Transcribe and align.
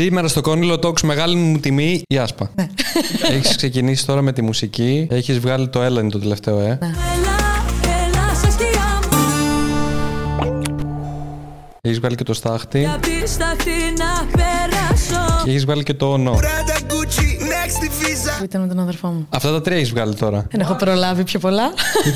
Σήμερα 0.00 0.28
στο 0.28 0.40
Κόνιλο 0.40 0.78
Talks 0.82 1.00
μεγάλη 1.00 1.36
μου 1.36 1.58
τιμή 1.58 2.02
η 2.08 2.18
Άσπα. 2.18 2.50
Ναι. 2.54 2.68
Έχεις 3.30 3.56
ξεκινήσει 3.56 4.06
τώρα 4.06 4.22
με 4.22 4.32
τη 4.32 4.42
μουσική. 4.42 5.06
Έχεις 5.10 5.38
βγάλει 5.38 5.68
το 5.68 5.82
Έλανη 5.82 6.10
το 6.10 6.18
τελευταίο, 6.18 6.60
ε. 6.60 6.78
Ναι. 6.80 6.86
Έλα, 6.86 7.36
έλα 8.04 8.34
στα 8.34 8.50
σκιά 8.50 9.00
μου 9.10 9.18
Έχεις 11.80 11.98
βγάλει 11.98 12.14
και 12.14 12.24
το 12.24 12.34
Στάχτη. 12.34 12.78
Για 12.78 12.98
τη 13.00 13.28
σταθή 13.28 13.70
να 13.96 14.26
περάσω 14.36 15.42
Και 15.44 15.50
έχεις 15.50 15.64
βγάλει 15.64 15.82
και 15.82 15.94
το 15.94 16.12
Όνο. 16.12 16.32
Prada 16.32 16.40
Gucci, 16.40 16.42
next 16.42 16.76
Visa. 16.76 16.77
Που 18.38 18.44
ήταν 18.44 18.60
με 18.60 18.66
τον 18.66 18.78
αδερφό 18.80 19.08
μου. 19.08 19.26
Αυτά 19.30 19.52
τα 19.52 19.60
τρία 19.60 19.76
έχεις 19.76 19.90
βγάλει 19.90 20.14
τώρα. 20.14 20.46
Δεν 20.50 20.60
έχω 20.60 20.74
προλάβει 20.74 21.24
πιο 21.24 21.38
πολλά. 21.38 21.62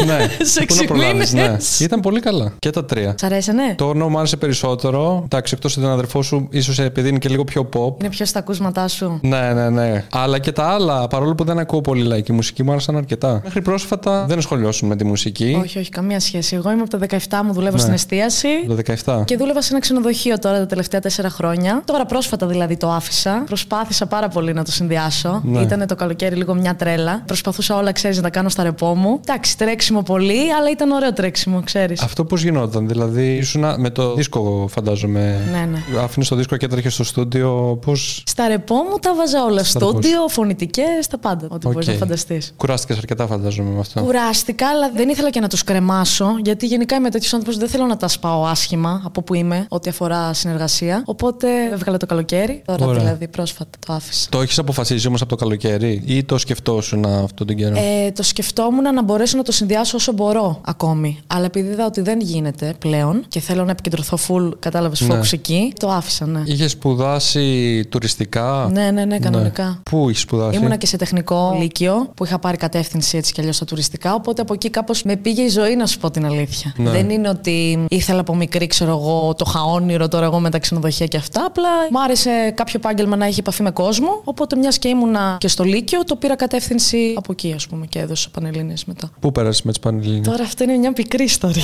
ναι. 0.06 0.18
Σε 0.44 0.64
Πού 0.64 0.74
να 0.74 0.82
έξι 0.82 0.84
προλάβεις, 0.84 1.32
ναι. 1.32 1.42
μήνες. 1.42 1.80
Ήταν 1.80 2.00
πολύ 2.00 2.20
καλά. 2.20 2.52
Και 2.58 2.70
τα 2.70 2.84
τρία. 2.84 3.14
Σ' 3.18 3.22
αρέσανε; 3.22 3.74
Το 3.76 3.88
Όνο 3.88 4.08
μου 4.08 4.18
άρεσε 4.18 4.36
περισσότερο. 4.36 5.20
Εντάξει, 5.24 5.54
εκτός 5.56 5.72
από 5.72 5.82
τον 5.84 5.90
αδερφό 5.94 6.22
σου, 6.22 6.48
ίσως 6.50 6.78
επειδή 6.78 7.08
είναι 7.08 7.18
και 7.18 7.28
λίγο 7.28 7.44
πιο 7.44 7.68
pop. 7.72 8.00
Είναι 8.00 8.08
πιο 8.08 8.26
στα 8.26 8.38
ακούσματά 8.38 8.88
σου. 8.88 9.18
Ναι, 9.22 9.52
ναι, 9.52 9.68
ναι. 9.70 10.04
Αλλά 10.12 10.38
και 10.38 10.52
τα 10.52 10.64
άλλα, 10.64 11.06
παρόλο 11.08 11.34
που 11.34 11.44
δεν 11.44 11.58
ακούω 11.58 11.80
πολύ 11.80 12.02
λαϊκή 12.02 12.32
μουσική, 12.32 12.62
μου 12.62 12.70
άρεσαν 12.70 12.96
αρκετά. 12.96 13.40
Μέχρι 13.44 13.62
πρόσφατα 13.62 14.24
δεν 14.28 14.38
ασχολιώσουν 14.38 14.88
με 14.88 14.96
τη 14.96 15.04
μουσική. 15.04 15.60
Όχι, 15.62 15.78
όχι, 15.78 15.88
καμία 15.90 16.20
σχέση. 16.20 16.56
Εγώ 16.56 16.70
είμαι 16.70 16.82
από 16.82 16.98
τα 16.98 17.18
17 17.40 17.40
μου, 17.44 17.52
δουλεύω 17.52 17.78
στην 17.78 17.92
εστίαση. 17.92 18.48
Το 18.66 18.76
17. 19.04 19.22
Και 19.24 19.36
δούλευα 19.36 19.62
σε 19.62 19.68
ένα 19.72 19.80
ξενοδοχείο 19.80 20.38
τώρα 20.38 20.58
τα 20.58 20.66
τελευταία 20.66 21.00
τέσσερα 21.00 21.30
χρόνια. 21.30 21.82
Τώρα 21.84 22.04
πρόσφατα 22.06 22.46
δηλαδή 22.46 22.76
το 22.76 22.90
άφησα. 22.90 23.42
Προσπάθησα 23.46 24.06
πάρα 24.06 24.28
πολύ 24.28 24.52
να 24.52 24.64
το 24.64 24.72
συνδυάσω. 24.72 25.40
Ναι. 25.44 25.60
Ήταν 25.60 25.86
το 25.86 25.94
καλοκαίρι 25.94 26.10
λίγο 26.20 26.54
μια 26.54 26.76
τρέλα. 26.76 27.22
Προσπαθούσα 27.26 27.76
όλα, 27.76 27.92
ξέρεις, 27.92 28.16
να 28.16 28.22
τα 28.22 28.30
κάνω 28.30 28.48
στα 28.48 28.62
ρεπό 28.62 28.94
μου. 28.94 29.20
Εντάξει, 29.26 29.58
τρέξιμο 29.58 30.02
πολύ, 30.02 30.52
αλλά 30.58 30.70
ήταν 30.70 30.90
ωραίο 30.90 31.12
τρέξιμο, 31.12 31.62
ξέρεις. 31.64 32.02
Αυτό 32.02 32.24
πώς 32.24 32.42
γινόταν, 32.42 32.88
δηλαδή 32.88 33.36
ήσουν 33.36 33.64
με 33.76 33.90
το 33.90 34.14
δίσκο, 34.14 34.68
φαντάζομαι. 34.70 35.40
Ναι, 35.52 35.68
ναι. 35.70 35.98
Άφηνες 35.98 36.28
το 36.28 36.36
δίσκο 36.36 36.56
και 36.56 36.64
έτρεχε 36.64 36.88
στο 36.88 37.04
στούντιο. 37.04 37.78
Πώ. 37.86 37.94
Στα 38.24 38.48
ρεπό 38.48 38.74
μου 38.74 38.98
τα 39.00 39.14
βάζα 39.14 39.44
όλα. 39.44 39.64
Στα 39.64 39.78
ρεπός 39.78 39.92
Στούντιο, 39.92 40.28
φωνητικές, 40.28 41.06
τα 41.10 41.18
πάντα. 41.18 41.46
Ό,τι 41.50 41.68
μπορείς 41.68 41.86
να 41.86 41.94
φανταστείς. 41.94 42.52
Κουράστηκες 42.56 42.96
αρκετά, 42.96 43.26
φαντάζομαι 43.26 43.70
με 43.70 43.80
αυτό. 43.80 44.00
Κουράστηκα, 44.00 44.68
αλλά 44.68 44.90
δεν 44.94 45.08
ήθελα 45.08 45.30
και 45.30 45.40
να 45.40 45.48
τους 45.48 45.64
κρεμάσω, 45.64 46.26
γιατί 46.44 46.66
γενικά 46.66 46.96
είμαι 46.96 47.10
τέτοιος 47.10 47.32
άνθρωπος 47.32 47.58
δεν 47.58 47.68
θέλω 47.68 47.86
να 47.86 47.96
τα 47.96 48.08
σπάω 48.08 48.44
άσχημα 48.44 49.02
από 49.04 49.22
που 49.22 49.34
είμαι, 49.34 49.66
ό,τι 49.68 49.90
αφορά 49.90 50.32
συνεργασία. 50.32 51.02
Οπότε 51.06 51.48
έβγαλα 51.72 51.96
το 51.96 52.06
καλοκαίρι. 52.06 52.62
Τώρα 52.64 52.86
Ωραία. 52.86 53.00
δηλαδή 53.00 53.28
πρόσφατα 53.28 53.70
το 53.86 53.92
άφησα. 53.92 54.28
Το 54.30 54.40
έχεις 54.40 54.58
αποφασίσει 54.58 55.06
όμως 55.06 55.20
από 55.20 55.30
το 55.30 55.36
καλοκαίρι; 55.36 56.01
Ή 56.04 56.24
το 56.24 56.38
σκεφτόσουν 56.38 57.04
αυτόν 57.04 57.46
τον 57.46 57.56
καιρό; 57.56 57.76
Ε, 57.76 58.10
το 58.12 58.22
σκεφτόμουν 58.22 58.94
να 58.94 59.02
μπορέσω 59.02 59.36
να 59.36 59.42
το 59.42 59.52
συνδυάσω 59.52 59.96
όσο 59.96 60.12
μπορώ 60.12 60.60
ακόμη. 60.64 61.18
Αλλά 61.26 61.44
επειδή 61.44 61.68
είδα 61.68 61.86
ότι 61.86 62.00
δεν 62.00 62.20
γίνεται 62.20 62.74
πλέον 62.78 63.24
και 63.28 63.40
θέλω 63.40 63.64
να 63.64 63.70
επικεντρωθώ 63.70 64.18
full, 64.28 64.50
κατάλαβες, 64.58 65.00
Ναι. 65.00 65.18
focus 65.18 65.32
εκεί, 65.32 65.72
το 65.78 65.88
άφησα, 65.88 66.26
ναι. 66.26 66.40
Είχες 66.44 66.70
σπουδάσει 66.70 67.84
τουριστικά; 67.88 68.68
Ναι, 68.72 68.90
ναι, 68.90 69.04
ναι, 69.04 69.18
κανονικά. 69.18 69.80
Πού 69.90 70.08
είχες 70.08 70.22
σπουδάσει; 70.22 70.58
Ήμουνα 70.58 70.76
και 70.76 70.86
σε 70.86 70.96
τεχνικό 70.96 71.56
λύκειο 71.60 72.10
που 72.14 72.24
είχα 72.24 72.38
πάρει 72.38 72.56
κατεύθυνση 72.56 73.16
έτσι 73.16 73.32
κι 73.32 73.40
αλλιώς 73.40 73.56
στα 73.56 73.64
τουριστικά. 73.64 74.14
Οπότε 74.14 74.42
από 74.42 74.54
εκεί 74.54 74.70
κάπως 74.70 75.02
με 75.02 75.16
πήγε 75.16 75.42
η 75.42 75.48
ζωή, 75.48 75.76
να 75.76 75.86
σου 75.86 75.98
πω 75.98 76.10
την 76.10 76.24
αλήθεια. 76.26 76.72
Ναι. 76.76 76.90
Δεν 76.90 77.10
είναι 77.10 77.28
ότι 77.28 77.84
ήθελα 77.88 78.20
από 78.20 78.34
μικρή, 78.34 78.66
ξέρω 78.66 78.90
εγώ, 78.90 79.34
το 79.38 79.44
χαόνιρο 79.44 80.08
τώρα 80.08 80.24
εγώ 80.24 80.40
με 80.40 80.50
τα 80.50 80.58
ξενοδοχεία 80.58 81.06
και 81.06 81.16
αυτά. 81.16 81.44
Απλά 81.46 81.68
μου 81.90 82.02
άρεσε 82.02 82.52
κάποιο 82.54 82.74
επάγγελμα 82.76 83.16
να 83.16 83.26
έχει 83.26 83.40
επαφή 83.40 83.62
με 83.62 83.70
κόσμο. 83.70 84.20
Οπότε 84.24 84.56
μιας 84.56 84.78
και 84.78 84.88
ήμουνα 84.88 85.36
και 85.40 85.48
στο 85.48 85.64
Λύκειο, 85.64 85.91
το 86.06 86.16
πήρα 86.16 86.36
κατεύθυνση 86.36 87.12
από 87.16 87.32
εκεί, 87.32 87.52
ας 87.56 87.66
πούμε, 87.66 87.86
και 87.86 87.98
έδωσα 87.98 88.28
πανελίνε 88.32 88.74
μετά. 88.86 89.10
Πού 89.20 89.32
πέρασες 89.32 89.62
με 89.62 89.70
τις 89.70 89.80
Πανελλήνιες; 89.80 90.26
Τώρα 90.26 90.42
αυτό 90.42 90.64
είναι 90.64 90.76
μια 90.76 90.92
πικρή 90.92 91.24
ιστορία. 91.24 91.62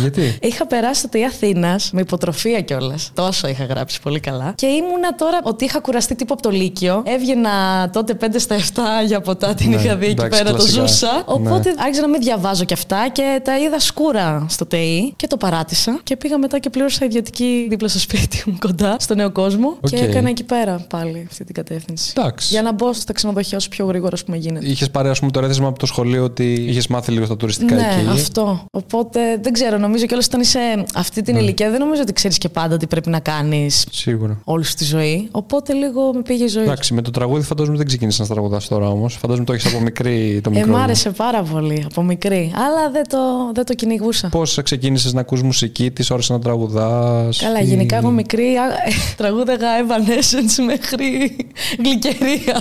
Γιατί; 0.00 0.38
Είχα 0.48 0.66
περάσει 0.66 1.02
το 1.02 1.08
ΤΕΙ 1.08 1.24
Αθήνας 1.24 1.90
με 1.92 2.00
υποτροφία 2.00 2.60
κιόλας. 2.60 3.10
Τόσο 3.14 3.48
είχα 3.48 3.64
γράψει 3.64 4.00
πολύ 4.00 4.20
καλά. 4.20 4.52
Και 4.56 4.66
ήμουνα 4.66 5.14
τώρα 5.14 5.40
ότι 5.42 5.64
είχα 5.64 5.80
κουραστεί 5.80 6.14
τύπου 6.14 6.32
από 6.32 6.42
το 6.42 6.50
Λύκειο. 6.50 7.02
Έβγαινα 7.06 7.50
τότε 7.92 8.14
5 8.20 8.26
στα 8.38 8.56
7 8.56 8.60
για 9.06 9.20
ποτά, 9.20 9.54
την 9.54 9.70
Ναι, 9.70 9.76
είχα 9.76 9.96
δει 9.96 10.04
εκεί 10.04 10.12
εντάξει, 10.20 10.42
πέρα, 10.42 10.50
κλασικά. 10.54 10.80
το 10.80 10.86
ζούσα. 10.88 11.22
Οπότε 11.26 11.68
Ναι. 11.70 11.74
άρχισα 11.82 12.00
να 12.00 12.08
μην 12.08 12.20
διαβάζω 12.20 12.64
κι 12.64 12.72
αυτά 12.72 13.08
και 13.12 13.40
τα 13.44 13.58
είδα 13.58 13.78
σκούρα 13.80 14.46
στο 14.48 14.66
ΤΕΙ 14.66 15.12
και 15.16 15.26
το 15.26 15.36
παράτησα. 15.36 16.00
Και 16.02 16.16
πήγα 16.16 16.38
μετά 16.38 16.58
και 16.58 16.70
πλήρωσα 16.70 17.04
ιδιωτική 17.04 17.66
δίπλα 17.70 17.88
στο 17.88 17.98
σπίτι 17.98 18.42
μου 18.46 18.56
κοντά, 18.60 18.96
στο 19.00 19.14
νέο 19.14 19.32
κόσμο. 19.32 19.68
Οκ. 19.80 19.88
Και 19.88 19.96
έκανα 19.96 20.28
εκεί 20.28 20.44
πέρα 20.44 20.86
πάλι 20.88 21.26
αυτή 21.30 21.44
την 21.44 21.54
κατεύθυνση. 21.54 22.12
Εντάξει. 22.16 22.48
Για 22.50 22.62
να 22.62 22.72
μπω 22.72 22.92
στα 22.92 23.12
ξενοδοχεία 23.12 23.53
όσο 23.56 23.68
πιο 23.68 23.86
γρήγορα 23.86 24.12
ας 24.14 24.24
πούμε 24.24 24.36
γίνεται. 24.36 24.66
Είχες 24.66 24.90
πάρει, 24.90 25.08
ας 25.08 25.18
πούμε, 25.18 25.30
το 25.30 25.40
ερέθισμα 25.40 25.68
από 25.68 25.78
το 25.78 25.86
σχολείο 25.86 26.24
ότι 26.24 26.52
είχες 26.52 26.86
μάθει 26.86 27.12
λίγο 27.12 27.24
στα 27.24 27.36
τουριστικά 27.36 27.74
Ναι, 27.74 27.88
εκεί; 28.00 28.10
αυτό. 28.10 28.64
Οπότε 28.70 29.20
δεν 29.42 29.52
ξέρω, 29.52 29.78
νομίζω 29.78 30.06
κιόλας 30.06 30.26
όταν 30.26 30.40
είσαι 30.40 30.58
αυτή 30.94 31.22
την 31.22 31.36
ηλικία, 31.36 31.70
δεν 31.70 31.78
νομίζω 31.78 32.02
ότι 32.02 32.12
ξέρεις 32.12 32.38
και 32.38 32.48
πάντα 32.48 32.76
τι 32.76 32.86
πρέπει 32.86 33.08
να 33.10 33.18
κάνεις 33.20 33.86
Σίγουρα. 33.90 34.40
όλη 34.44 34.64
σου 34.64 34.74
τη 34.74 34.84
ζωή. 34.84 35.28
Οπότε 35.30 35.72
λίγο 35.72 36.12
με 36.14 36.22
πήγε 36.22 36.44
η 36.44 36.48
ζωή. 36.48 36.62
Εντάξει, 36.62 36.94
με 36.94 37.02
το 37.02 37.10
τραγούδι 37.10 37.44
φαντάζομαι 37.44 37.76
δεν 37.76 37.86
ξεκίνησες 37.86 38.20
να 38.28 38.34
τραγουδάς 38.34 38.68
τώρα 38.68 38.88
όμως. 38.88 39.14
Φαντάζομαι 39.14 39.44
το 39.46 39.52
έχεις 39.52 39.66
από 39.74 39.80
μικρή 39.82 40.40
το 40.42 40.50
Ε, 40.54 40.56
μικρό. 40.58 40.72
μ' 40.72 40.76
άρεσε 40.76 41.10
πάρα 41.10 41.42
πολύ 41.42 41.82
από 41.90 42.02
μικρή, 42.02 42.52
αλλά 42.54 42.90
δεν 42.90 43.08
το, 43.08 43.18
δεν 43.54 43.64
το 43.64 43.74
κυνηγούσα. 43.74 44.28
Πώς 44.28 44.58
ξεκίνησες 44.64 45.12
να 45.12 45.20
ακούς 45.20 45.42
μουσική, 45.42 45.90
τι 45.90 46.06
ώρε 46.10 46.22
να 46.28 46.38
τραγουδάς. 46.38 47.38
Καλά, 47.38 47.60
γενικά 47.60 47.96
εγώ 47.96 48.10
μικρή 48.10 48.42
α, 48.56 48.64
ε, 48.64 48.92
τραγούδαγα 49.16 49.66
Evanescence 49.86 50.62
μέχρι 50.66 51.36
γλυκερία. 51.78 52.60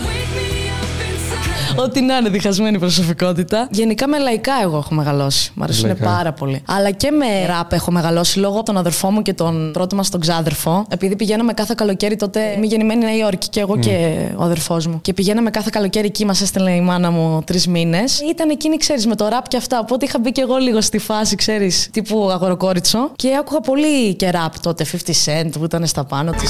Ό,τι 1.75 2.01
να 2.01 2.17
είναι 2.17 2.29
διχασμένη 2.29 2.79
προσωπικότητα. 2.79 3.67
Γενικά 3.71 4.07
με 4.07 4.17
λαϊκά 4.17 4.53
εγώ 4.63 4.77
έχω 4.77 4.93
μεγαλώσει. 4.93 5.51
Μ' 5.55 5.63
αρέσουν 5.63 5.85
Λαϊκά. 5.85 6.03
πάρα 6.05 6.33
πολύ. 6.33 6.61
Αλλά 6.67 6.91
και 6.91 7.11
με 7.11 7.45
ραπ 7.45 7.71
έχω 7.73 7.91
μεγαλώσει 7.91 8.39
λόγω 8.39 8.55
από 8.55 8.65
τον 8.65 8.77
αδερφό 8.77 9.11
μου 9.11 9.21
και 9.21 9.33
τον 9.33 9.71
πρώτο 9.73 9.95
μας 9.95 10.09
τον 10.09 10.19
ξάδερφο. 10.19 10.85
Επειδή 10.89 11.15
πηγαίναμε 11.15 11.53
κάθε 11.53 11.73
καλοκαίρι 11.77 12.15
τότε. 12.15 12.53
Είμαι 12.57 12.65
γεννημένη 12.65 13.05
Νέα 13.05 13.15
Υόρκη 13.17 13.49
και 13.49 13.59
εγώ 13.59 13.77
και 13.77 14.15
ο 14.35 14.43
αδερφός 14.43 14.87
μου. 14.87 14.99
Και 15.01 15.13
πηγαίναμε 15.13 15.49
κάθε 15.49 15.69
καλοκαίρι 15.71 16.05
εκεί, 16.07 16.25
μας 16.25 16.41
έστελνε 16.41 16.75
η 16.75 16.81
μάνα 16.81 17.11
μου 17.11 17.41
τρεις 17.45 17.67
μήνες. 17.67 18.19
Ήταν 18.29 18.49
εκείνη, 18.49 18.77
ξέρεις, 18.77 19.07
με 19.07 19.15
το 19.15 19.27
ραπ 19.27 19.47
και 19.47 19.57
αυτά. 19.57 19.79
Οπότε 19.79 20.05
είχα 20.05 20.19
μπει 20.19 20.31
και 20.31 20.41
εγώ 20.41 20.55
λίγο 20.57 20.81
στη 20.81 20.97
φάση, 20.97 21.35
ξέρεις, 21.35 21.89
τύπου 21.91 22.29
αγοροκόριτσο. 22.31 23.11
Και 23.15 23.29
άκουγα 23.39 23.59
πολύ 23.59 24.13
και 24.15 24.29
ραπ 24.29 24.59
τότε. 24.59 24.85
50 24.91 25.11
Cent 25.25 25.49
που 25.59 25.63
ήταν 25.63 25.85
στα 25.85 26.03
πάνω 26.03 26.31
του. 26.31 26.43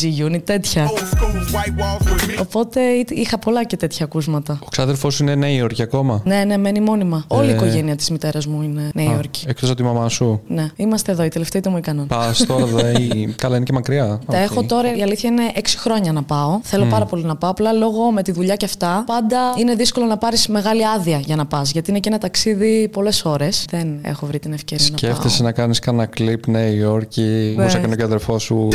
G-Unit, 0.00 0.42
τέτοια. 0.44 0.86
Old 0.90 0.98
school 0.98 1.56
white 1.56 1.80
walls 1.82 2.06
with 2.12 2.30
me. 2.30 2.40
Οπότε 2.40 2.80
εί- 2.80 3.10
είχα 3.10 3.38
πολλά 3.38 3.64
και 3.64 3.76
τέτοια 3.76 4.06
ακούσματα. 4.10 4.58
Ο 4.64 4.68
ξάδερφός 4.70 5.14
σου 5.14 5.22
είναι 5.22 5.34
Νέα 5.34 5.50
Υόρκη 5.50 5.82
ακόμα; 5.82 6.20
Ναι, 6.24 6.44
ναι, 6.46 6.56
μένει 6.56 6.80
μόνιμα. 6.80 7.24
Όλη 7.28 7.46
η 7.48 7.50
Ε. 7.50 7.54
οικογένεια 7.54 7.96
της 7.96 8.10
μητέρας 8.10 8.46
μου 8.46 8.62
είναι 8.62 8.90
Νέα 8.94 9.12
Υόρκη. 9.14 9.44
Εκτός 9.48 9.68
από 9.68 9.78
τη 9.78 9.82
μαμά 9.84 10.08
σου. 10.08 10.40
Ναι, 10.46 10.68
είμαστε 10.76 11.12
εδώ, 11.12 11.24
οι 11.24 11.28
τελευταίοι 11.28 11.60
των 11.60 11.70
Μοϊκανών. 11.70 12.06
Πα 12.06 12.34
τώρα, 12.46 12.66
δε, 12.74 12.92
καλά 13.36 13.56
είναι 13.56 13.64
και 13.64 13.72
μακριά. 13.72 14.06
Τα 14.06 14.38
Οκ. 14.38 14.42
έχω 14.50 14.62
τώρα, 14.62 14.96
η 14.96 15.02
αλήθεια 15.02 15.30
είναι 15.30 15.42
6 15.54 15.60
χρόνια 15.78 16.12
να 16.12 16.22
πάω. 16.22 16.58
Θέλω 16.62 16.84
πάρα 16.84 17.04
πολύ 17.04 17.24
να 17.24 17.36
πάω. 17.36 17.50
Απλά 17.50 17.72
λόγω 17.72 18.10
με 18.10 18.22
τη 18.22 18.32
δουλειά 18.32 18.56
και 18.56 18.64
αυτά, 18.64 19.02
πάντα 19.06 19.38
είναι 19.58 19.74
δύσκολο 19.74 20.06
να 20.06 20.16
πάρεις 20.18 20.46
μεγάλη 20.48 20.86
άδεια 20.86 21.18
για 21.18 21.36
να 21.36 21.46
πας. 21.46 21.70
Γιατί 21.72 21.90
είναι 21.90 21.98
και 22.00 22.08
ένα 22.08 22.18
ταξίδι 22.18 22.88
πολλές 22.92 23.24
ώρες. 23.24 23.64
Δεν 23.70 23.98
έχω 24.02 24.26
βρει 24.26 24.38
την 24.38 24.52
ευκαιρία 24.52 24.86
να 24.90 24.96
Σκέφτεσαι 24.98 25.36
πάω. 25.38 25.46
να 25.46 25.52
κάνεις 25.52 25.78
κάνα 25.78 26.06
κλιπ 26.06 26.46
Νέα 26.46 26.66
Υόρκη. 26.68 27.52
Ναι. 27.56 27.62
Όπως 27.62 27.74
έκανε 27.74 27.96
και 27.96 28.02
ο 28.02 28.04
αδερφός 28.04 28.42
σου. 28.42 28.68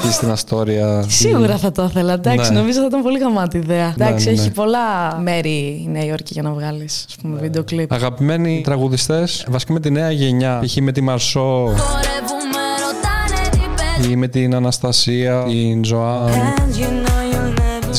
She 0.00 0.06
like 0.06 0.08
a 0.08 0.08
Portonoli. 0.08 0.08
Ή 0.08 0.12
στην 0.12 0.30
Αστόρια. 0.30 1.04
Σίγουρα 1.08 1.56
θα 1.56 1.72
το 1.72 1.84
ήθελα. 1.84 2.12
Εντάξει, 2.12 2.52
Ναι. 2.52 2.58
νομίζω 2.58 2.80
θα 2.80 2.86
ήταν 2.86 3.02
πολύ 3.02 3.18
γαμάτη 3.18 3.56
ιδέα. 3.56 3.94
Εντάξει, 3.98 4.24
ναι, 4.28 4.32
ναι. 4.34 4.40
έχει 4.40 4.50
πολλά 4.50 5.18
μέρη 5.22 5.82
η 5.86 5.88
Νέα 5.92 6.04
Υόρκη 6.04 6.32
για 6.32 6.42
να 6.42 6.50
βγάλεις, 6.50 7.04
ας 7.08 7.14
πούμε, 7.22 7.40
βίντεο 7.40 7.64
κλιπ. 7.64 7.92
Αγαπημένοι 7.92 8.60
τραγουδιστές, 8.64 9.46
βασικά 9.48 9.72
με 9.72 9.80
τη 9.80 9.90
νέα 9.90 10.10
γενιά. 10.10 10.60
Π.χ. 10.66 10.76
με 10.76 10.92
τη 10.92 11.00
Μαρσό 11.00 11.40
Χορεύουμε, 11.40 12.62
ρωτάνε 12.84 13.48
τι 13.50 13.58
παίζει 13.76 14.12
ή 14.12 14.16
με 14.16 14.28
την 14.28 14.54
Αναστασία, 14.54 15.44
την 15.48 15.84
Ζωάν. 15.84 16.30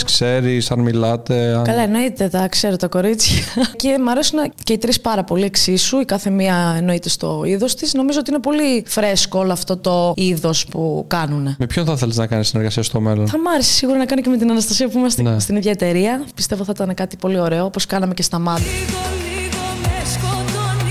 Τι 0.02 0.08
ξέρεις, 0.08 0.72
αν 0.72 0.80
μιλάτε. 0.80 1.56
Αν... 1.56 1.64
Καλά, 1.64 1.82
εννοείται, 1.82 2.28
τα 2.28 2.48
ξέρω 2.48 2.76
τα 2.76 2.88
κορίτσια. 2.88 3.44
και 3.82 3.98
μου 4.04 4.10
αρέσουν 4.12 4.40
και 4.64 4.74
οι 4.74 4.78
τρεις 4.78 5.02
πάρα 5.02 5.24
πολύ 5.24 5.44
εξίσου. 5.44 6.00
Η 6.00 6.06
κάθε 6.06 6.30
μία 6.30 6.76
εννοείται 6.78 7.10
στο 7.10 7.42
είδος 7.46 7.76
της. 7.76 7.94
Νομίζω 7.94 8.20
ότι 8.20 8.30
είναι 8.32 8.40
πολύ 8.40 8.84
φρέσκο 8.88 9.40
όλο 9.40 9.52
αυτό 9.52 9.78
το 9.78 10.14
είδος 10.16 10.66
που 10.66 11.06
κάνουν. 11.08 11.56
Με 11.60 11.66
ποιον 11.66 11.86
θα 11.86 11.98
θέλεις 11.98 12.18
να 12.18 12.28
κάνεις 12.28 12.48
συνεργασία 12.48 12.84
στο 12.84 13.00
μέλλον; 13.00 13.28
Θα 13.28 13.40
μ' 13.40 13.48
άρεσε 13.48 13.72
σίγουρα 13.74 13.98
να 13.98 14.06
κάνω 14.06 14.22
και 14.22 14.30
με 14.30 14.38
την 14.38 14.52
Αναστασία 14.52 14.88
που 14.90 14.98
είμαστε 14.98 15.22
Ναι. 15.22 15.40
στην 15.40 15.56
ίδια 15.56 15.72
εταιρεία. 15.72 16.24
Πιστεύω 16.36 16.64
θα 16.64 16.72
ήταν 16.76 16.94
κάτι 16.94 17.16
πολύ 17.16 17.40
ωραίο, 17.40 17.66
όπως 17.66 17.86
κάναμε 17.86 18.14
και 18.14 18.24
στα 18.24 18.42
MAD. 18.48 18.62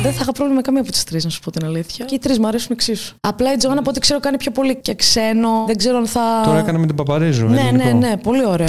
Δεν 0.03 0.13
θα 0.13 0.19
είχα 0.23 0.33
πρόβλημα 0.33 0.55
με 0.55 0.63
καμία 0.63 0.81
από 0.81 0.91
τις 0.91 1.05
τρεις, 1.05 1.25
να 1.25 1.31
σου 1.31 1.41
πω 1.41 1.51
την 1.51 1.65
αλήθεια. 1.65 2.05
Και 2.05 2.15
οι 2.15 2.19
τρεις 2.19 2.39
μου 2.39 2.47
αρέσουν 2.47 2.69
εξίσου. 2.73 3.15
Απλά 3.21 3.53
η 3.53 3.57
Τζοάννα 3.57 3.81
από 3.81 3.91
ό,τι 3.91 4.01
ξέρω 4.01 4.21
κάνει 4.21 4.37
πιο 4.37 4.51
πολύ 4.51 4.77
και 4.81 4.95
ξένο. 4.95 5.65
Δεν 5.67 5.77
ξέρω 5.77 5.97
αν 5.97 6.07
θα. 6.07 6.43
Τώρα 6.45 6.59
έκανε 6.59 6.79
με 6.79 6.87
την 6.87 6.95
Παπαρίζου. 6.95 7.47
Ναι, 7.47 7.61
ελληνικό. 7.61 7.85
ναι, 7.85 7.93
ναι, 7.93 8.17
πολύ 8.17 8.47
ωραίο. 8.47 8.69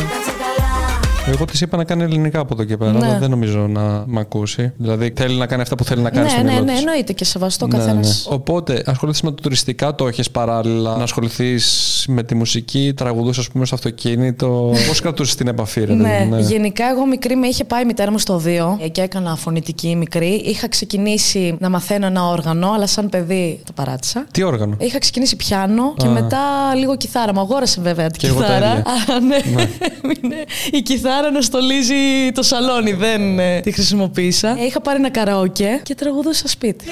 Εγώ 1.32 1.46
της 1.46 1.62
είπα 1.62 1.78
να 1.78 1.84
κάνει 1.84 2.04
ελληνικά 2.04 2.40
από 2.40 2.54
εδώ 2.54 2.64
και 2.64 2.78
πέρα, 2.78 2.92
Ναι. 2.92 3.06
αλλά 3.06 3.18
δεν 3.20 3.30
νομίζω 3.30 3.68
να 3.68 4.04
μ' 4.08 4.18
ακούσει. 4.18 4.72
Δηλαδή 4.78 5.14
θέλει 5.16 5.36
να 5.38 5.46
κάνει 5.46 5.62
αυτά 5.62 5.76
που 5.76 5.84
θέλει 5.84 6.02
να 6.02 6.10
κάνει 6.10 6.26
Ναι, 6.26 6.32
στο 6.32 6.42
ναι, 6.42 6.50
μυαλό 6.50 6.66
ναι, 6.66 6.72
της. 6.72 6.80
εννοείται 6.80 7.14
και 7.14 7.26
σεβαστό 7.26 7.68
Ναι, 7.68 7.78
καθένας. 7.78 8.26
ναι. 8.30 8.36
Οπότε, 8.36 8.84
ασχολείσαι 8.86 9.22
με 9.26 9.30
το 9.32 9.42
τουριστικά, 9.42 9.96
το 9.96 10.08
έχεις 10.08 10.32
παράλληλα. 10.32 10.96
Να 10.98 11.04
ασχοληθείς 11.04 12.06
με 12.08 12.24
τη 12.24 12.36
μουσική, 12.36 12.94
τραγουδούσε, 12.96 13.40
ας 13.40 13.48
πούμε, 13.50 13.66
στο 13.66 13.76
αυτοκίνητο. 13.76 14.74
Πώς 14.88 15.00
κρατούσες 15.02 15.36
την 15.36 15.48
επαφή, 15.48 15.80
ρε 15.80 15.86
παιδί 15.86 16.02
Ναι, 16.02 16.26
μου, 16.30 16.36
ναι. 16.36 16.42
γενικά 16.42 16.90
εγώ 16.90 17.06
μικρή 17.06 17.36
με 17.36 17.48
είχε 17.48 17.64
πάει 17.64 17.82
η 17.82 17.86
μητέρα 17.86 18.12
μου 18.12 18.18
στο 18.18 18.42
2 18.46 18.90
και 18.92 19.02
έκανα 19.02 19.36
φωνητική 19.36 19.96
μικρή. 19.96 20.42
Είχα 20.46 20.68
ξεκινήσει 20.70 21.56
να 21.60 21.70
μαθαίνω 21.70 22.06
ένα 22.06 22.28
όργανο, 22.28 22.72
αλλά 22.72 22.88
σαν 22.88 23.10
παιδί 23.10 23.62
το 23.66 23.72
παράτησα. 23.76 24.26
Τι 24.32 24.44
όργανο; 24.44 24.76
Είχα 24.80 24.98
ξεκινήσει 25.00 25.36
πιάνο 25.36 25.94
και 25.98 26.08
μετά 26.08 26.40
λίγο 26.76 26.98
κιθάρα. 26.98 27.34
Μου 27.34 27.40
αγόρασε 27.40 27.82
βέβαια 27.82 28.08
την 28.10 28.20
Και 28.22 28.28
εγώ 28.28 28.40
τα 28.40 28.46
κιθάρα. 28.46 28.68
ίδια. 28.72 28.84
Αλλά 29.08 29.20
ναι, 29.20 29.36
είναι 30.24 30.36
η 30.72 30.82
κιθάρα 30.82 31.21
να 31.30 31.42
στολίζει 31.42 32.32
το 32.34 32.44
σαλόνι, 32.44 32.94
δεν 32.94 33.40
ε, 33.40 33.60
τη 33.60 33.72
χρησιμοποίησα. 33.72 34.50
Ε, 34.60 34.64
είχα 34.66 34.82
πάρει 34.82 35.00
ένα 35.00 35.10
καραόκε 35.10 35.80
και 35.84 35.96
τραγουδούσα 35.96 36.48
σπίτι. 36.48 36.86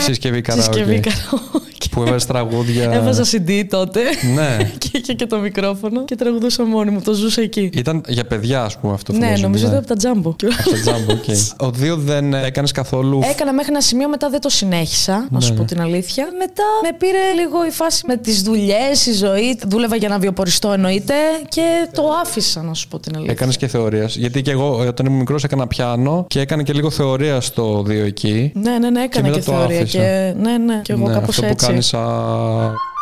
Συσκευή 0.00 0.40
καράοκε. 0.40 0.72
Συσκευή 0.72 1.00
καραόκε. 1.00 1.63
Που 1.94 2.02
έβαζε 2.02 2.26
τραγούδια. 2.26 2.92
Έβαζα 2.92 3.24
CD 3.32 3.64
τότε 3.68 4.00
Ναι. 4.34 4.56
και 4.78 4.88
είχε 4.92 5.12
και 5.12 5.26
το 5.26 5.38
μικρόφωνο 5.38 6.04
και 6.04 6.14
τραγουδούσα 6.14 6.64
μόνη 6.64 6.90
μου. 6.90 7.00
Το 7.00 7.12
ζούσα 7.12 7.40
εκεί. 7.42 7.70
Ήταν 7.74 8.02
για 8.08 8.24
παιδιά, 8.24 8.62
ας 8.62 8.78
πούμε, 8.78 8.92
αυτό. 8.92 9.12
Ναι, 9.12 9.18
φαντάζομαι, 9.18 9.46
νομίζω 9.46 9.64
ναι. 9.64 9.70
ήταν 9.70 9.78
από 9.78 9.88
τα 9.88 9.96
τζάμπο. 9.96 10.28
Από 10.28 10.70
τα 10.70 10.80
Jumbo, 10.82 11.12
OK. 11.12 11.24
Ωδείο 11.68 11.96
δεν 11.96 12.34
έκανες 12.34 12.72
καθόλου. 12.72 13.20
Έκανα 13.30 13.52
μέχρι 13.52 13.70
ένα 13.70 13.80
σημείο, 13.80 14.08
μετά 14.08 14.30
δεν 14.30 14.40
το 14.40 14.48
συνέχισα, 14.48 15.26
να 15.30 15.40
σου 15.40 15.50
Ναι, 15.50 15.56
πω 15.56 15.62
ναι. 15.62 15.68
την 15.68 15.80
αλήθεια. 15.80 16.28
Μετά 16.38 16.62
με 16.82 16.96
πήρε 16.98 17.42
λίγο 17.42 17.66
η 17.66 17.70
φάση 17.70 18.02
με 18.06 18.16
τις 18.16 18.42
δουλειές, 18.42 19.06
η 19.06 19.12
ζωή. 19.12 19.58
Δούλευα 19.68 19.96
για 19.96 20.08
να 20.08 20.18
βιοποριστώ 20.18 20.72
εννοείται 20.72 21.14
και 21.48 21.88
το 21.92 22.02
άφησα, 22.22 22.62
να 22.62 22.74
σου 22.74 22.88
πω 22.88 22.98
την 22.98 23.12
αλήθεια. 23.14 23.32
Έκανες 23.32 23.56
και 23.56 23.66
θεωρία. 23.66 24.04
Γιατί 24.04 24.42
και 24.42 24.50
εγώ 24.50 24.78
όταν 24.78 25.06
ήμουν 25.06 25.18
μικρός 25.18 25.44
έκανα 25.44 25.66
πιάνο 25.66 26.24
και 26.28 26.40
έκανα 26.40 26.62
και 26.62 26.72
λίγο 26.72 26.90
θεωρία 26.90 27.40
στο 27.40 27.82
ωδείο 27.86 28.04
εκεί. 28.04 28.52
Ναι, 28.54 28.78
ναι, 28.78 28.90
ναι, 28.90 29.02
έκανα 29.02 29.28
μετά 29.28 29.38
και, 29.38 29.44
το 29.44 29.52
θεωρία. 29.52 29.80
άφησα. 29.80 29.98
Και, 29.98 30.34
ναι, 30.40 30.58
ναι, 30.58 30.80
και 30.82 30.92
εγώ 30.92 31.08
ναι, 31.08 31.14
κάπως 31.14 31.38
αυτό 31.38 31.46
έτσι. 31.46 31.66
Που 31.92 32.93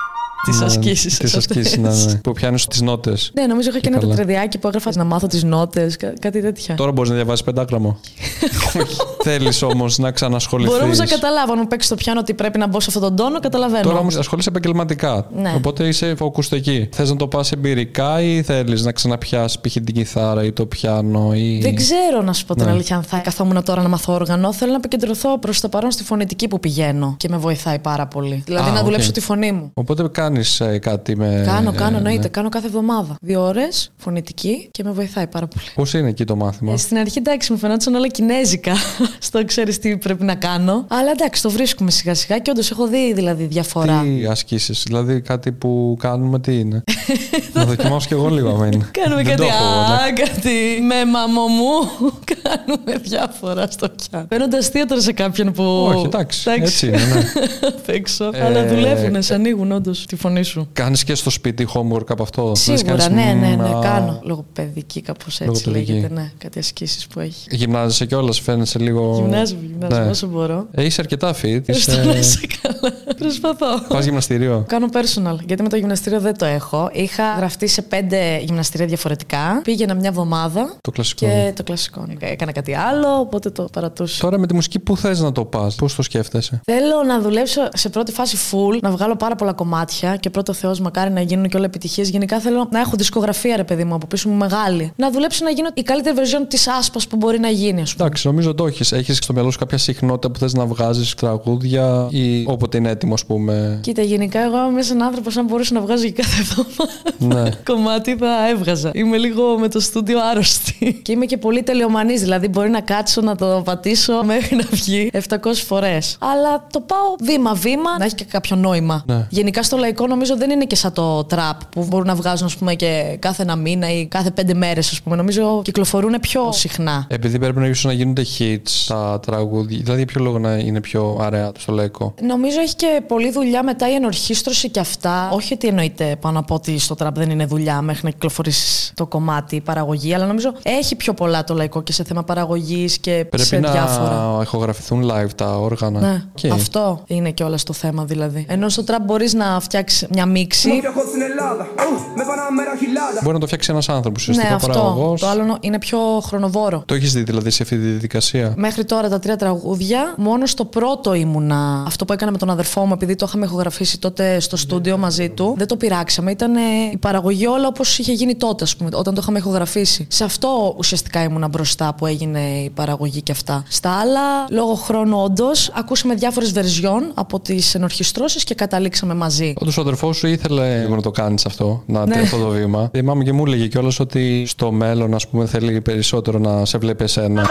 κάνει. 0.45 0.57
Α... 0.57 0.61
Τις 0.61 0.61
ναι, 0.61 0.65
ασκήσεις, 0.67 1.19
Τις 1.19 1.35
αυτές. 1.35 1.57
ασκήσεις, 1.57 1.79
ναι, 1.79 2.13
ναι. 2.13 2.19
Που 2.19 2.33
πιάνεις 2.33 2.67
τις 2.67 2.81
νότες. 2.81 3.31
Ναι, 3.35 3.47
νομίζω 3.47 3.69
είχα 3.69 3.79
και, 3.79 3.83
Και 3.83 3.89
ένα 3.95 3.99
καλά. 4.03 4.15
τετραδιάκι 4.15 4.59
που 4.59 4.67
έγραφα 4.67 4.91
να 4.95 5.05
μάθω 5.05 5.27
τις 5.27 5.43
νότες, 5.43 5.97
κάτι 6.21 6.41
τέτοια. 6.41 6.75
Τώρα 6.75 6.93
μπορείς 6.93 7.11
να 7.11 7.17
διαβάσεις 7.17 7.45
πεντάγραμμο. 7.45 7.99
Θέλεις 9.25 9.63
όμως 9.63 9.99
να 9.99 10.11
ξανασχοληθείς. 10.11 10.73
Μπορώ 10.73 10.85
όμως 10.85 10.99
να 10.99 11.07
καταλάβω, 11.07 11.53
αν 11.53 11.59
μου 11.61 11.67
παίξεις 11.67 11.91
το 11.91 11.97
πιάνο 11.97 12.21
ότι 12.21 12.35
πρέπει 12.35 12.59
να 12.59 12.67
μπω 12.67 12.81
σε 12.81 12.87
αυτόν 12.89 13.03
τον 13.03 13.17
τόνο, 13.17 13.41
καταλαβαίνω. 13.41 13.83
Τώρα 13.83 13.99
όμως 13.99 14.17
ασχολείσαι 14.17 14.49
επαγγελματικά. 14.49 15.27
Ναι. 15.37 15.53
Οπότε 15.57 15.87
είσαι 15.89 16.15
focused 16.19 16.53
εκεί. 16.53 16.89
Θες 16.93 17.11
να 17.11 17.17
το 17.17 17.27
πας 17.29 17.53
εμπειρικά 17.53 18.21
ή 18.23 18.43
θέλεις 18.43 18.83
να 18.85 18.93
ξαναπιάσεις 18.93 19.59
π.χ. 19.61 19.73
την 19.73 19.85
κιθάρα 19.95 20.45
ή 20.45 20.53
το 20.53 20.67
πιάνο 20.67 21.35
ή. 21.35 21.59
Δεν 21.63 21.75
ξέρω 21.75 22.23
να 22.23 22.33
σου 22.33 22.45
πω 22.47 22.55
την 22.55 22.65
Ναι. 22.65 22.71
αλήθεια 22.71 22.97
αν 22.97 23.03
θα 23.03 23.19
καθόμουν 23.19 23.63
τώρα 23.65 23.83
να 23.83 23.89
μαθώ 23.89 24.13
όργανο. 24.13 24.53
Θέλω 24.53 24.71
να 24.71 24.77
επικεντρωθώ 24.77 25.39
προς 25.39 25.61
το 25.61 25.69
παρόν 25.69 25.91
στη 25.91 26.03
φωνητική 26.05 26.49
που 26.49 26.61
πηγαίνω 26.61 27.15
και 27.17 27.29
με 27.29 27.37
βοηθάει 27.37 27.79
πάρα 27.79 28.07
πολύ. 28.07 28.43
Δηλαδή 28.47 28.69
Α, 28.69 28.73
να 28.73 28.79
οκ. 28.79 28.85
δουλέψω 28.85 29.13
τη 29.13 29.21
φωνή 29.21 29.53
μου. 29.53 29.71
Οπότε 29.75 30.03
κάνεις 30.33 30.63
κάτι 30.81 31.17
με. 31.17 31.43
Κάνω, 31.47 31.73
κάνω, 31.73 31.95
ε, 31.95 31.99
εννοείται. 31.99 32.23
ναι. 32.23 32.29
Κάνω 32.29 32.49
κάθε 32.49 32.67
εβδομάδα. 32.67 33.17
Δύο 33.21 33.43
ώρες 33.43 33.93
φωνητική 33.97 34.69
και 34.71 34.85
με 34.85 34.91
βοηθάει 34.91 35.27
πάρα 35.27 35.47
πολύ. 35.47 35.65
Πώς 35.75 35.95
είναι 35.95 36.09
εκεί 36.09 36.25
το 36.25 36.37
μάθημα; 36.37 36.73
Ε, 36.73 36.77
στην 36.77 36.97
αρχή 36.99 37.19
εντάξει 37.19 37.53
μου 37.53 37.59
φαινόταν 37.59 37.95
όλα 37.95 38.07
κινέζικα. 38.09 38.73
Στο 39.19 39.45
ξέρεις 39.45 39.79
τι 39.79 39.97
πρέπει 39.97 40.25
να 40.25 40.35
κάνω. 40.35 40.85
Αλλά 40.89 41.11
εντάξει, 41.11 41.43
το 41.43 41.51
βρίσκουμε 41.51 41.91
σιγά 41.91 42.15
σιγά 42.15 42.39
και 42.39 42.51
όντως 42.51 42.71
έχω 42.71 42.87
δει 42.87 43.13
δηλαδή 43.15 43.45
διαφορά. 43.45 44.01
Τι 44.03 44.27
ασκήσεις, 44.27 44.83
δηλαδή 44.87 45.21
κάτι 45.21 45.53
που 45.53 45.97
κάνουμε, 45.99 46.39
τι 46.41 46.59
είναι; 46.59 46.83
να 47.55 47.65
δοκιμάσω 47.65 48.07
κι 48.07 48.13
εγώ 48.15 48.29
λίγο 48.29 48.49
άμα 48.51 48.67
είναι. 48.67 48.89
Κάνουμε 49.03 49.23
Δεν 49.23 49.37
κάτι 49.37 49.37
το 49.37 49.49
έχω, 49.49 49.65
ναι. 49.65 49.95
α, 49.95 50.13
κάτι 50.31 50.81
με 50.87 51.05
μαμό 51.11 51.47
μου. 51.47 52.13
Κάνουμε 52.43 52.99
διάφορα 53.03 53.67
στο 53.71 53.89
πιάνο. 53.89 54.27
Φαίνονται 54.29 54.57
αστεία 54.57 54.87
τώρα 54.87 55.01
σε 55.01 55.13
κάποιον 55.13 55.53
που. 55.53 55.63
Όχι, 55.63 56.05
εντάξει, 56.07 56.51
έτσι 56.51 56.87
είναι, 56.87 56.97
ναι. 56.97 57.23
Απ' 57.69 57.89
έξω. 57.89 58.31
Ε, 58.35 58.45
Αλλά 58.45 58.67
δουλεύουν, 58.67 59.23
σε 59.23 59.35
ανοίγουν 59.35 59.73
όντως 59.73 60.07
τη 60.07 60.17
φωνή 60.23 60.43
σου. 60.43 60.69
Κάνεις 60.73 61.05
και 61.05 61.15
στο 61.15 61.31
σπίτι 61.31 61.69
homework 61.75 62.07
από 62.11 62.23
αυτό; 62.23 62.53
Δηλαδή 62.55 62.79
Σίγουρα, 62.79 62.97
κάνεις, 63.09 63.25
ναι, 63.25 63.33
ναι, 63.33 63.55
ναι, 63.57 63.57
μ, 63.69 63.77
α, 63.77 63.81
κάνω. 63.83 64.21
Λογοπαιδική, 64.23 65.01
κάπως 65.01 65.41
έτσι 65.41 65.45
Λογοπαιδική. 65.69 65.93
λέγεται. 65.93 66.15
Ναι, 66.15 66.31
κάτι 66.39 66.59
ασκήσεις 66.59 67.07
που 67.07 67.21
έχει. 67.21 67.47
Γυμνάζεσαι 67.51 68.07
κιόλας, 68.07 68.41
φαίνεσαι 68.41 68.79
λίγο. 68.79 69.13
Γυμνάζομαι, 69.15 69.61
γυμνάζομαι 69.67 70.05
Ναι. 70.05 70.11
όσο 70.11 70.27
μπορώ. 70.27 70.67
Ε, 70.73 70.85
είσαι 70.85 71.01
αρκετά 71.01 71.35
fit. 71.35 71.45
Ευχαριστώ 71.69 72.05
να 72.05 72.15
είσαι 72.17 72.41
καλά. 72.63 72.93
Προσπαθώ. 73.19 73.67
Πας 73.89 74.05
γυμναστήριο; 74.05 74.65
Κάνω 74.69 74.87
personal, 74.93 75.37
γιατί 75.47 75.63
με 75.63 75.69
το 75.69 75.77
γυμναστήριο 75.77 76.21
δεν 76.21 76.37
το 76.39 76.45
έχω. 76.45 76.91
Είχα 76.93 77.35
γραφτεί 77.37 77.67
σε 77.67 77.83
πέντε 77.83 78.39
γυμναστήρια 78.45 78.87
διαφορετικά. 78.87 79.61
Πήγαινα 79.65 79.95
μια 79.95 80.09
εβδομάδα 80.09 80.77
Το 80.81 80.91
κλασικό. 80.91 81.27
και 81.27 81.53
το 81.57 81.63
κλασικό. 81.63 82.05
ναι. 82.07 82.15
Έκανα 82.29 82.53
κάτι 82.53 82.75
άλλο, 82.75 83.09
οπότε 83.21 83.51
το 83.51 83.69
παρατούσα. 83.73 84.21
Τώρα 84.21 84.39
με 84.39 84.47
τη 84.47 84.55
μουσική, 84.55 84.79
πού 84.79 84.97
θες 84.97 85.21
να 85.21 85.33
το 85.33 85.45
πας, 85.45 85.75
πώς 85.75 85.95
το 85.95 86.03
σκέφτεσαι; 86.03 86.61
Θέλω 86.65 87.03
να 87.07 87.21
δουλέψω 87.21 87.61
σε 87.75 87.89
πρώτη 87.89 88.13
φάση 88.13 88.37
full, 88.51 88.79
να 88.83 88.91
βγάλω 88.91 89.17
πάρα 89.17 89.35
πολλά 89.35 89.53
κομμάτια 89.53 90.12
και 90.17 90.31
πρώτο 90.31 90.53
Θεός 90.53 90.81
μακάρι 90.81 91.11
να 91.11 91.21
γίνουν 91.21 91.49
και 91.49 91.57
όλα 91.57 91.67
επιτυχίες. 91.67 92.09
Γενικά 92.09 92.41
θέλω 92.41 92.69
να 92.71 92.81
έχω 92.81 92.97
δισκογραφία, 92.97 93.57
ρε 93.57 93.65
παιδί 93.65 93.85
μου, 93.85 93.95
από 93.95 94.07
πίσω 94.07 94.29
μου 94.29 94.35
μεγάλη. 94.35 94.93
Να 94.97 95.11
δουλέψω 95.11 95.45
να 95.45 95.51
γίνω 95.51 95.69
η 95.75 95.83
καλύτερη 95.83 96.17
version 96.19 96.45
της 96.49 96.69
άσπα 96.69 97.01
που 97.09 97.17
μπορεί 97.17 97.39
να 97.39 97.49
γίνει, 97.49 97.81
ας 97.81 97.93
πούμε. 97.95 98.05
Εντάξει, 98.07 98.27
νομίζω 98.27 98.55
το 98.55 98.67
έχεις. 98.67 98.93
Έχεις 98.93 99.17
στο 99.17 99.33
μυαλό 99.33 99.51
σου 99.51 99.59
κάποια 99.59 99.79
συχνότητα 99.79 100.31
που 100.31 100.39
θες 100.39 100.53
να 100.55 100.67
βγάζεις 100.67 101.15
τραγούδια 101.15 102.09
ή 102.11 102.45
όποτε 102.47 102.77
είναι 102.77 102.91
έτοιμο, 102.91 103.15
ας 103.15 103.25
πούμε. 103.25 103.79
Κοίτα, 103.83 104.03
γενικά 104.03 104.41
εγώ 104.41 104.69
είμαι 104.71 104.83
σαν 104.83 105.03
άνθρωπος, 105.03 105.37
αν 105.37 105.45
μπορούσα 105.45 105.75
να 105.75 105.81
βγάζω 105.81 106.05
και 106.05 106.13
κάθε 106.13 106.41
εβδομάδα 106.41 107.43
Ναι. 107.43 107.51
κομμάτι, 107.73 108.17
θα 108.17 108.49
έβγαζα. 108.49 108.91
Είμαι 108.95 109.17
λίγο 109.17 109.59
με 109.59 109.69
το 109.69 109.81
στούντιο 109.81 110.19
άρρωστη. 110.31 110.93
και 111.05 111.13
είμαι 111.13 111.27
και 111.27 111.37
πολύ 111.37 111.63
τελειομανής, 111.63 112.21
δηλαδή 112.21 112.49
μπορεί 112.49 112.71
να 112.71 112.81
κάτσω 112.81 113.21
να 113.21 113.37
το 113.37 113.63
πατήσω 113.65 114.23
μέχρι 114.25 114.57
να 114.57 114.65
βγει 114.71 115.11
700 115.29 115.37
φορές. 115.67 116.17
Αλλά 116.21 116.67
το 116.73 116.81
πάω 116.81 117.17
βήμα-βήμα, 117.21 117.99
να 117.99 118.05
έχει 118.05 118.15
και 118.15 118.25
κάποιο 118.25 118.57
νόημα. 118.57 119.03
Ναι. 119.07 119.27
Γενικά 119.31 119.63
στο 119.63 119.77
λαϊκό 119.77 120.02
νομίζω 120.07 120.37
δεν 120.37 120.51
είναι 120.51 120.65
και 120.65 120.77
σαν 120.77 120.93
το 120.93 121.25
τραπ 121.25 121.65
που 121.65 121.85
μπορούν 121.89 122.07
να 122.07 122.15
βγάζουν 122.15 122.47
ας 122.47 122.57
πούμε, 122.57 122.75
και 122.75 123.17
κάθε 123.19 123.43
ένα 123.43 123.57
μήνα 123.57 123.91
ή 123.93 124.07
κάθε 124.07 124.31
πέντε 124.31 124.55
μέρες, 124.55 124.91
ας 124.91 125.03
πούμε. 125.03 125.17
Νομίζω 125.17 125.61
κυκλοφορούν 125.65 126.21
πιο 126.21 126.53
συχνά. 126.53 127.07
Επειδή 127.09 127.39
πρέπει 127.39 127.59
να 127.59 127.67
ίσως 127.67 127.85
να 127.85 127.93
γίνονται 127.93 128.23
hits 128.39 128.85
τα 128.87 129.21
τραγούδια, 129.27 129.79
δηλαδή 129.79 129.97
για 129.99 130.07
ποιο 130.07 130.23
λόγο 130.23 130.39
να 130.39 130.55
είναι 130.57 130.81
πιο 130.81 131.19
αραιά 131.21 131.53
στο 131.59 131.73
λαϊκό; 131.73 132.15
Νομίζω 132.23 132.61
έχει 132.61 132.75
και 132.77 133.03
πολλή 133.07 133.31
δουλειά 133.33 133.63
μετά 133.65 133.91
η 133.91 133.95
ενορχίστρωση 133.95 134.69
και 134.71 134.81
αυτά. 134.81 135.31
Όχι 135.33 135.55
ότι 135.55 135.67
εννοείται 135.69 136.17
πάνω 136.21 136.39
από 136.39 136.55
ότι 136.55 136.79
στο 136.79 136.95
τραπ 136.95 137.17
δεν 137.19 137.31
είναι 137.31 137.47
δουλειά 137.47 137.83
μέχρι 137.83 138.01
να 138.05 138.11
κυκλοφορήσεις 138.11 138.93
το 138.95 139.07
κομμάτι, 139.07 139.57
η 139.57 139.61
παραγωγή, 139.61 140.15
αλλά 140.15 140.27
νομίζω 140.27 140.53
έχει 140.63 140.97
πιο 140.97 141.15
πολλά 141.15 141.45
το 141.45 141.55
λαϊκό 141.55 141.83
και 141.83 141.93
σε 141.93 142.05
θέμα 142.05 142.23
παραγωγής 142.25 142.99
και 142.99 143.27
Πρέπει 143.31 143.45
σε 143.47 143.59
να 143.59 143.71
διάφορα. 143.71 144.39
ηχογραφηθούν 144.43 145.11
live 145.11 145.31
τα 145.37 145.59
όργανα. 145.59 146.01
Ναι, 146.01 146.23
Οκ. 146.47 146.53
αυτό 146.53 147.03
είναι 147.07 147.31
και 147.31 147.45
όλα 147.45 147.57
στο 147.57 147.73
θέμα 147.73 148.05
δηλαδή. 148.05 148.47
Ενώ 148.49 148.69
στο 148.69 148.85
τραπ 148.85 149.03
μπορείς 149.03 149.35
να 149.35 149.61
φτιάξεις 149.61 149.92
μια 150.11 150.27
μίξη. 150.27 150.71
Viajo 150.83 151.03
sin 151.13 151.23
helada, 151.27 151.65
uh, 151.65 152.19
me 152.19 152.25
van 152.31 152.39
a 152.39 152.51
mera 152.59 152.75
gilada. 152.83 153.21
Μπορεί 153.23 153.35
να 153.35 153.41
το 153.41 153.47
φτιάξει 153.47 153.71
ένας 153.71 153.89
άνθρωπος 153.89 154.23
ουσιαστικά 154.23 154.49
Ναι, 154.49 154.55
αυτό. 154.55 154.67
παραγωγός. 154.69 155.21
Το 155.21 155.27
άλλο 155.27 155.57
είναι 155.61 155.79
πιο 155.79 155.99
χρονοβόρο. 156.25 156.83
Το 156.87 156.95
έχεις 156.95 157.13
δει 157.13 157.23
δηλαδή 157.23 157.51
σε 157.51 157.63
αυτή 157.63 157.77
τη 157.77 157.83
διαδικασία. 157.83 158.55
Μέχρι 158.57 158.85
τώρα 158.85 159.09
τα 159.09 159.19
τρία 159.19 159.37
τραγούδια, 159.37 160.15
μόνο 160.19 160.47
στο 160.47 160.65
πρώτο 160.65 161.15
ήμουνα. 161.15 161.85
Αυτό 161.87 162.05
που 162.05 162.13
έκανα 162.13 162.31
με 162.31 162.39
τον 162.39 162.51
αδερφό 162.51 162.87
μου, 162.87 162.93
επειδή 162.93 163.15
το 163.15 163.25
είχαμε 163.29 163.45
ηχογραφήσει 163.45 163.99
τότε 163.99 164.41
στο 164.41 164.57
στούντιο 164.57 164.99
μαζί 164.99 165.29
του, 165.31 165.55
δεν 165.59 165.67
το 165.67 165.77
πειράξαμε. 165.77 166.31
Ήταν 166.31 166.57
ε, 166.57 166.61
η 166.93 166.97
παραγωγή 166.97 167.47
όλα 167.47 167.67
όπως 167.67 167.99
είχε 167.99 168.13
γίνει 168.13 168.35
τότε, 168.35 168.65
ας 168.65 168.77
πούμε, 168.77 168.91
όταν 168.93 169.15
το 169.15 169.21
είχαμε 169.23 169.39
ηχογραφήσει. 169.39 170.07
Σε 170.11 170.25
αυτό 170.25 170.75
ουσιαστικά 170.79 171.23
ήμουνα 171.23 171.49
μπροστά 171.49 171.95
που 171.95 172.07
έγινε 172.07 172.41
η 172.41 172.71
παραγωγή 172.71 173.23
και 173.23 173.33
αυτά. 173.33 173.65
Στα 173.69 173.91
άλλα, 173.91 174.21
λόγω 174.51 174.75
χρόνου, 174.75 175.23
όντως, 175.23 175.71
ακούσαμε 175.75 176.15
διάφορες 176.15 176.53
βερζιόν 176.53 177.11
από 177.15 177.41
τις 177.41 177.75
ενορχιστρώσεις 177.75 178.45
και 178.45 178.55
καταλήξαμε 178.55 179.15
μαζί. 179.15 179.55
Όντως 179.61 179.79
ο 179.79 179.82
αδερφό 179.83 180.13
σου 180.13 180.27
ήθελε 180.27 180.79
λίγο 180.81 180.95
να 180.95 181.03
το 181.03 181.11
κάνεις 181.11 181.47
αυτό, 181.47 181.83
να 181.87 182.07
Ναι. 182.07 182.15
ναι. 182.15 182.21
αυτό 182.21 182.37
το 182.39 182.49
βήμα. 182.49 182.91
Θυμάμαι 182.93 183.25
και 183.25 183.33
μου 183.33 183.45
έλεγε 183.47 183.67
κιόλας 183.67 184.01
ότι 184.01 184.45
στο 184.47 184.73
μέλλον, 184.73 185.15
ας 185.15 185.29
πούμε, 185.29 185.47
θέλει 185.47 185.81
περισσότερο 185.81 186.39
να 186.39 186.65
σε 186.65 186.79
βλέπει 186.79 187.05
εσένα. 187.05 187.47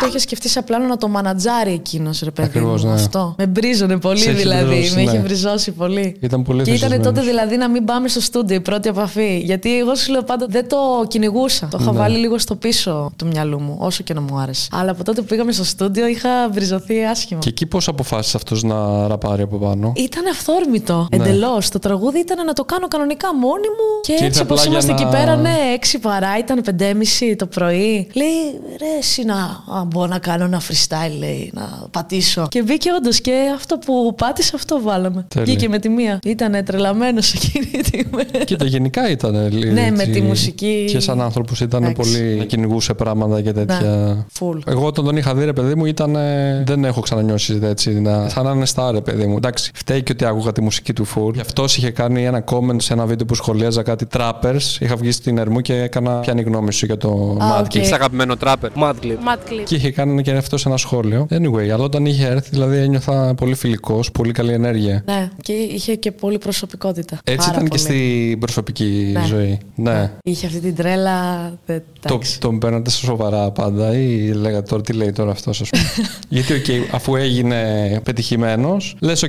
Το 0.00 0.06
είχε 0.06 0.18
σκεφτεί 0.18 0.48
σαν 0.48 0.64
πλάνο 0.64 0.86
να 0.86 0.96
το 0.96 1.08
μανατζάρει 1.08 1.72
εκείνος, 1.72 2.20
ρε 2.20 2.30
παιδί. 2.30 2.48
Ακριβώς, 2.48 2.82
μου. 2.84 2.88
ναι. 2.88 2.94
Αυτό. 2.94 3.34
Με 3.38 3.46
μπρίζωνε 3.46 3.98
πολύ 3.98 4.18
Σε 4.18 4.30
έχει 4.30 4.38
δηλαδή. 4.38 4.64
μπριζώσει, 4.64 4.94
με 4.94 5.02
είχε 5.02 5.12
ναι. 5.16 5.18
μπριζώσει 5.18 5.72
πολύ. 5.72 6.16
Ήταν 6.20 6.42
πολύ 6.42 6.62
Και 6.62 6.70
ήταν 6.70 6.92
ενθουσιασμένος. 6.92 7.06
τότε 7.06 7.20
δηλαδή 7.26 7.56
να 7.56 7.68
μην 7.68 7.84
πάμε 7.84 8.08
στο 8.08 8.20
στούντιο, 8.20 8.56
η 8.56 8.60
πρώτη 8.60 8.88
επαφή. 8.88 9.38
Γιατί 9.44 9.78
εγώ 9.78 9.94
σου 9.94 10.10
λέω 10.12 10.22
πάντα 10.22 10.46
δεν 10.48 10.68
το 10.68 10.76
κυνηγούσα. 11.08 11.68
Το 11.70 11.78
είχα 11.80 11.92
Ναι. 11.92 11.98
βάλει 11.98 12.18
λίγο 12.18 12.38
στο 12.38 12.54
πίσω 12.56 13.10
του 13.16 13.26
μυαλού 13.26 13.60
μου, 13.60 13.76
όσο 13.80 14.02
και 14.02 14.14
να 14.14 14.20
μου 14.20 14.38
άρεσε. 14.38 14.68
Αλλά 14.72 14.90
από 14.90 15.04
τότε 15.04 15.20
που 15.20 15.26
πήγαμε 15.26 15.52
στο 15.52 15.64
στούντιο 15.64 16.06
είχα 16.06 16.28
μπριζωθεί 16.52 17.04
άσχημα. 17.04 17.40
Και 17.40 17.48
εκεί 17.48 17.66
πώς 17.66 17.88
αποφάσισε 17.88 18.36
αυτός 18.36 18.62
να 18.62 19.06
ραπάρει 19.08 19.42
από 19.42 19.56
πάνω; 19.58 19.89
Κάνω. 19.92 20.06
Ήταν 20.06 20.26
αυθόρμητο. 20.26 21.08
Ναι. 21.10 21.16
Εντελώς. 21.16 21.68
Το 21.68 21.78
τραγούδι 21.78 22.18
ήταν 22.18 22.46
να 22.46 22.52
το 22.52 22.64
κάνω 22.64 22.88
κανονικά 22.88 23.34
μόνη 23.34 23.68
μου. 23.76 23.88
Και, 24.02 24.06
Και 24.06 24.12
έτσι 24.12 24.24
ήρθε 24.24 24.40
όπως 24.42 24.58
απλά 24.60 24.62
για 24.62 24.70
είμαστε 24.70 24.92
να- 24.92 25.00
εκεί 25.00 25.16
πέρα, 25.24 25.36
ναι, 25.36 25.56
έξι 25.74 25.98
παρά, 25.98 26.38
ήταν 26.38 26.60
πεντέμιση 26.64 27.36
το 27.36 27.46
πρωί. 27.46 28.08
Λέει, 28.14 28.60
ρε, 28.78 28.98
εσύ 28.98 29.24
να 29.24 29.34
α, 29.78 29.84
μπορώ 29.86 30.06
να 30.06 30.18
κάνω 30.18 30.44
ένα 30.44 30.60
freestyle, 30.60 31.18
λέει, 31.18 31.50
να 31.54 31.86
πατήσω. 31.90 32.46
Και 32.50 32.62
μπήκε 32.62 32.90
όντως 32.98 33.20
και 33.20 33.32
αυτό 33.54 33.78
που 33.78 34.14
πάτησε, 34.16 34.52
αυτό 34.54 34.80
βάλαμε. 34.82 35.24
Τέλεια. 35.28 35.44
Βγήκε 35.46 35.68
με 35.68 35.78
τη 35.78 35.88
μία. 35.88 36.18
Ήταν 36.24 36.64
τρελαμένος 36.64 37.32
εκείνη 37.34 37.66
τη 37.82 38.00
μέρα. 38.10 38.44
Κοίτα, 38.44 38.64
γενικά 38.64 39.10
ήταν. 39.10 39.48
λίγο 39.52 39.72
Ναι, 39.72 39.90
με 39.90 40.02
έτσι, 40.02 40.10
τη 40.10 40.20
μουσική. 40.20 40.84
Και 40.90 41.00
σαν 41.00 41.20
άνθρωπος 41.20 41.60
ήταν 41.60 41.82
Εντάξει. 41.84 42.10
πολύ. 42.12 42.34
να 42.34 42.44
κυνηγούσε 42.44 42.94
πράγματα 42.94 43.40
και 43.40 43.52
τέτοια. 43.52 44.26
Full. 44.40 44.58
Εγώ 44.66 44.86
όταν 44.86 45.04
τον 45.04 45.16
είχα 45.16 45.34
δει, 45.34 45.44
ρε 45.44 45.52
παιδί 45.52 45.74
μου, 45.74 45.84
ήταν. 45.84 46.16
ε, 46.16 46.62
Δεν 46.66 46.84
έχω 46.84 47.00
ξανανιώσει 47.00 47.58
έτσι. 47.62 48.00
Να, 48.00 48.28
σαν 48.28 48.44
να 48.44 48.50
είναι 48.50 48.66
star, 48.74 48.88
ρε 48.92 49.00
παιδί 49.00 49.26
μου. 49.26 49.36
Εντάξει, 49.36 49.70
φταίει 49.80 50.02
και 50.02 50.12
ότι 50.12 50.24
άκουγα 50.24 50.52
τη 50.52 50.60
μουσική 50.60 50.92
του 50.92 51.06
full. 51.06 51.32
Γι' 51.34 51.40
αυτός 51.40 51.76
είχε 51.76 51.90
κάνει 51.90 52.24
ένα 52.24 52.44
comment 52.50 52.76
σε 52.82 52.92
ένα 52.92 53.06
βίντεο 53.06 53.26
που 53.26 53.34
σχολίαζα 53.34 53.82
κάτι 53.82 54.06
trappers. 54.16 54.76
Είχα 54.80 54.96
βγει 54.96 55.10
στην 55.12 55.38
Ερμού 55.38 55.60
και 55.60 55.74
έκανα 55.74 56.20
ποια 56.20 56.32
είναι 56.32 56.40
η 56.40 56.44
γνώμη 56.44 56.72
σου 56.72 56.86
για 56.86 56.96
το 56.96 57.36
Α, 57.40 57.58
Mad 57.58 57.64
OK. 57.64 57.70
Clip. 57.70 57.76
Έχεις 57.76 57.92
αγαπημένο 57.92 58.36
trapper. 58.36 58.70
Mad 58.76 58.83
Clip. 58.83 58.94
Mad 59.34 59.62
Και 59.64 59.74
είχε 59.74 59.90
κάνει 59.90 60.22
και 60.22 60.30
αυτό 60.32 60.56
σε 60.56 60.68
ένα 60.68 60.76
σχόλιο. 60.76 61.26
Anyway, 61.30 61.68
αλλά 61.72 61.84
όταν 61.84 62.06
είχε 62.06 62.26
έρθει, 62.26 62.48
δηλαδή 62.50 62.76
ένιωθα 62.76 63.34
πολύ 63.34 63.54
φιλικός, 63.54 64.10
πολύ 64.10 64.32
καλή 64.32 64.52
ενέργεια. 64.52 65.02
Ναι, 65.06 65.28
και 65.42 65.52
είχε 65.52 65.94
και 65.94 66.12
πολύ 66.12 66.38
προσωπικότητα. 66.38 67.18
Έτσι 67.24 67.48
Πάρα 67.48 67.50
ήταν 67.62 67.68
και 67.68 67.78
πολύ. 67.84 68.00
στην 68.00 68.38
προσωπική 68.38 69.10
Ναι. 69.12 69.24
ζωή. 69.26 69.58
Ναι. 69.74 70.10
Είχε 70.22 70.46
αυτή 70.46 70.60
την 70.60 70.74
τρέλα. 70.74 71.38
δεν- 71.66 71.82
Το, 72.00 72.14
εντάξει. 72.14 72.40
τον 72.40 72.58
παίρνατε 72.58 72.90
στα 72.90 73.06
σοβαρά 73.06 73.50
πάντα 73.50 73.96
ή 73.96 74.32
λέγατε 74.32 74.62
τώρα 74.68 74.82
τι 74.82 74.92
λέει 74.92 75.12
τώρα 75.12 75.30
αυτός, 75.30 75.60
ας 75.60 75.68
πούμε. 75.70 75.82
Γιατί, 76.28 76.52
οκ, 76.52 76.94
αφού 76.94 77.16
έγινε 77.16 77.56
πετυχημένος, 78.04 78.96
λες, 79.00 79.22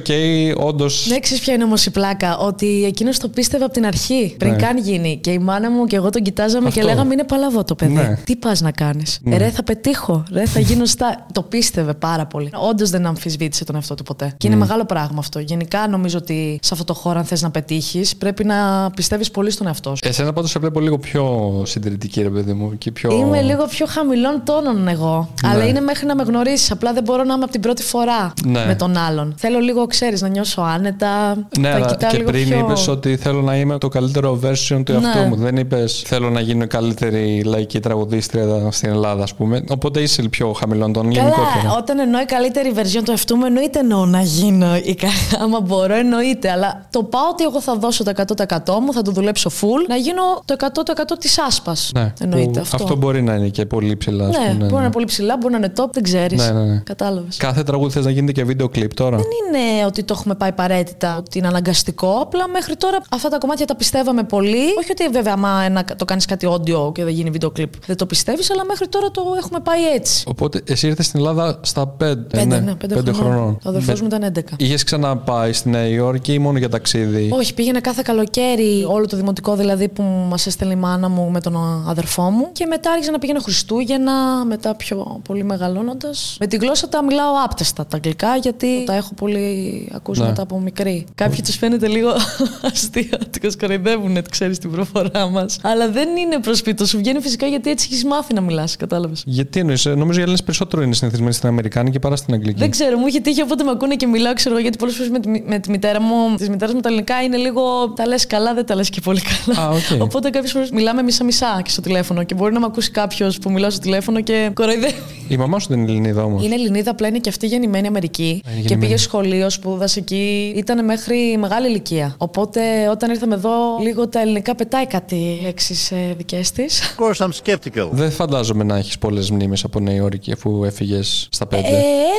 οκ, 0.50 0.66
όντω. 0.66 0.86
Ναι, 1.08 1.20
ξέρεις 1.20 1.44
ποια 1.44 1.54
είναι 1.54 1.64
όμως 1.64 1.86
η 1.86 1.90
πλάκα. 1.92 2.38
Ότι 2.38 2.84
εκείνος 2.86 3.18
το 3.20 3.28
πίστευε 3.28 3.64
από 3.64 3.74
την 3.74 3.86
αρχή. 3.86 4.36
Πριν 4.38 4.52
Ναι. 4.52 4.58
καν 4.58 4.78
γίνει. 4.78 5.18
Και 5.22 5.32
η 5.32 5.40
μάνα 5.40 5.72
μου 5.72 5.86
και 5.86 5.96
εγώ 5.96 6.10
τον 6.10 6.22
κοιτάζαμε 6.22 6.70
και 6.70 6.80
Αυτό. 6.80 6.92
λέγαμε 6.92 7.14
Είναι 7.14 7.24
παλαβό 7.24 7.64
το 7.64 7.76
παιδί. 7.76 7.94
Ναι. 7.94 8.18
Τι 8.24 8.36
πας 8.36 8.62
να 8.62 8.72
κάνεις; 8.72 9.20
Ρε, 9.38 9.50
θα 9.50 9.64
πετύχω. 9.64 10.24
Ρε, 10.32 10.46
θα 10.46 10.60
γίνω 10.60 10.86
στα. 10.86 11.26
το 11.32 11.42
πίστευε 11.42 11.94
πάρα 11.94 12.26
πολύ. 12.26 12.50
Όντως 12.70 12.90
δεν 12.90 13.06
αμφισβήτησε 13.06 13.64
τον 13.64 13.76
εαυτό 13.76 13.96
του 13.96 14.04
ποτέ. 14.04 14.34
Και 14.38 14.48
είναι 14.48 14.56
μεγάλο 14.56 14.86
πράγμα 14.86 15.20
αυτό. 15.20 15.40
Γενικά 15.40 15.88
νομίζω 15.88 16.18
ότι 16.18 16.60
σε 16.62 16.70
αυτό 16.74 16.84
το 16.86 16.94
χώρο, 16.94 17.20
αν 17.20 17.26
θες 17.26 17.42
να 17.42 17.52
πετύχεις, 17.52 18.16
πρέπει 18.16 18.44
να 18.44 18.90
πιστεύεις 18.96 19.32
πολύ 19.32 19.52
στον 19.52 19.68
εαυτό 19.68 19.90
σου. 19.96 20.02
Εσένα 20.10 20.34
πάντως 20.34 20.50
σε 20.50 20.60
βλέπω 20.60 20.80
λίγο 20.80 20.98
πιο 21.00 21.52
συντηρητική, 21.66 22.22
ρε 22.22 22.30
παιδί 22.30 22.54
μου. 22.54 22.78
Και 22.78 22.92
πιο... 22.92 23.12
Είμαι 23.12 23.42
λίγο 23.42 23.66
πιο 23.66 23.86
χαμηλών 23.86 24.42
τόνων 24.46 24.88
εγώ. 24.88 25.30
Ναι. 25.44 25.50
Αλλά 25.50 25.66
είναι 25.66 25.80
μέχρι 25.82 26.06
να 26.06 26.16
με 26.16 26.24
γνωρίσεις. 26.24 26.72
Απλά 26.72 26.94
δεν 26.94 27.04
μπορώ 27.04 27.24
να 27.24 27.34
είμαι 27.34 27.44
από 27.44 27.52
την 27.52 27.62
πρώτη 27.62 27.84
φορά 27.84 28.34
Ναι. 28.46 28.66
με 28.66 28.76
τον 28.76 28.98
άλλον. 28.98 29.34
Θέλω 29.38 29.60
λίγο, 29.60 29.88
ξέρεις, 29.88 30.22
να 30.22 30.28
νιώσω 30.32 30.62
άνετα. 30.62 31.36
Ναι, 31.60 31.70
τα 31.70 31.76
αλλά 31.76 31.86
κοιτάω 31.86 32.10
και 32.12 32.18
λίγο 32.18 32.30
πριν 32.32 32.48
πιο... 32.48 32.60
είπες 32.60 32.88
ότι 32.88 33.16
θέλω 33.18 33.42
να 33.42 33.56
είμαι 33.58 33.78
το 33.78 33.88
καλύτερο 33.88 34.40
version 34.44 34.82
του 34.86 34.92
εαυτού 34.92 35.20
Ναι. 35.20 35.26
μου. 35.26 35.36
Δεν 35.36 35.58
είπες 35.58 36.04
θέλω 36.06 36.30
να 36.30 36.40
γίνω 36.40 36.64
η 36.64 36.68
καλύτερη 36.68 37.44
λαϊκή 37.46 37.80
τραγουδίστρια 37.80 38.72
στην 38.72 38.90
Ελλάδα, 38.90 39.24
ας 39.24 39.34
πούμε. 39.36 39.64
Οπότε 39.70 40.02
είσαι 40.02 40.22
πιο 40.22 40.52
χαμηλών 40.54 40.94
των 40.94 41.14
Καλά, 41.14 41.14
γενικότερα. 41.30 41.76
όταν 41.78 42.00
εννοώ 42.00 42.22
η 42.22 42.26
καλύτερη 42.26 42.74
version 42.76 43.02
του 43.06 43.12
εαυτού 43.12 43.36
μου, 43.36 43.46
εννοείται 43.46 43.80
εννοώ 43.80 44.06
να 44.06 44.22
γίνω. 44.22 44.76
η 44.76 44.96
κα- 44.96 45.08
Άμα 45.44 45.60
μπορώ, 45.60 45.94
εννοείται. 45.96 46.52
Αλλά 46.52 46.86
το 46.90 47.04
πάω 47.04 47.22
ότι 47.32 47.44
εγώ 47.44 47.62
θα 47.62 47.76
δώσω 47.76 48.04
το 48.04 48.12
100% 48.16 48.58
μου, 48.82 48.94
θα 48.94 49.02
το 49.02 49.12
δουλέψω 49.12 49.50
full, 49.50 49.86
να 49.88 49.96
γίνω 49.96 50.22
το 50.46 50.56
100% 50.60 51.18
της 51.20 51.40
άσπας. 51.40 51.92
Ναι, 51.94 52.14
εννοείται 52.22 52.60
που 52.60 52.68
αυτό. 52.74 52.96
μπορεί 52.96 53.22
να 53.22 53.34
είναι 53.34 53.48
και 53.48 53.66
πολύ 53.66 53.98
ψηλά. 53.98 54.28
ας 54.28 54.38
Ναι, 54.38 54.46
πούμε, 54.46 54.58
μπορεί 54.60 54.74
να 54.74 54.82
είναι 54.82 54.92
πολύ 54.92 55.06
ψηλά, 55.06 55.38
μπορεί 55.38 55.52
να 55.54 55.58
είναι 55.60 55.74
top, 55.78 55.86
δεν 55.92 56.04
ξέρεις. 56.04 56.46
Ναι, 56.46 56.60
ναι, 56.60 56.66
ναι. 56.66 56.82
Κατάλαβες. 56.86 57.38
Κάθε 57.38 57.64
τραγούδι 57.64 57.94
θες 57.94 58.06
να 58.06 58.12
γίνεται 58.12 58.32
και 58.32 58.44
βίντεο 58.44 58.70
κλιπ 58.70 58.94
τώρα. 58.94 59.18
Δεν 59.18 59.26
είναι 59.48 59.86
ότι 59.86 60.04
το 60.04 60.16
έχουμε 60.22 60.36
πάει 60.36 60.50
απαραίτητα, 60.50 61.18
ότι 61.18 61.38
είναι 61.38 61.48
αναγκαστικό. 61.48 62.20
Απλά 62.22 62.48
μέχρι 62.48 62.76
τώρα 62.76 62.98
αυτά 63.10 63.30
τα 63.30 63.38
κομμάτια 63.38 63.66
τα 63.66 63.76
πιστεύαμε 63.76 64.24
πολύ. 64.24 64.66
Όχι 64.80 64.92
ότι 64.92 65.08
βέβαια, 65.12 65.34
άμα 65.34 65.62
ένα, 65.66 65.86
το 65.98 66.06
κάνεις 66.06 66.26
κάτι 66.26 66.48
audio 66.50 66.94
και 66.94 67.04
δεν 67.04 67.14
γίνει 67.14 67.30
βίντεο 67.30 67.50
κλιπ, 67.52 67.74
δεν 67.86 67.96
το 67.96 68.06
πιστεύεις, 68.06 68.52
αλλά 68.52 68.66
μέχρι 68.66 68.88
τώρα 68.88 69.12
το 69.12 69.22
έχουμε 69.38 69.60
πάει 69.60 69.86
έτσι. 69.96 70.24
Οπότε 70.28 70.62
εσύ 70.66 70.88
ήρθες 70.88 71.06
στην 71.06 71.20
Ελλάδα 71.20 71.60
στα 71.62 71.96
5, 72.04 72.16
Πέντε, 72.28 72.60
ναι, 72.60 72.76
πέντε, 72.76 73.12
χρονών. 73.12 73.58
Ο 73.66 73.70
αδερφός 73.70 74.02
μου 74.02 74.08
ήταν 74.08 74.34
11. 74.36 74.40
Είχες 74.58 74.84
ξαναπάει 74.84 75.54
στη 75.54 75.70
Νέα 75.70 75.88
Υόρκη 75.88 76.34
ή 76.34 76.40
μόνο 76.40 76.58
για 76.58 76.70
ταξίδι; 76.70 77.30
Όχι, 77.34 77.54
πήγαινε 77.54 77.80
κάθε 77.80 78.02
καλοκαίρι, 78.06 78.86
όλο 78.88 79.08
το 79.08 79.18
δημοτικό 79.18 79.56
δηλαδή 79.56 79.88
που 79.88 80.04
μας 80.04 80.46
έστελνε 80.46 80.74
η 80.74 80.78
μάνα 80.78 81.10
μου 81.10 81.30
με 81.30 81.42
τον 81.42 81.84
αδερφό 81.88 82.22
μου. 82.22 82.50
Και 82.52 82.66
μετά 82.66 82.92
άρχισα 82.92 83.12
να 83.12 83.20
πήγαινε 83.20 83.40
Χριστούγεννα, 83.40 84.46
μετά 84.46 84.76
πιο 84.76 85.22
πολύ 85.24 85.44
μεγαλώνοντας. 85.44 86.36
Με 86.40 86.48
τη 86.48 86.58
γλώσσα 86.58 86.90
τα 86.90 87.04
μιλάω 87.04 87.34
άπτεστα 87.46 87.86
τα 87.86 87.96
αγγλικά, 87.96 88.36
γιατί 88.36 88.84
τα 88.86 88.94
έχω 88.94 89.14
πολύ 89.14 89.88
ακούσει 89.94 90.11
Ναι. 90.20 90.26
μετά 90.26 90.42
από 90.42 90.60
μικρή. 90.60 91.06
Κάποιοι 91.16 91.42
τους 91.42 91.56
φαίνεται 91.56 91.88
λίγο 91.88 92.10
αστεία, 92.72 93.20
τους 93.42 93.56
κοροϊδεύουν, 93.56 94.18
ξέρεις 94.32 94.58
την 94.58 94.72
προφορά 94.72 95.30
μας. 95.30 95.58
Αλλά 95.62 95.90
δεν 95.92 96.08
είναι 96.18 96.40
προσποιητό, 96.42 96.86
σου 96.86 96.98
βγαίνει 96.98 97.20
φυσικά 97.20 97.46
γιατί 97.48 97.70
έτσι 97.70 97.88
έχεις 97.92 98.06
μάθει 98.06 98.34
να 98.34 98.42
μιλάς, 98.42 98.76
κατάλαβες. 98.76 99.24
Γιατί 99.26 99.60
εννοείς, 99.60 99.86
νομίζω 99.86 100.20
οι 100.20 100.22
Έλληνες 100.22 100.44
περισσότερο 100.44 100.82
είναι 100.84 100.94
συνηθισμένοι 100.94 101.34
στην 101.34 101.48
Αμερικάνικη 101.50 102.00
παρά 102.00 102.16
στην 102.16 102.34
Αγγλική. 102.34 102.60
Δεν 102.60 102.70
ξέρω, 102.70 102.98
μου 102.98 103.06
έχει 103.08 103.22
τύχει 103.22 103.42
όποτε 103.42 103.64
με 103.64 103.72
ακούνε 103.72 103.96
και 103.96 104.08
μιλάω, 104.08 104.34
ξέρω 104.34 104.54
εγώ, 104.54 104.62
γιατί 104.64 104.78
πολλές 104.78 104.96
φορές 104.96 105.12
με, 105.12 105.20
τη- 105.20 105.44
με 105.48 105.60
τη 105.60 105.70
μητέρα 105.70 106.02
μου, 106.02 106.36
τη 106.38 106.50
μητέρα 106.50 106.74
μου 106.74 106.80
τα 106.80 106.88
ελληνικά 106.90 107.22
είναι 107.22 107.38
λίγο. 107.38 107.62
Τα 107.96 108.08
λες 108.08 108.28
καλά, 108.28 108.54
δεν 108.54 108.66
τα 108.66 108.76
λες 108.76 108.90
και 108.90 109.02
πολύ 109.02 109.22
καλά. 109.46 109.68
Α, 109.68 109.70
οκ. 109.70 110.02
Οπότε 110.08 110.30
κάποιες 110.30 110.52
φορές 110.52 110.70
μιλάμε 110.72 111.02
μισά-μισά 111.02 111.62
και 111.64 111.70
στο 111.70 111.82
τηλέφωνο 111.82 112.24
και 112.24 112.36
μπορεί 112.36 112.54
να 112.54 112.60
με 112.60 112.66
ακούσει 112.66 112.92
κάποιος 112.92 113.38
που 113.40 113.52
μιλάω 113.52 113.70
στο 113.70 113.80
τηλέφωνο 113.80 114.22
και 114.22 114.52
κοροϊδεύει. 114.54 114.94
Η 115.28 115.38
μαμά 115.38 115.60
σου 115.60 115.68
δεν 115.70 115.80
είναι 115.80 115.92
Ελληνίδα 115.92 116.24
όμως. 116.24 116.46
Είναι 116.46 116.54
Ελληνίδα, 116.56 116.92
απλά 116.92 117.08
είναι 117.08 117.20
και 117.20 117.30
αυτή 117.30 117.48
γεννημένη 117.48 117.88
Αμερική. 117.88 118.24
είναι 118.24 118.42
και 118.44 118.52
γεννημένη. 118.54 118.82
πήγε 118.86 118.98
σχολείο, 118.98 119.50
σπούδασε 119.50 120.01
εκεί. 120.02 120.54
Ήταν 120.56 120.86
μέχρι 120.86 121.38
μεγάλη 121.40 121.68
ηλικία. 121.68 122.16
Οπότε 122.18 122.62
όταν 122.92 123.10
ήρθαμε 123.10 123.36
εδώ, 123.36 123.50
λίγο 123.82 124.08
τα 124.08 124.20
ελληνικά 124.22 124.56
πετάει 124.56 124.86
κάτι 124.88 125.40
λέξεις 125.44 125.92
ε, 125.92 126.14
δικές 126.18 126.52
της. 126.52 126.82
Of 126.98 127.04
course, 127.04 127.26
I'm 127.28 127.30
skeptical. 127.44 127.88
Δεν 127.92 128.12
φαντάζομαι 128.12 128.64
να 128.64 128.78
έχεις 128.78 128.98
πολλές 128.98 129.30
μνήμες 129.32 129.64
από 129.64 129.80
Νέα 129.80 129.96
Υόρκη 129.96 130.32
αφού 130.32 130.64
έφυγες 130.64 131.28
στα 131.32 131.46
5. 131.48 131.54
Ε, 131.54 131.60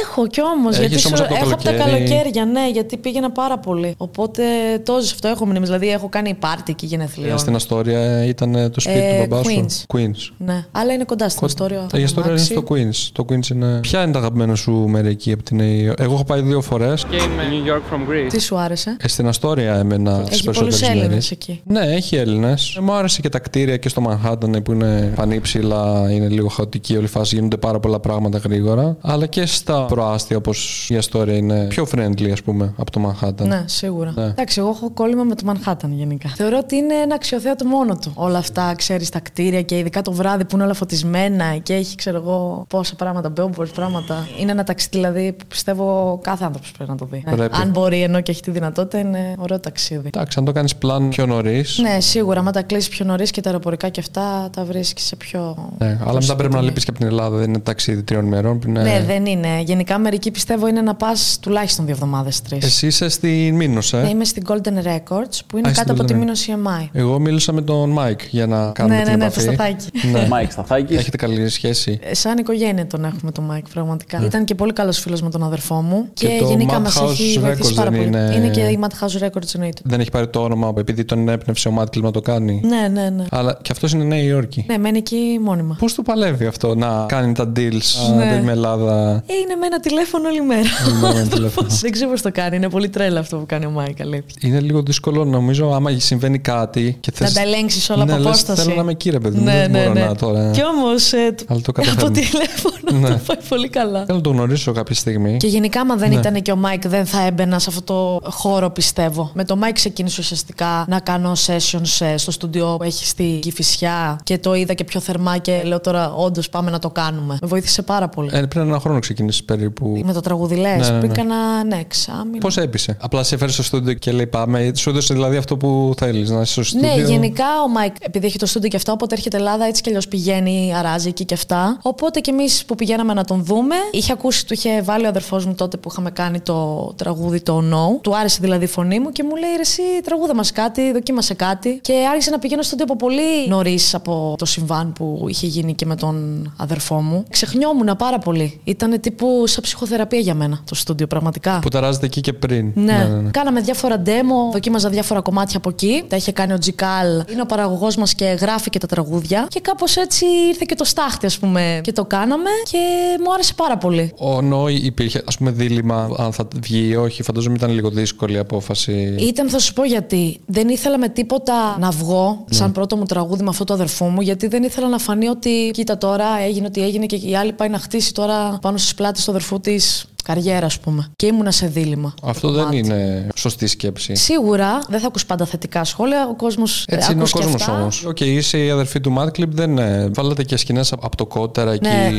έχω 0.03 0.27
κι 0.27 0.41
όμως. 0.43 0.79
Έχεις 0.79 0.89
Γιατί 0.89 1.07
όμως 1.07 1.19
σου- 1.19 1.25
από 1.25 1.35
το 1.35 1.41
έχω 1.45 1.55
από 1.55 1.63
τα 1.63 1.73
καλοκαίρι. 1.73 2.09
καλοκαίρια, 2.09 2.45
ναι, 2.45 2.69
γιατί 2.73 2.97
πήγαινα 2.97 3.31
πάρα 3.31 3.59
πολύ. 3.59 3.95
Οπότε 3.97 4.43
το 4.85 4.93
ζω 4.93 4.99
αυτό 5.13 5.29
έχω 5.29 5.47
μνήμες. 5.47 5.69
Δηλαδή 5.69 5.89
έχω 5.91 6.09
κάνει 6.09 6.35
πάρτι 6.35 6.71
εκεί 6.73 6.87
γενεθλίων. 6.87 7.39
στην 7.39 7.55
Αστόρια 7.55 8.25
ήταν 8.25 8.71
το 8.73 8.81
σπίτι 8.81 8.99
Ε, 8.99 9.21
του 9.21 9.27
μπαμπάς 9.29 9.47
σου. 9.47 9.67
Queens. 9.67 9.97
Queens. 9.97 10.33
Ναι, 10.37 10.65
αλλά 10.73 10.93
είναι 10.93 11.05
κοντά 11.05 11.29
στην 11.29 11.47
ιστορία. 11.47 11.87
Η 11.95 12.03
ιστορία 12.03 12.31
είναι 12.31 12.41
στο 12.41 12.65
Queens. 12.69 13.09
Το 13.13 13.25
Queens 13.29 13.49
είναι. 13.51 13.79
Ποια 13.81 14.03
είναι 14.03 14.13
τα 14.13 14.19
αγαπημένα 14.19 14.55
σου 14.55 14.73
μέρη 14.73 15.09
εκεί 15.09 15.33
από 15.33 15.43
την 15.43 15.57
Νέα 15.57 15.67
Υόρκη. 15.67 16.03
Εγώ 16.03 16.15
έχω 16.15 16.25
πάει 16.25 16.41
δύο 16.41 16.61
φορές. 16.61 17.07
Came 17.11 17.15
New 17.15 17.72
York 17.73 17.95
from 17.95 18.11
Greece. 18.11 18.29
Τι 18.29 18.41
σου 18.41 18.59
άρεσε; 18.59 18.97
Ε, 19.01 19.09
στην 19.09 19.29
Αστόρια 19.29 19.75
έμενα 19.75 20.23
τι 20.23 20.33
Έχει 20.33 20.45
πολλούς 20.45 20.59
περισσότερε 20.61 20.91
Έλληνες 20.93 21.09
μέρε. 21.11 21.27
εκεί. 21.31 21.61
Ναι, 21.65 21.81
έχει 21.97 22.17
Έλληνες. 22.17 22.79
Μου 22.83 22.93
άρεσε 22.93 23.21
και 23.21 23.29
τα 23.29 23.39
κτίρια 23.39 23.77
και 23.77 23.89
στο 23.89 24.01
Μανχάταν 24.01 24.63
που 24.63 24.73
είναι 24.73 25.13
πανύψηλα, 25.17 26.07
είναι 26.11 26.29
λίγο 26.29 26.49
χαοτική 26.49 26.97
όλη 26.97 27.05
η 27.05 27.09
φάση, 27.09 27.35
γίνονται 27.35 27.57
πάρα 27.57 27.81
πολλά 27.81 28.01
πράγματα 28.01 28.39
γρήγορα. 28.39 28.97
Αλλά 29.01 29.27
και 29.27 29.47
στα 29.47 29.85
προάστια 29.85 30.37
όπως 30.37 30.87
η 30.91 30.97
Αστόρια 30.97 31.37
είναι 31.37 31.65
πιο 31.69 31.87
friendly, 31.95 32.31
ας 32.33 32.43
πούμε, 32.43 32.75
από 32.77 32.91
το 32.91 32.99
Μανχάταν. 33.01 33.49
Ναι, 33.49 33.65
σίγουρα. 33.67 34.13
Ναι. 34.17 34.25
Εντάξει, 34.25 34.61
εγώ 34.61 34.69
έχω 34.69 34.91
κόλλημα 34.91 35.23
με 35.23 35.35
το 35.35 35.43
Μανχάταν 35.45 35.93
γενικά. 35.93 36.29
Θεωρώ 36.29 36.59
ότι 36.59 36.77
είναι 36.77 36.95
ένα 36.95 37.15
αξιοθέατο 37.15 37.65
μόνο 37.65 37.97
του. 37.97 38.13
Όλα 38.15 38.39
αυτά, 38.39 38.75
ξέρεις, 38.77 39.09
τα 39.09 39.21
κτίρια 39.21 39.63
και 39.63 39.79
ειδικά 39.79 40.03
το 40.03 40.13
βράδυ 40.13 40.45
που 40.45 40.55
είναι 40.55 40.65
όλα 40.65 40.75
φωτισμένα 40.75 41.57
και 41.57 41.75
έχει, 41.75 41.97
ξέρω 41.97 42.17
εγώ, 42.17 42.65
πόσα 42.69 42.95
πράγματα, 42.95 43.33
billboards, 43.37 43.73
πράγματα. 43.75 44.29
Είναι 44.41 44.51
ένα 44.51 44.65
ταξίδι 44.65 44.81
δηλαδή 44.97 45.33
που 45.33 45.45
πιστεύω 45.49 46.19
κάθε 46.23 46.45
άνθρωπος 46.45 46.73
πρέπει 46.73 46.91
να 46.91 46.97
το 46.97 47.09
δει. 47.11 47.23
Ναι. 47.37 47.47
Πρέπει. 47.53 47.67
Αν 47.67 47.71
μπορεί 47.71 48.03
ενώ 48.03 48.21
και 48.21 48.31
έχει 48.31 48.43
τη 48.43 48.51
δυνατότητα, 48.51 48.99
είναι 48.99 49.35
ωραίο 49.39 49.61
ταξίδι. 49.61 50.07
Εντάξει, 50.07 50.39
αν 50.39 50.45
το 50.45 50.53
κάνεις 50.53 50.77
plan 50.77 51.09
πιο 51.09 51.27
νωρίς. 51.27 51.79
Ναι, 51.79 52.01
σίγουρα. 52.01 52.41
Αν 52.41 52.53
τα 52.53 52.63
κλείσεις 52.63 52.89
πιο 52.91 53.05
νωρίς 53.05 53.31
και 53.31 53.41
τα 53.41 53.49
αεροπορικά 53.49 53.89
και 53.89 54.01
αυτά, 54.01 54.51
τα 54.53 54.65
βρίσκεις 54.65 55.05
σε 55.05 55.17
πιο. 55.17 55.71
Ναι, 55.79 55.99
αλλά 56.05 56.21
μετά 56.21 56.37
πρέπει 56.37 56.53
να 56.53 56.59
τιμή. 56.59 56.65
λείπεις 56.69 56.85
και 56.85 56.91
από 56.91 56.99
την 56.99 57.09
Ελλάδα. 57.09 57.37
Δεν 57.37 57.49
είναι 57.49 57.59
ταξίδι 57.59 58.03
τριών 58.03 58.27
ημερών. 58.27 58.59
που 58.59 58.69
είναι- 58.69 58.83
Ναι, 58.83 59.03
δεν 59.07 59.27
είναι. 59.27 59.49
Γενικά, 59.65 59.99
μερικοί 59.99 60.31
πιστεύω 60.31 60.67
είναι 60.69 60.81
να 60.83 60.95
πας 60.95 61.39
τουλάχιστον 61.41 61.85
δύο 61.85 61.95
εβδομάδες, 61.95 62.43
τρεις. 62.43 62.65
Εσύ 62.65 62.87
είσαι 62.87 63.09
στη 63.09 63.55
Minos, 63.55 63.93
ε; 63.93 64.03
Ναι, 64.03 64.09
είμαι 64.09 64.25
στην 64.25 64.43
Golden 64.49 64.85
Records 64.87 65.39
που 65.47 65.59
είναι 65.59 65.69
Α, 65.69 65.73
στην 65.75 65.87
κάτω 65.87 65.93
από 65.93 66.03
Golden 66.03 66.07
τη 66.07 66.13
Records. 66.15 66.19
Minos 66.19 66.47
EMI. 66.49 66.89
Εγώ 66.93 67.19
μίλησα 67.19 67.53
με 67.53 67.63
τον 67.63 67.91
Μάικ 67.91 68.21
για 68.31 68.47
να 68.47 68.71
κάνουμε 68.71 68.97
Ναι, 68.97 69.03
την 69.03 69.11
ναι, 69.11 69.17
ναι, 69.17 69.25
επαφή. 69.25 69.45
τον 69.47 69.53
Σταθάκη. 69.53 69.87
Ναι. 70.13 70.27
Μάικ 70.31 70.51
Σταθάκης. 70.51 70.97
Έχετε 70.99 71.17
καλή 71.17 71.49
σχέση. 71.49 71.99
Ε, 72.03 72.15
Σαν 72.15 72.39
οικογένεια 72.39 72.87
τον 72.87 73.05
έχουμε 73.05 73.33
τον 73.33 73.45
Μάικ, 73.45 73.65
πραγματικά. 73.73 74.23
Ήταν 74.25 74.45
και 74.45 74.55
πολύ 74.55 74.73
καλός 74.73 74.99
φίλος 74.99 75.23
με 75.23 75.31
τον 75.31 75.43
αδερφό 75.43 75.75
μου. 75.75 75.97
Ναι. 75.99 76.07
Και 76.15 76.27
Και, 76.27 76.39
το 76.41 76.49
γενικά 76.49 76.79
Madhouse 76.79 76.83
μας 76.83 77.01
έχει 77.01 77.39
Records 77.43 77.47
βοηθήσει 77.47 77.75
πάρα 77.75 77.91
δεν 77.91 77.99
πολύ. 77.99 78.09
είναι- 78.19 78.35
Είναι... 78.37 78.49
και 78.49 78.61
η 78.61 78.79
Madhouse 78.83 79.25
Records 79.27 79.55
εννοείται. 79.55 79.81
Δεν 79.85 80.01
έχει 80.01 80.11
πάρει 80.11 80.29
το 80.29 80.43
όνομα 80.43 80.73
επειδή 80.79 81.05
τον 81.05 81.29
ενέπνευσε 81.29 81.69
ο 81.69 81.71
Mad 81.71 81.84
Clip 81.84 82.01
να 82.01 82.11
το 82.11 82.21
κάνει. 82.21 82.61
Ναι, 82.65 82.89
ναι, 83.01 83.09
ναι. 83.11 83.25
Αλλά 83.31 83.59
και 83.63 83.73
αυτός 83.73 83.93
είναι 83.93 84.05
Νέα 84.05 84.23
Υόρκη. 84.23 84.65
Ναι, 84.69 84.79
μένει 84.79 84.99
εκεί 84.99 85.39
μόνιμα. 85.43 85.77
Πώς 85.79 85.95
το 85.95 86.03
παλεύει 86.03 86.47
αυτό 86.47 86.75
να 86.75 87.05
κάνει 87.09 87.33
τα 87.35 87.53
deals 87.57 88.15
Ναι. 88.17 88.25
ναι. 88.25 88.41
με 88.45 88.51
Ελλάδα; 88.53 89.23
Ε, 89.27 89.35
είναι 89.35 89.55
με 89.61 89.67
ένα 89.67 89.81
τηλέφωνο 89.81 90.29
όλη 90.29 90.41
μέρα. 90.41 90.61
Είναι 90.89 90.99
με 91.01 91.09
ένα 91.09 91.21
Ο 91.21 91.23
τηλέφωνο. 91.23 91.45
άνθρωπος. 91.45 91.81
Δεν 91.81 91.91
ξέρω 91.93 92.11
πώς 92.11 92.23
το 92.23 92.31
κάνει. 92.33 92.57
Είναι 92.57 92.69
πολύ 92.69 92.89
τρέλα 92.89 93.21
αυτό 93.21 93.37
που 93.37 93.47
κάνει 93.47 93.67
ο 93.67 93.71
Μάικ, 93.71 94.01
αλήθεια. 94.01 94.37
Είναι 94.41 94.61
λίγο 94.61 94.83
δύσκολο 94.83 95.25
νομίζω 95.25 95.71
άμα 95.75 95.91
συμβαίνει 95.99 96.39
κάτι 96.39 96.97
και 97.01 97.11
θες... 97.15 97.35
Να 97.35 97.43
τα 97.43 97.49
ελέγξεις 97.49 97.91
όλα 97.91 98.05
ναι, 98.05 98.13
από 98.13 98.21
λες, 98.21 98.29
απόσταση. 98.29 98.63
Θέλω 98.63 98.75
να 98.75 98.83
είμαι 98.83 98.91
εκεί, 98.91 99.11
ρε 99.11 99.19
παιδί 99.19 99.39
μου. 99.39 99.45
Ναι, 99.45 99.53
δεν 99.53 99.71
ναι, 99.71 99.79
μπορώ 99.83 99.93
ναι. 99.93 100.05
να 100.05 100.15
τώρα. 100.15 100.51
Κι 100.51 100.61
όμως 100.65 101.13
Αλλά 101.13 101.61
το 101.61 101.73
από 101.73 101.73
καταφέρνω. 101.73 102.11
τηλέφωνο 102.11 103.01
Ναι. 103.01 103.09
το 103.09 103.21
πάει 103.27 103.37
πολύ 103.49 103.69
καλά. 103.69 104.05
Θέλω 104.05 104.17
να 104.19 104.23
το 104.25 104.31
γνωρίσω 104.31 104.73
κάποια 104.73 104.95
στιγμή. 104.95 105.37
Και 105.37 105.47
γενικά, 105.47 105.81
άμα 105.81 105.97
δεν 105.97 106.09
Ναι. 106.09 106.15
ήταν 106.15 106.43
και 106.43 106.53
ο 106.53 106.57
Μάικ, 106.57 106.89
δεν 106.89 107.07
θα 107.07 107.23
έμπαινα 107.33 107.59
σε 107.59 107.71
αυτό 107.71 107.83
το 107.83 108.31
χώρο, 108.31 108.71
πιστεύω. 108.71 109.31
Με 109.35 109.45
τον 109.45 109.59
Μάικ 109.63 109.73
ξεκίνησε 109.73 110.21
ουσιαστικά 110.21 110.85
να 110.89 111.01
κάνω 111.01 111.33
sessions 111.47 112.07
ε, 112.07 112.17
στο 112.17 112.31
στούντιο 112.31 112.75
που 112.77 112.83
έχει 112.83 113.07
στη 113.07 113.39
Κηφισιά 113.43 114.21
και 114.25 114.39
το 114.39 114.55
είδα 114.55 114.75
και 114.75 114.85
πιο 114.85 115.01
θερμά 115.01 115.39
και 115.39 115.63
λέω 115.65 115.81
τώρα 115.81 116.15
όντως 116.15 116.49
πάμε 116.49 116.71
να 116.71 116.79
το 116.79 116.91
κάνουμε. 116.91 117.39
Με 117.41 117.47
βοήθησε 117.47 117.83
πάρα 117.83 118.09
πολύ. 118.09 118.31
Ε, 118.33 118.43
πριν 118.43 118.63
ένα 118.63 118.81
χρόνο 118.81 118.99
ξεκίνησε 118.99 119.43
περίπου. 119.43 120.01
Με 120.05 120.13
το 120.13 120.21
τραγούδι 120.21 120.55
λε, 120.55 120.77
Ναι, 120.77 120.91
ναι, 120.91 120.99
πριν 120.99 121.11
ναι. 121.11 121.17
κάνα 121.17 121.65
ναι, 121.65 121.77
εξάμηνο. 121.77 122.39
Πώς 122.39 122.57
έπεισε; 122.57 122.97
Απλά 123.01 123.23
σε 123.23 123.35
έφερε 123.35 123.53
στο 123.53 123.63
στούντιο 123.63 123.95
και 123.95 124.13
λέει 124.13 124.27
πάμε. 124.27 124.73
Σου 124.77 124.91
έδωσε 124.91 125.15
δηλαδή 125.15 125.37
αυτό 125.37 125.57
που 125.57 125.95
θέλεις 125.97 126.31
να 126.31 126.41
είσαι 126.41 126.53
στο 126.53 126.63
στούντιο; 126.63 126.95
Ναι, 126.95 127.03
γενικά 127.03 127.45
ο 127.65 127.69
Μάικ, 127.69 127.95
επειδή 128.01 128.27
έχει 128.27 128.39
το 128.39 128.47
στούντιο 128.47 128.69
και 128.69 128.77
αυτά, 128.77 128.93
οπότε 128.93 129.15
έρχεται 129.15 129.37
Ελλάδα 129.37 129.65
έτσι 129.65 129.83
κι 129.83 129.89
αλλιώς 129.89 130.09
πηγαίνει, 130.09 130.73
αράζει 130.77 131.09
εκεί 131.09 131.25
και 131.25 131.35
αυτά. 131.35 131.79
Οπότε 131.83 132.21
κι 132.21 132.31
εμείς 132.31 132.65
που 132.65 132.75
πηγαίναμε 132.75 133.15
να 133.15 133.25
τον 133.25 133.45
δούμε, 133.45 133.75
είχε 133.91 134.13
ακούσει, 134.13 134.47
του 134.47 134.53
είχε 134.53 134.83
βάλει 134.83 135.05
ο 135.05 135.09
αδερφός 135.09 135.47
μου 135.47 135.55
τότε 135.55 135.77
που 135.77 135.89
είχαμε 135.91 136.11
κάνει 136.11 136.41
το 136.41 136.93
τραγούδι 136.97 137.22
το 137.43 137.59
No. 137.59 138.01
Του 138.01 138.17
άρεσε 138.17 138.39
δηλαδή 138.41 138.65
η 138.65 138.69
φωνή 138.69 139.01
μου 139.01 139.11
και 139.11 139.23
μου 139.23 139.37
λέει 139.37 139.51
ρε, 139.57 139.61
εσύ 139.61 139.83
τραγούδα 140.05 140.35
μας 140.35 140.53
κάτι, 140.53 140.93
δοκίμασε 140.93 141.35
κάτι. 141.35 141.79
Και 141.83 141.93
άρχισε 142.11 142.31
να 142.31 142.39
πηγαίνω 142.39 142.63
στο 142.63 142.77
από 142.83 142.97
πολύ 142.97 143.49
νωρίς 143.49 143.95
από 143.95 144.35
το 144.39 144.45
συμβάν 144.45 144.93
που 144.93 145.25
είχε 145.29 145.47
γίνει 145.47 145.75
και 145.75 145.87
με 145.87 145.97
τον 145.97 146.47
αδερφό 146.57 147.01
μου. 147.01 147.25
Ξεχνιόμουν 147.31 147.97
πάρα 147.99 148.19
πολύ. 148.19 148.61
Ήταν 148.65 149.01
τύπου 149.01 149.47
σαν 149.47 149.63
ψυχοθεραπεία 149.63 150.19
για 150.19 150.35
μένα 150.35 150.61
το 150.65 150.75
στούντιο, 150.75 151.07
πραγματικά. 151.07 151.59
Που 151.59 151.69
ταράζεται 151.69 152.07
εκεί 152.07 152.21
και 152.21 152.33
πριν. 152.33 152.71
Ναι. 152.75 153.09
Κάναμε 153.31 153.61
διάφορα 153.61 154.03
demo, 154.07 154.53
δοκίμαζα 154.53 154.89
διάφορα 154.89 155.21
κομμάτια 155.21 155.57
από 155.57 155.69
εκεί. 155.69 156.03
Τα 156.09 156.17
είχε 156.17 156.33
κάνει 156.33 156.53
ο 156.53 156.59
Τζικάλ. 156.59 157.25
Είναι 157.33 157.41
ο 157.43 157.47
παραγωγός 157.47 157.97
μας 157.97 158.15
και 158.15 158.25
γράφει 158.25 158.71
και 158.71 158.79
τα 158.79 158.87
τραγούδια. 158.87 159.47
Και 159.49 159.61
κάπως 159.61 159.97
έτσι 159.97 160.25
ήρθε 160.49 160.65
και 160.69 160.75
το 160.75 160.85
στάχτη, 160.85 161.27
ας 161.27 161.39
πούμε. 161.39 161.81
Και 161.83 161.93
το 161.93 162.05
κάναμε 162.05 162.51
και 162.71 162.79
μου 163.25 163.33
άρεσε 163.33 163.55
πάρα 163.55 163.77
πολύ. 163.77 164.13
Ο 164.19 164.41
Νόη 164.43 164.75
υπήρχε, 164.75 165.23
ας 165.27 165.37
πούμε, 165.37 165.51
δίλημα 165.51 166.09
αν 166.19 166.33
θα 166.33 166.49
βγει 166.63 166.89
ή 166.89 166.97
όχι. 166.97 167.12
Φαντάζομαι 167.21 167.55
ήταν 167.55 167.71
λίγο 167.71 167.91
δύσκολη 167.91 168.35
η 168.35 168.39
απόφαση. 168.39 169.15
Ήταν, 169.19 169.49
θα 169.49 169.59
σου 169.59 169.73
πω 169.73 169.85
γιατί. 169.85 170.41
Δεν 170.47 170.69
ήθελα 170.69 170.99
με 170.99 171.09
τίποτα 171.09 171.77
να 171.79 171.91
βγω 171.91 172.45
σαν 172.51 172.73
πρώτο 172.73 172.97
μου 172.97 173.05
τραγούδι 173.05 173.43
με 173.43 173.49
αυτό 173.49 173.65
το 173.65 173.75
αδερφό 173.75 174.05
μου, 174.05 174.21
γιατί 174.21 174.47
δεν 174.47 174.63
ήθελα 174.63 174.89
να 174.89 174.99
φανεί 174.99 175.29
ότι 175.29 175.71
κοίτα 175.73 175.99
τώρα 175.99 176.27
έγινε 176.47 176.67
ό,τι 176.67 176.83
έγινε 176.83 177.07
και 177.07 177.17
η 177.17 177.37
άλλη 177.37 177.53
πάει 177.53 177.69
να 177.69 177.79
χτίσει 177.79 178.15
τώρα 178.15 178.59
πάνω 178.61 178.77
στις 178.77 178.95
πλάτες 178.95 179.25
του 179.25 179.31
αδερφού 179.31 179.61
της 179.61 180.07
καριέρα, 180.25 180.67
ας 180.67 180.81
πούμε. 180.81 181.11
Και 181.17 181.27
ήμουνα 181.27 181.51
σε 181.51 181.67
δίλημα. 181.67 182.15
Αυτό 182.23 182.47
το 182.49 182.53
δεν 182.53 182.63
κομμάτι. 182.63 182.79
είναι 182.79 183.27
σωστή 183.35 183.67
σκέψη. 183.67 184.15
Σίγουρα 184.15 184.79
δεν 184.89 185.01
θα 185.01 185.07
ακούς 185.07 185.27
πάντα 185.27 185.45
θετικά 185.45 185.85
σχόλια. 185.85 186.29
Ο 186.31 186.35
κόσμος. 186.35 186.85
Έτσι 186.87 187.13
είναι 187.13 187.23
ο 187.23 187.27
κόσμος 187.31 187.69
όμως. 187.69 188.05
Οκ, 188.05 188.21
είσαι 188.21 188.65
η 188.65 188.71
αδερφή 188.71 189.01
του 189.01 189.15
Madclip, 189.19 189.49
δεν 189.49 189.71
είναι. 189.71 190.11
Βάλατε 190.15 190.45
και 190.45 190.57
σκηνές 190.57 190.93
από 190.93 191.17
το 191.17 191.27
κότερα 191.27 191.73
εκεί. 191.73 191.89
Ναι. 191.89 192.17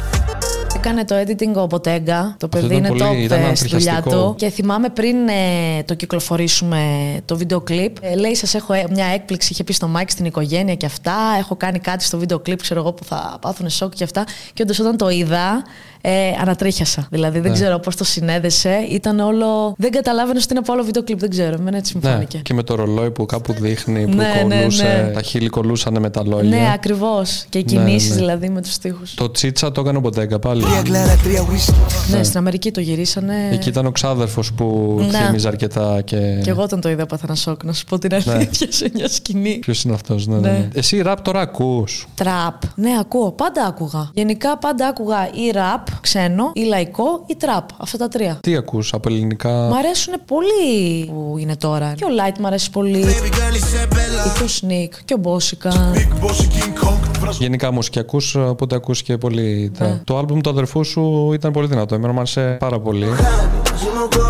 Έκανε 0.75 1.05
το 1.05 1.15
editing 1.15 1.53
ο 1.55 1.65
Μποτέγκα. 1.65 2.35
Το 2.39 2.47
παιδί 2.47 2.65
ήταν 2.65 2.77
είναι 2.77 2.87
πολύ- 2.87 3.01
top 3.03 3.15
ήταν 3.17 3.39
ε, 3.51 3.55
στη 3.55 3.67
δουλειά 3.67 3.91
ανθριχιαστικό. 3.91 4.27
του. 4.29 4.35
Και 4.37 4.49
θυμάμαι 4.49 4.89
πριν 4.89 5.27
ε, 5.27 5.83
το 5.85 5.93
κυκλοφορήσουμε 5.93 6.81
το 7.25 7.37
βίντεο 7.37 7.61
κλιπ. 7.61 7.95
Ε, 8.01 8.15
λέει, 8.15 8.35
σας 8.35 8.53
έχω 8.53 8.73
ε, 8.73 8.85
μια 8.89 9.05
έκπληξη. 9.05 9.49
Είχε 9.51 9.63
πει 9.63 9.73
στο 9.73 9.89
Mike 9.97 10.05
στην 10.07 10.25
οικογένεια 10.25 10.75
και 10.75 10.85
αυτά. 10.85 11.15
Έχω 11.39 11.55
κάνει 11.55 11.79
κάτι 11.79 12.03
στο 12.03 12.17
βίντεο 12.17 12.39
κλιπ, 12.39 12.61
ξέρω 12.61 12.79
εγώ, 12.79 12.93
που 12.93 13.03
θα 13.03 13.37
πάθουν 13.41 13.69
σοκ 13.69 13.93
και 13.93 14.03
αυτά. 14.03 14.23
Και 14.53 14.61
όντως 14.61 14.79
όταν 14.79 14.97
το 14.97 15.09
είδα, 15.09 15.63
ε, 16.05 16.11
ανατρίχιασα. 16.41 17.07
Δηλαδή 17.11 17.37
Ναι. 17.37 17.43
δεν 17.43 17.53
ξέρω 17.53 17.79
πώς 17.79 17.95
το 17.95 18.03
συνέδεσε. 18.03 18.85
Ήταν 18.89 19.19
όλο. 19.19 19.73
Δεν 19.77 19.91
καταλάβαινε 19.91 20.37
ότι 20.43 20.47
είναι 20.49 20.59
από 20.59 20.73
άλλο 20.73 20.83
βίντεο 20.83 21.03
κλιπ. 21.03 21.19
Δεν 21.19 21.29
ξέρω. 21.29 21.53
Εμένα 21.59 21.77
έτσι 21.77 21.95
μου 21.95 22.01
Ναι, 22.03 22.11
φάνηκε. 22.11 22.37
και 22.37 22.53
με 22.53 22.63
το 22.63 22.75
ρολόι 22.75 23.11
που 23.11 23.25
κάπου 23.25 23.53
δείχνει, 23.53 24.03
που 24.07 24.15
Ναι, 24.15 24.43
ναι, 24.47 24.55
κολλούσε. 24.59 24.83
ναι. 24.83 25.11
Τα 25.13 25.21
χείλη 25.21 25.47
κολλούσαν 25.49 25.99
με 25.99 26.09
τα 26.09 26.23
λόγια. 26.25 26.49
Ναι, 26.49 26.71
ακριβώς. 26.73 27.45
Και 27.49 27.57
οι 27.57 27.65
Ναι, 27.67 27.71
κινήσεις 27.73 28.09
ναι. 28.09 28.15
δηλαδή 28.15 28.49
με 28.49 28.61
τους 28.61 28.77
τοίχου. 28.77 29.01
Το 29.15 29.31
τσίτσα 29.31 29.71
το 29.71 29.81
έκανε 29.81 29.97
ο 29.97 30.01
Μποτέγκα 30.01 30.39
πάλι. 30.39 30.63
Τρία 30.63 30.81
γκλάρα, 30.81 31.15
τρία 31.23 31.41
whisky. 31.45 31.73
Ναι, 32.11 32.23
στην 32.23 32.37
Αμερική 32.37 32.71
το 32.71 32.79
γυρίσανε. 32.79 33.35
Εκεί 33.51 33.69
ήταν 33.69 33.85
ο 33.85 33.91
ξάδερφος 33.91 34.53
που 34.53 34.95
Ναι. 35.11 35.17
θύμιζε 35.17 35.47
αρκετά 35.47 36.01
και. 36.01 36.17
Και 36.43 36.49
εγώ 36.49 36.61
όταν 36.61 36.81
το 36.81 36.89
είδα 36.89 37.05
πάθα 37.05 37.23
ένα 37.27 37.35
σοκ, 37.35 37.63
να 37.63 37.73
σου 37.73 37.85
πω 37.85 37.99
την 37.99 38.09
Ναι. 38.25 38.33
αλήθεια 38.33 38.67
σε 38.71 38.91
μια 38.93 39.07
σκηνή. 39.09 39.57
Ποιος 39.59 39.83
είναι 39.83 39.93
αυτός, 39.93 40.27
ναι, 40.27 40.35
ναι. 40.35 40.41
Ναι. 40.51 40.57
ναι. 40.57 40.67
Εσύ 40.73 41.01
ραπ 41.01 41.21
τώρα 41.21 41.39
ακούς. 41.39 42.07
Τραπ. 42.15 42.61
Ναι, 42.75 42.89
ακούω. 42.99 43.31
Πάντα 43.31 43.65
άκουγα. 43.65 44.09
Γενικά 44.13 44.57
πάντα 44.57 44.87
άκουγα 44.87 45.29
ή 45.33 45.51
ραπ, 45.51 45.87
ξένο, 46.01 46.51
ή 46.53 46.61
λαϊκό, 46.63 47.23
ή 47.27 47.35
τραπ. 47.35 47.69
Αυτά 47.77 47.97
τα 47.97 48.07
τρία. 48.07 48.37
Τι 48.41 48.55
ακούς 48.55 48.93
από 48.93 49.09
ελληνικά; 49.09 49.49
Μ' 49.49 49.73
αρέσουν 49.73 50.13
πολύ 50.25 51.05
που 51.05 51.35
είναι 51.39 51.55
τώρα. 51.55 51.93
Και 51.95 52.05
ο 52.05 52.07
Light 52.07 52.37
μ' 52.39 52.45
αρέσει 52.45 52.69
πολύ. 52.69 53.03
Baby 53.05 53.27
girl 53.27 53.55
είσαι 53.55 53.87
μπέλα. 53.93 54.12
Και 54.23 54.43
ο 54.43 54.47
Sneak 54.61 54.89
και 55.05 55.13
ο 55.13 55.17
Μπόσικα. 55.17 55.71
Big 55.93 56.25
boss 56.25 56.29
King 56.29 56.87
Kong. 56.87 56.97
Βράζω 57.19 57.37
Γενικά 57.41 57.71
μουσικιακούς, 57.71 58.35
οπότε 58.35 58.75
ακούς 58.75 59.01
και 59.03 59.17
πολύ. 59.17 59.71
Ναι. 59.79 59.87
τα- 59.87 60.01
Το 60.03 60.17
άλμπουμ 60.17 60.39
του 60.41 60.49
αδερφού 60.49 60.83
σου 60.83 61.31
ήταν 61.33 61.51
πολύ 61.51 61.67
δυνατό. 61.67 61.95
Εμένα 61.95 62.13
μου 62.13 62.19
άρεσε 62.19 62.57
πάρα 62.59 62.79
πολύ. 62.79 63.05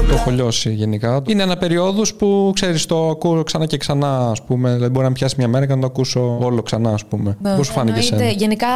Το 0.08 0.14
έχω 0.14 0.32
λιώσει 0.32 0.74
γενικά. 0.74 1.22
Είναι 1.28 1.44
ένα 1.44 1.58
περίοδος 1.58 2.14
που 2.14 2.52
ξέρεις, 2.56 2.86
το 2.86 3.10
ακούω 3.10 3.44
ξανά 3.44 3.66
και 3.66 3.78
ξανά, 3.78 4.30
ας 4.30 4.42
πούμε. 4.42 4.74
Δηλαδή, 4.74 4.90
μπορεί 4.92 5.04
να 5.04 5.08
με 5.10 5.14
πιάσει 5.14 5.36
μια 5.38 5.48
μέρα 5.48 5.66
και 5.66 5.74
να 5.74 5.80
το 5.80 5.86
ακούσω 5.86 6.38
όλο 6.42 6.62
ξανά, 6.62 6.90
ας 6.94 7.06
πούμε. 7.06 7.38
Πώς 7.58 7.66
σου 7.68 7.72
φάνηκε 7.74 7.98
Ναι. 8.00 8.04
Εννοείται. 8.06 8.24
εσένα; 8.26 8.40
Γενικά 8.40 8.68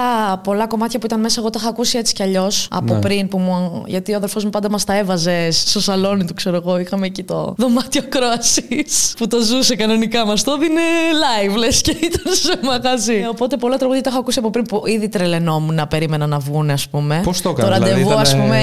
πολλά 0.43 0.67
κομμάτια 0.67 0.99
που 0.99 1.05
ήταν 1.05 1.19
μέσα, 1.19 1.39
εγώ 1.39 1.49
τα 1.49 1.59
είχα 1.61 1.69
ακούσει 1.69 1.97
έτσι 1.97 2.13
κι 2.13 2.23
αλλιώς 2.23 2.67
από 2.71 2.93
Ναι. 2.93 2.99
πριν. 2.99 3.27
Που 3.27 3.37
μου, 3.37 3.83
γιατί 3.85 4.13
ο 4.13 4.15
αδερφός 4.15 4.43
μου 4.43 4.49
πάντα 4.49 4.69
μας 4.69 4.83
τα 4.83 4.97
έβαζε 4.97 5.51
στο 5.51 5.79
σαλόνι 5.79 6.25
του, 6.25 6.33
ξέρω 6.33 6.55
εγώ. 6.55 6.79
Είχαμε 6.79 7.05
εκεί 7.05 7.23
το 7.23 7.53
δωμάτιο 7.57 8.01
κρόασης 8.13 9.13
που 9.17 9.27
το 9.27 9.37
ζούσε 9.41 9.75
κανονικά. 9.75 10.25
Μας 10.25 10.43
το 10.43 10.51
έδινε 10.51 10.81
live, 11.23 11.57
λες 11.57 11.81
και 11.81 11.91
ήταν 11.91 12.33
σε 12.33 12.59
μαγαζί. 12.63 13.25
Οπότε 13.29 13.57
πολλά 13.57 13.77
τραγούδια 13.77 14.01
τα 14.03 14.09
είχα 14.09 14.19
ακούσει 14.19 14.39
από 14.39 14.49
πριν 14.49 14.65
που 14.65 14.81
ήδη 14.85 15.09
τρελαινόμουν 15.09 15.75
να 15.75 15.87
περίμενα 15.87 16.27
να 16.27 16.39
βγουν, 16.39 16.69
ας 16.69 16.89
πούμε. 16.89 17.21
Πώς 17.23 17.41
το 17.41 17.53
Το 17.53 17.65
έκανες, 17.65 17.77
δηλαδή, 17.77 17.91
ραντεβού, 18.03 18.21
ήτανε- 18.21 18.41
α 18.41 18.43
πούμε, 18.43 18.61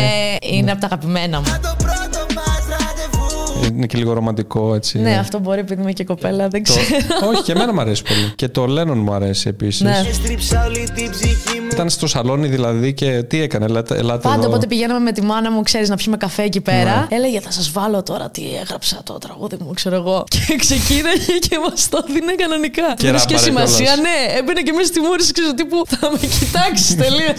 είναι 0.58 0.70
από 0.70 0.80
τα 0.80 0.86
αγαπημένα 0.86 1.38
μου. 1.38 1.44
το 1.62 1.74
πρώτο 1.78 2.26
μας 2.34 2.62
ραντεβού. 2.70 3.74
Είναι 3.76 3.86
και 3.86 3.98
λίγο 3.98 4.12
ρομαντικό 4.12 4.74
έτσι. 4.74 4.98
Ναι, 4.98 5.16
αυτό 5.18 5.38
μπορεί 5.38 5.60
επειδή 5.60 5.80
είμαι 5.82 5.92
και 5.92 6.04
κοπέλα, 6.04 6.48
δεν 6.48 6.62
Το- 6.64 6.72
ξέρω. 6.72 7.28
Όχι, 7.30 7.42
και 7.42 7.52
εμένα 7.52 7.72
μου 7.74 7.80
αρέσει 7.80 8.02
πολύ. 8.02 8.32
Και 8.36 8.48
το 8.48 8.64
Lennon 8.64 8.96
μου 8.96 9.12
αρέσει 9.12 9.48
επίσης. 9.48 9.80
Ναι. 9.80 10.02
Έστριψα 10.08 10.64
όλη 10.66 10.88
την 10.94 11.10
ψυχή 11.10 11.60
μου. 11.60 11.63
Ήταν 11.74 11.90
στο 11.90 12.06
σαλόνι 12.06 12.48
δηλαδή 12.48 12.92
και 12.94 13.22
τι 13.22 13.40
έκανε, 13.40 13.64
ελάτε, 13.64 13.96
ελάτε 13.96 14.20
Πάντα 14.28 14.34
εδώ. 14.34 14.48
όποτε 14.48 14.66
πηγαίναμε 14.66 14.98
με 15.00 15.12
τη 15.12 15.22
μάνα 15.22 15.50
μου, 15.50 15.62
ξέρει, 15.62 15.88
να 15.88 15.96
πιούμε 15.96 16.16
καφέ 16.16 16.42
εκεί 16.42 16.60
πέρα. 16.60 17.06
Ναι. 17.10 17.16
Έλεγε, 17.16 17.40
θα 17.40 17.50
σα 17.50 17.80
βάλω 17.80 18.02
τώρα 18.02 18.30
τι 18.30 18.42
έγραψα 18.62 19.00
το 19.04 19.18
τραγούδι 19.18 19.56
μου, 19.60 19.72
ξέρω 19.74 19.96
εγώ. 19.96 20.24
Και 20.28 20.56
ξεκίναγε 20.56 21.32
και 21.48 21.58
μα 21.62 21.70
το 21.90 22.04
έδινε 22.08 22.34
κανονικά. 22.34 22.94
Και 22.96 23.06
Δεν 23.06 23.14
είχε 23.14 23.24
και 23.26 23.34
ράμπαρε 23.34 23.50
σημασία, 23.50 23.76
κιόλας. 23.94 23.98
ναι. 23.98 24.38
Έμπαινε 24.38 24.60
και 24.62 24.72
μέσα 24.72 24.86
στη 24.86 25.00
μούρη, 25.00 25.22
ξέρω 25.32 25.54
τύπου, 25.54 25.82
θα 25.86 26.10
με 26.10 26.18
κοιτάξει 26.38 26.96
τελείω. 26.96 27.34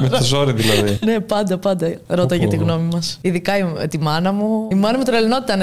Με 0.00 0.08
το 0.08 0.22
ζόρι 0.24 0.52
δηλαδή. 0.52 0.98
Ναι, 1.04 1.20
πάντα, 1.20 1.58
πάντα 1.58 1.92
ρώταγε 2.06 2.44
Πω, 2.44 2.50
τη 2.50 2.56
πω. 2.56 2.62
γνώμη 2.64 2.88
μα. 2.92 3.00
Ειδικά 3.20 3.58
η- 3.58 3.88
τη 3.88 3.98
μάνα 3.98 4.32
μου. 4.32 4.68
Η 4.70 4.74
μάνα 4.74 4.98
μου 4.98 5.04
τρελνόταν. 5.04 5.60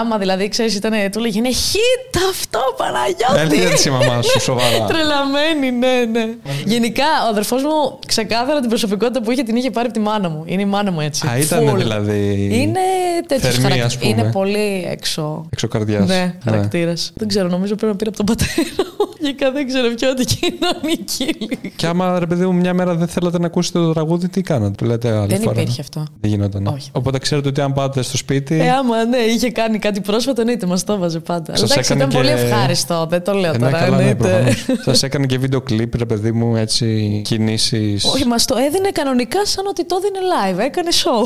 Άμα 0.00 0.18
δηλαδή, 0.18 0.48
ξέρει, 0.48 0.72
ήταν, 0.72 0.92
του 1.12 1.20
λέγε 1.20 1.38
Είναι 1.38 1.50
hit 1.50 2.18
αυτό, 2.30 2.60
Παναγιώτη. 2.76 3.38
Έλεγε 3.54 3.68
έτσι 3.72 3.88
η 3.88 3.90
μαμά 3.92 4.22
σου, 4.22 4.40
σοβαρά. 4.40 4.84
Τρελαμένη, 4.86 5.70
ναι, 5.70 6.04
ναι. 6.12 6.26
Γενικά, 6.64 7.04
ο 7.26 7.28
αδερφό 7.28 7.56
μου 7.62 7.98
ξεκάθαρα 8.06 8.60
την 8.60 8.68
προσωπικότητα 8.68 9.22
που 9.22 9.30
είχε 9.30 9.42
την 9.42 9.56
είχε 9.56 9.70
πάρει 9.70 9.86
από 9.88 9.98
τη 9.98 10.04
μάνα 10.04 10.28
μου. 10.28 10.42
Είναι 10.46 10.62
η 10.62 10.64
μάνα 10.64 10.90
μου 10.90 11.00
έτσι. 11.00 11.26
Α, 11.28 11.38
ήταν 11.38 11.68
Full. 11.68 11.76
δηλαδή. 11.76 12.48
Είναι 12.52 12.80
τέτοιος 13.26 13.54
θερμή, 13.54 13.62
χαρακτήρα. 13.62 13.86
ας 13.86 13.98
πούμε. 13.98 14.10
Είναι 14.10 14.30
πολύ 14.32 14.86
έξω. 14.90 15.46
Εξωκαρδιά. 15.52 15.98
Ναι, 16.00 16.34
χαρακτήρας. 16.44 17.12
Δεν 17.16 17.28
ξέρω, 17.28 17.48
νομίζω 17.48 17.74
πρέπει 17.74 17.92
να 17.92 17.98
πήρε 17.98 18.08
από 18.10 18.16
τον 18.24 18.26
πατέρα 18.26 18.68
μου. 18.98 19.06
Γενικά 19.20 19.50
δεν 19.52 19.66
ξέρω 19.66 19.94
ποιο 19.94 20.08
αντικοινωνική 20.10 21.24
λίγο. 21.38 21.72
Και 21.76 21.86
άμα 21.86 22.18
ρε 22.18 22.26
παιδί 22.26 22.46
μου 22.46 22.54
μια 22.54 22.74
μέρα 22.74 22.94
δεν 22.94 23.08
θέλατε 23.08 23.38
να 23.38 23.46
ακούσετε 23.46 23.78
το 23.78 23.92
τραγούδι, 23.92 24.28
τι 24.28 24.40
κάνατε, 24.42 24.74
το 24.76 24.86
λέτε 24.86 25.16
άλλη 25.16 25.26
Δεν 25.26 25.40
φορά; 25.40 25.60
υπήρχε 25.60 25.80
αυτό. 25.80 26.04
Δεν 26.20 26.30
γινόταν. 26.30 26.66
Όχι. 26.66 26.90
Οπότε 26.92 27.18
ξέρετε 27.18 27.48
ότι 27.48 27.60
αν 27.60 27.72
πάτε 27.72 28.02
στο 28.02 28.16
σπίτι. 28.16 28.60
Ε, 28.60 28.70
άμα 28.70 29.04
ναι, 29.04 29.16
είχε 29.16 29.50
κάνει 29.50 29.78
κάτι 29.78 30.00
πρόσφατο, 30.00 30.40
εννοείται, 30.40 30.66
μας 30.66 30.84
το 30.84 30.92
έβαζε 30.92 31.18
πάντα. 31.20 31.56
Σας 31.56 31.70
Εντάξει, 31.70 31.92
έκανε 31.92 32.00
ήταν 32.12 32.22
και- 32.22 32.28
πολύ 32.28 32.40
ευχάριστο, 32.44 33.06
δεν 33.10 33.22
το 33.22 33.32
λέω 33.32 33.50
Ε, 33.54 33.58
ναι, 33.58 33.58
τώρα. 33.58 33.78
καλά, 33.78 33.96
ναι, 33.96 34.02
εννοείται. 34.02 34.56
Σας 34.84 35.02
έκανε 35.02 35.26
και 35.26 35.38
βίντεο 35.38 35.60
κλιπ, 35.60 35.94
ρε 35.94 36.04
παιδί 36.04 36.32
μου, 36.32 36.56
έτσι 36.56 36.86
κινήσεις. 37.48 38.04
Όχι, 38.04 38.24
μας 38.26 38.44
το 38.44 38.56
έδινε 38.56 38.90
κανονικά 38.90 39.46
σαν 39.46 39.66
ότι 39.66 39.84
το 39.84 39.96
έδινε 39.96 40.18
live, 40.32 40.58
έκανε 40.58 40.90
show. 41.04 41.22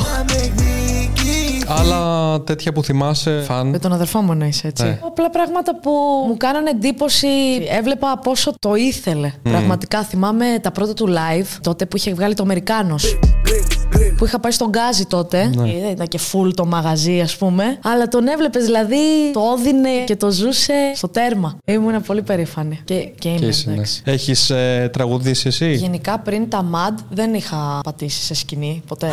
Άλλα 1.66 2.40
τέτοια 2.40 2.72
που 2.72 2.82
θυμάσαι, 2.84 3.42
φαν. 3.46 3.66
Με 3.68 3.78
τον 3.78 3.92
αδερφό 3.92 4.20
μου 4.20 4.32
εννοείς 4.32 4.64
έτσι. 4.64 4.84
Ναι. 4.84 4.98
Απλά 5.06 5.30
πράγματα 5.30 5.78
που 5.80 5.90
μου 6.28 6.36
κάνανε 6.36 6.70
εντύπωση. 6.70 7.28
Έβλεπα 7.78 8.18
πόσο 8.18 8.52
το 8.58 8.74
ήθελε. 8.74 9.32
Πραγματικά 9.42 10.02
θυμάμαι 10.02 10.44
τα 10.62 10.70
πρώτα 10.70 10.94
του 10.94 11.08
live, 11.08 11.46
τότε 11.60 11.86
που 11.86 11.96
είχε 11.96 12.14
βγάλει 12.14 12.34
το 12.34 12.42
Αμερικάνος. 12.42 13.18
Που 14.16 14.24
είχα 14.24 14.40
πάει 14.40 14.52
στον 14.52 14.68
Γκάζι 14.68 15.06
τότε. 15.06 15.50
Ε, 15.86 15.90
Ήταν 15.90 16.08
και 16.08 16.18
full 16.32 16.54
το 16.54 16.66
μαγαζί, 16.66 17.20
ας 17.20 17.36
πούμε. 17.36 17.78
Αλλά 17.82 18.08
τον 18.08 18.26
έβλεπες 18.26 18.64
δηλαδή, 18.64 18.96
το 19.32 19.40
όδινε 19.40 19.88
και 20.06 20.16
το 20.16 20.30
ζούσε 20.30 20.74
στο 20.94 21.08
τέρμα. 21.08 21.56
Ήμουν 21.64 22.02
πολύ 22.02 22.22
περήφανη. 22.22 22.80
Και, 22.84 22.94
και 22.94 23.12
Και 23.18 23.28
είμαι, 23.28 23.46
εσύ, 23.46 23.68
ναι. 23.68 23.72
εντάξει. 23.74 24.02
Έχεις 24.04 24.50
ε, 24.50 24.90
τραγουδήσει 24.92 25.48
εσύ; 25.48 25.72
Γενικά 25.72 26.18
πριν 26.18 26.48
τα 26.50 26.64
MAD 26.72 26.94
δεν 27.10 27.34
είχα 27.34 27.80
πατήσει 27.82 28.22
σε 28.22 28.34
σκηνή 28.34 28.82
ποτέ. 28.86 29.10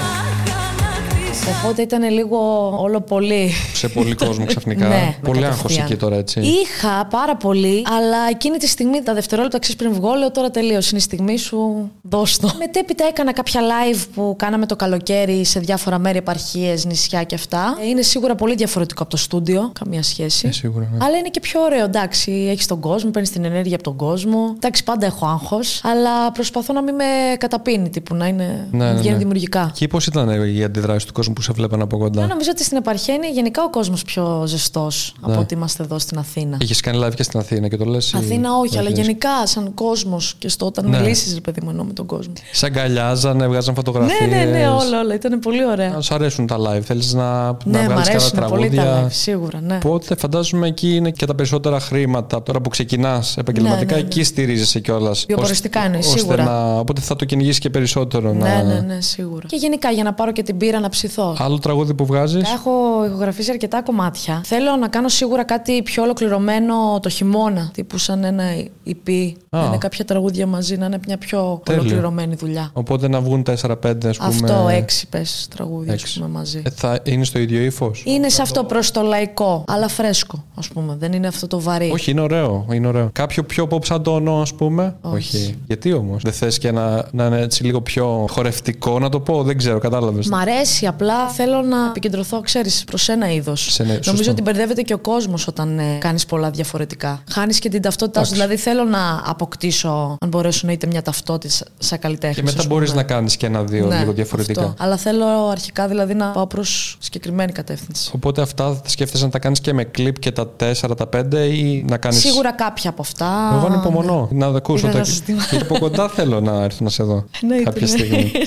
Οπότε 1.64 1.82
ήταν 1.82 2.12
λίγο 2.12 2.38
όλο 2.82 3.02
πολύ. 3.02 3.52
Σε 3.74 3.88
πολύ 3.90 4.16
κόσμο 4.16 4.46
ξαφνικά. 4.46 4.88
Ναι, 5.00 5.16
πολύ 5.24 5.40
με 5.40 5.46
άγχος 5.46 5.62
κατευθείαν. 5.62 5.86
εκεί 5.86 5.96
τώρα, 5.96 6.16
έτσι. 6.16 6.40
Είχα 6.40 7.06
πάρα 7.10 7.36
πολύ, 7.36 7.84
αλλά 7.98 8.18
εκείνη 8.30 8.58
τη 8.58 8.68
στιγμή, 8.68 9.02
τα 9.04 9.14
δευτερόλεπτα 9.14 9.60
ξέρεις 9.60 9.78
πριν 9.78 9.94
βγω, 9.94 10.14
λέω 10.14 10.32
τώρα 10.32 10.50
τελείωσε. 10.52 10.90
Είναι 10.92 11.00
η 11.00 11.02
στιγμή 11.02 11.38
σου, 11.38 11.92
δώσ' 12.02 12.38
το. 12.40 12.52
Μετέπειτα 12.58 13.06
έκανα 13.10 13.34
κάποια 13.34 13.62
live 13.62 14.04
που 14.14 14.36
κάναμε 14.38 14.66
το 14.66 14.76
καλοκαίρι 14.76 15.46
σε 15.46 15.60
διάφορα 15.60 15.98
μέρη, 16.00 16.18
επαρχίες, 16.18 16.86
νησιά 16.86 17.24
και 17.24 17.36
αυτά. 17.36 17.78
Ε, 17.84 17.88
Είναι 17.88 18.02
σίγουρα 18.02 18.36
πολύ 18.36 18.56
διαφορετικό 18.56 19.02
από 19.02 19.12
το 19.12 19.18
στούντιο, 19.18 19.72
καμία 19.80 20.04
σχέση. 20.04 20.48
Ε, 20.48 20.52
σίγουρα, 20.52 20.88
ναι. 20.92 20.98
Αλλά 21.06 21.18
είναι 21.18 21.30
και 21.30 21.40
πιο 21.40 21.62
ωραίο, 21.62 21.84
εντάξει. 21.84 22.48
Έχεις 22.50 22.66
τον 22.66 22.80
κόσμο, 22.80 23.10
παίρνεις 23.10 23.32
την 23.32 23.46
ενέργεια 23.46 23.76
από 23.76 23.84
τον 23.84 23.96
κόσμο. 23.96 24.54
Εντάξει, 24.56 24.84
πάντα 24.84 25.06
έχω 25.06 25.26
άγχος, 25.26 25.82
αλλά 25.84 26.32
προσπαθώ 26.32 26.74
να 26.74 26.82
μην 26.82 26.96
με 26.96 27.04
καταπίνει, 27.38 27.90
τύπου 27.90 28.16
να 28.16 28.28
είναι. 28.28 28.68
Ναι, 28.72 28.86
ναι, 28.86 28.94
βγαίνει 28.94 29.12
ναι. 29.12 29.18
δημιουργικά. 29.18 29.72
Και 29.74 29.88
πώς 29.88 30.08
ήταν 30.08 30.30
ε, 30.30 30.48
η 30.50 30.64
αντιδράση 30.64 31.08
του 31.08 31.14
κόσμου 31.20 31.34
που 31.34 31.42
σε 31.42 31.52
βλέπαν 31.54 31.82
από 31.82 31.98
κοντά. 31.98 32.20
Εγώ 32.20 32.30
νομίζω 32.30 32.50
ότι 32.54 32.64
στην 32.64 32.78
επαρχία 32.78 33.14
είναι 33.14 33.32
γενικά 33.32 33.64
ο 33.64 33.70
κόσμος 33.70 34.04
πιο 34.04 34.44
ζεστός 34.48 35.14
Ναι. 35.26 35.32
από 35.34 35.42
ότι 35.42 35.54
είμαστε 35.54 35.84
εδώ 35.84 36.00
στην 36.00 36.18
Αθήνα. 36.18 36.58
Είχες 36.62 36.80
κάνει 36.82 37.00
live 37.04 37.14
και 37.16 37.24
στην 37.24 37.40
Αθήνα 37.40 37.68
και 37.68 37.78
το 37.78 37.86
λες. 37.86 38.14
Αθήνα 38.14 38.50
όχι, 38.58 38.78
αλλά 38.78 38.90
γενικά 38.90 39.48
σαν 39.48 39.74
κόσμος 39.74 40.36
και 40.40 40.50
στο 40.50 40.66
όταν 40.66 40.90
Ναι. 40.90 41.00
μιλήσεις, 41.00 41.34
ρε 41.34 41.40
παιδί 41.42 41.60
μου, 41.64 41.70
εννοώ 41.70 41.86
με 41.86 41.94
τον 41.94 42.06
κόσμο. 42.06 42.34
Σε 42.52 42.66
αγκαλιάζανε, 42.66 43.48
βγάζαν 43.48 43.76
φωτογραφίες. 43.76 44.20
Ναι, 44.30 44.36
ναι, 44.36 44.44
ναι, 44.44 44.68
όλα, 44.68 45.00
όλα. 45.00 45.14
Ήταν 45.14 45.40
πολύ 45.40 45.66
ωραία. 45.66 45.92
Αν 45.96 46.02
σου 46.02 46.14
αρέσουν 46.14 46.48
τα 46.48 46.58
live, 46.60 46.82
θέλεις 46.82 47.14
να, 47.14 47.44
να 47.44 47.56
ναι, 47.64 47.80
μ' 47.82 47.86
βγάλεις 47.86 48.08
και 48.10 48.16
άλλα 48.16 48.26
αρέσουν 48.26 48.50
πολύ 48.50 48.70
τα 48.70 48.76
τραγούδια. 48.76 49.08
live, 49.08 49.12
σίγουρα, 49.12 49.62
ναι. 49.62 49.76
Οπότε 49.84 50.16
φαντάζομαι 50.16 50.68
εκεί 50.68 50.96
είναι 50.96 51.12
και 51.12 51.26
τα 51.26 51.36
περισσότερα 51.36 51.80
χρήματα. 51.80 52.44
Τώρα 52.44 52.62
που 52.62 52.70
ξεκινάς 52.70 53.38
επαγγελματικά, 53.38 53.86
Ναι, 53.86 53.92
ναι, 53.92 54.02
ναι. 54.02 54.08
εκεί 54.08 54.24
στηρίζεσαι 54.24 54.80
κιόλας. 54.80 55.26
Βιοποριστικά 55.28 55.86
είναι, 55.86 56.02
σίγουρα. 56.02 56.44
Να, 56.44 56.78
οπότε 56.80 57.02
θα 57.02 57.16
το 57.16 57.26
κυνηγήσεις 57.26 57.60
και 57.60 57.70
περισσότερο. 57.70 58.34
Ναι, 58.34 58.40
να... 58.48 58.64
ναι, 58.64 58.80
ναι, 58.80 59.02
σίγουρα. 59.02 59.46
Και 59.48 59.56
γενικά 59.56 59.92
για 59.92 60.04
να 60.04 60.14
πάρω 60.14 60.32
και 60.32 60.44
την 60.44 60.58
πύρα 60.58 60.80
να 60.80 60.90
ψηθώ. 60.90 61.09
Άλλο 61.38 61.58
τραγούδι 61.60 61.94
που 61.94 62.06
βγάζεις; 62.06 62.54
Έχω 62.54 63.06
ηχογραφήσει 63.06 63.52
αρκετά 63.52 63.82
κομμάτια. 63.84 64.42
Θέλω 64.46 64.76
να 64.76 64.88
κάνω 64.88 65.08
σίγουρα 65.08 65.44
κάτι 65.44 65.82
πιο 65.84 66.04
ολοκληρωμένο 66.04 67.00
το 67.02 67.10
χειμώνα. 67.10 67.70
Τύπου 67.74 67.98
σαν 67.98 68.24
ένα 68.24 68.44
EP. 68.88 69.32
Α. 69.50 69.60
Να 69.60 69.66
είναι 69.66 69.78
κάποια 69.78 70.06
τραγούδια 70.06 70.48
μαζί, 70.48 70.78
να 70.78 70.86
είναι 70.86 71.00
μια 71.08 71.18
πιο 71.18 71.62
Τέλειο. 71.64 71.82
ολοκληρωμένη 71.82 72.36
δουλειά. 72.36 72.70
Οπότε 72.74 73.08
να 73.08 73.22
βγουν 73.22 73.44
4-5 73.44 74.08
ας 74.08 74.18
πούμε. 74.18 74.28
Αυτό, 74.28 74.68
έξι 74.72 75.08
πες 75.10 75.48
τραγούδια, 75.56 75.94
ας 75.94 76.02
Έξι. 76.02 76.20
πούμε, 76.20 76.30
μαζί. 76.32 76.62
Ε, 76.66 76.70
θα 76.70 77.00
είναι 77.04 77.24
στο 77.24 77.40
ίδιο 77.40 77.62
ύφος; 77.62 78.04
Είναι 78.06 78.30
σε 78.30 78.42
αυτό 78.42 78.64
προς 78.64 78.92
το 78.92 79.02
λαϊκό, 79.02 79.64
αλλά 79.68 79.88
φρέσκο, 79.88 80.44
ας 80.56 80.68
πούμε. 80.68 80.96
Δεν 81.00 81.14
είναι 81.14 81.28
αυτό 81.28 81.48
το 81.48 81.60
βαρύ. 81.62 81.90
Όχι, 81.94 82.12
είναι 82.12 82.22
ωραίο, 82.22 82.66
είναι 82.72 82.88
ωραίο. 82.88 83.10
Κάποιο 83.14 83.44
πιο 83.44 83.68
pop 83.72 83.86
σαν 83.86 84.04
το 84.04 84.12
όνο, 84.16 84.42
ας 84.42 84.54
πούμε; 84.54 84.96
Όχι. 85.02 85.56
Γιατί 85.68 85.94
όμως; 85.94 86.22
Δεν 86.24 86.34
θες 86.34 86.58
και 86.58 86.72
να, 86.72 87.08
να 87.12 87.26
είναι 87.26 87.42
έτσι 87.42 87.64
λίγο 87.64 87.82
πιο 87.82 88.26
χορευτικό, 88.30 89.00
να 89.00 89.10
το 89.10 89.20
πω; 89.20 89.44
Δεν 89.44 89.58
ξέρω, 89.58 89.80
κατάλαβες. 89.80 90.28
Μ' 90.28 90.36
αρέσει, 90.36 90.88
απλά 91.00 91.28
θέλω 91.28 91.62
να 91.62 91.86
επικεντρωθώ, 91.90 92.42
ξέρεις, 92.42 92.84
προς 92.84 93.10
ένα 93.10 93.32
είδος. 93.34 93.68
Σε 93.74 93.84
ένα- 93.84 93.94
σωστό. 93.94 94.12
Νομίζω 94.12 94.32
ότι 94.32 94.42
μπερδεύεται 94.42 94.82
και 94.82 94.94
ο 94.94 94.98
κόσμος 94.98 95.48
όταν 95.48 95.80
ε, 95.80 95.98
κάνεις 96.00 96.26
πολλά 96.26 96.50
διαφορετικά. 96.50 97.24
Χάνεις 97.32 97.60
και 97.60 97.70
την 97.70 97.82
ταυτότητά 97.82 98.24
σου. 98.24 98.34
Εντάξει. 98.34 98.48
Δηλαδή 98.54 98.70
θέλω 98.70 98.84
να 98.98 99.22
αποκτήσω, 99.26 100.18
αν 100.22 100.30
μπορέσω 100.30 100.68
να 100.68 100.72
είτε 100.74 100.88
μια 100.88 101.02
ταυτότητα 101.02 101.54
σαν 101.80 102.00
καλλιτέχνης. 102.00 102.36
Και 102.38 102.44
μετά 102.44 102.64
μπορείς 102.68 102.94
να 102.94 103.04
κάνεις 103.04 103.38
και 103.38 103.46
ένα-δύο 103.46 103.86
Ναι, 103.88 104.00
λίγο 104.00 104.12
διαφορετικά. 104.12 104.74
Αλλά 104.78 104.98
θέλω 104.98 105.26
αρχικά 105.52 105.88
δηλαδή 105.88 106.14
να 106.14 106.28
πάω 106.32 106.48
προς 106.48 106.98
συγκεκριμένη 107.00 107.52
κατεύθυνση. 107.52 108.12
Οπότε 108.16 108.42
αυτά 108.42 108.82
σκέφτεσαι 108.86 109.24
να 109.24 109.30
τα 109.30 109.40
κάνεις 109.40 109.60
και 109.62 109.74
με 109.74 109.84
κλιπ 109.84 110.20
και 110.20 110.32
τα 110.32 110.48
4, 110.60 110.74
τα 110.98 111.10
5 111.18 111.34
ή 111.52 111.86
να 111.90 111.98
κάνεις. 111.98 112.20
Σίγουρα 112.20 112.52
κάποια 112.52 112.90
από 112.90 113.02
αυτά. 113.02 113.52
Εγώ 113.56 113.66
ανυπομονώ 113.66 114.28
να 114.32 114.52
τα 114.52 114.58
ακούσω. 114.58 114.86
Είδα 114.88 114.94
Τα... 114.94 115.00
να 115.00 115.06
σου 115.06 115.14
στείλω. 115.14 115.38
Γιατί 115.50 115.64
από 115.66 115.80
κοντά 115.80 116.10
θέλω 116.10 116.40
να 116.40 116.64
έρθω 116.64 116.84
να 116.84 116.90
σε 116.90 117.04
δω. 117.04 117.26
Ναι, 117.42 117.58
κάποια 117.58 117.88
ήταν- 117.88 117.88
στιγμή. 118.00 118.32